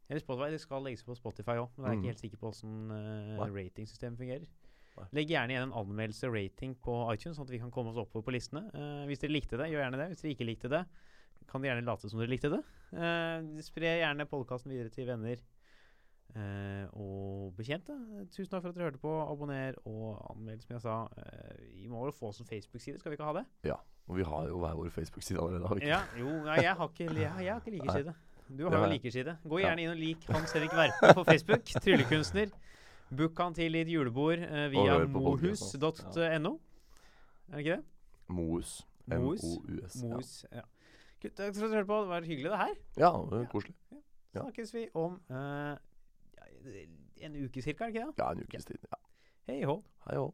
Eller 0.09 0.23
Spotify. 0.23 0.49
Det 0.55 0.61
skal 0.63 0.83
legges 0.87 1.03
på 1.05 1.15
Spotify 1.15 1.59
òg, 1.61 1.69
men 1.77 1.85
jeg 1.85 1.91
er 1.91 1.95
Mm. 1.95 2.01
ikke 2.01 2.11
helt 2.13 2.23
sikker 2.25 2.37
på 2.41 2.49
åssen 2.49 2.73
uh, 2.89 3.37
Nei. 3.45 3.49
ratingsystemet 3.59 4.17
fungerer. 4.17 4.47
Nei. 4.97 5.05
Legg 5.13 5.29
gjerne 5.29 5.53
igjen 5.53 5.67
en 5.69 5.77
anmeldelse 5.83 6.27
rating 6.33 6.73
på 6.75 6.95
iTunes, 7.13 7.37
sånn 7.37 7.45
at 7.45 7.51
vi 7.53 7.59
kan 7.61 7.69
komme 7.71 7.91
oss 7.93 8.01
oppover 8.01 8.25
på 8.25 8.33
listene. 8.33 8.65
Eh, 8.73 9.05
hvis 9.07 9.21
dere 9.21 9.31
likte 9.35 9.55
det, 9.61 9.69
gjør 9.69 9.85
gjerne 9.85 10.01
det. 10.01 10.07
Hvis 10.15 10.21
dere 10.25 10.33
ikke 10.33 10.47
likte 10.49 10.71
det, 10.73 10.81
kan 11.47 11.61
dere 11.61 11.75
gjerne 11.75 11.85
late 11.87 12.09
som 12.09 12.19
dere 12.19 12.33
likte 12.33 12.49
det. 12.51 12.59
Eh, 12.97 13.61
spre 13.63 13.93
gjerne 14.01 14.25
podkasten 14.27 14.73
videre 14.73 14.89
til 14.91 15.05
venner 15.07 15.37
eh, 15.37 15.48
og 16.93 17.53
bekjente. 17.57 17.95
Tusen 18.31 18.51
takk 18.51 18.61
for 18.63 18.69
at 18.69 18.77
dere 18.77 18.89
hørte 18.89 19.01
på. 19.01 19.13
Abonner 19.31 19.77
og 19.85 20.19
anmeld, 20.31 20.61
som 20.61 20.75
jeg 20.75 20.81
sa. 20.83 20.97
Eh, 21.17 21.61
vi 21.75 21.87
må 21.89 22.03
vel 22.05 22.13
få 22.15 22.29
oss 22.29 22.39
en 22.43 22.49
Facebook-side, 22.49 22.99
skal 22.99 23.11
vi 23.11 23.17
ikke 23.17 23.27
ha 23.29 23.33
det? 23.39 23.45
Ja, 23.71 23.79
Og 24.07 24.17
vi 24.17 24.23
har 24.23 24.47
jo 24.47 24.59
hver 24.59 24.73
vår 24.77 24.89
Facebook-side 24.89 25.41
allerede. 25.41 25.85
Ja, 25.85 25.99
jo, 26.17 26.29
ja, 26.45 26.61
jeg 26.61 26.73
har 26.75 26.87
ikke, 26.89 27.13
jeg, 27.13 27.33
jeg 27.45 27.53
har 27.53 27.59
ikke 27.59 27.75
likeside. 27.77 28.13
Du 28.57 28.69
har 28.69 28.77
jo 28.81 28.89
likerside. 28.89 29.37
Gå 29.45 29.59
gjerne 29.61 29.83
inn 29.83 29.91
og 29.91 29.99
lik 29.99 30.23
Hans 30.33 30.53
Henrik 30.55 30.73
Verpe 30.73 31.13
på 31.13 31.23
Facebook. 31.27 31.67
Tryllekunstner. 31.83 32.49
Book 33.09 33.37
han 33.41 33.53
til 33.57 33.73
ditt 33.77 33.89
julebord 33.89 34.41
eh, 34.41 34.67
via 34.73 34.97
mohus.no. 35.05 36.55
Er 37.49 37.55
det 37.55 37.63
ikke 37.63 37.75
det? 37.75 37.83
Mous. 38.29 38.73
Mous. 39.09 39.45
Mohus. 40.01 40.33
Ja. 40.53 40.65
Takk 41.21 41.55
for 41.55 41.65
at 41.65 41.71
du 41.71 41.75
hørte 41.75 41.89
på. 41.89 42.01
Det 42.01 42.09
var 42.09 42.25
hyggelig, 42.25 42.51
det 42.51 42.57
her. 42.57 42.75
Ja, 42.97 43.11
det 43.29 43.37
var 43.37 43.47
koselig. 43.51 43.75
Ja. 44.33 44.43
Snakkes 44.43 44.73
vi 44.73 44.83
om 44.93 45.15
eh, 45.29 45.35
ja, 45.35 45.75
en 47.25 47.35
uke 47.45 47.61
cirka, 47.61 47.87
er 47.87 47.91
det 47.91 47.95
ikke 47.95 48.07
det? 48.07 48.23
Ja, 48.23 48.31
en 48.31 48.43
ukes 48.43 48.65
tid. 48.65 48.85
Ja. 48.91 48.99
Hei 49.49 49.63
hå. 49.65 49.79
Hei 50.07 50.19
òg. 50.21 50.33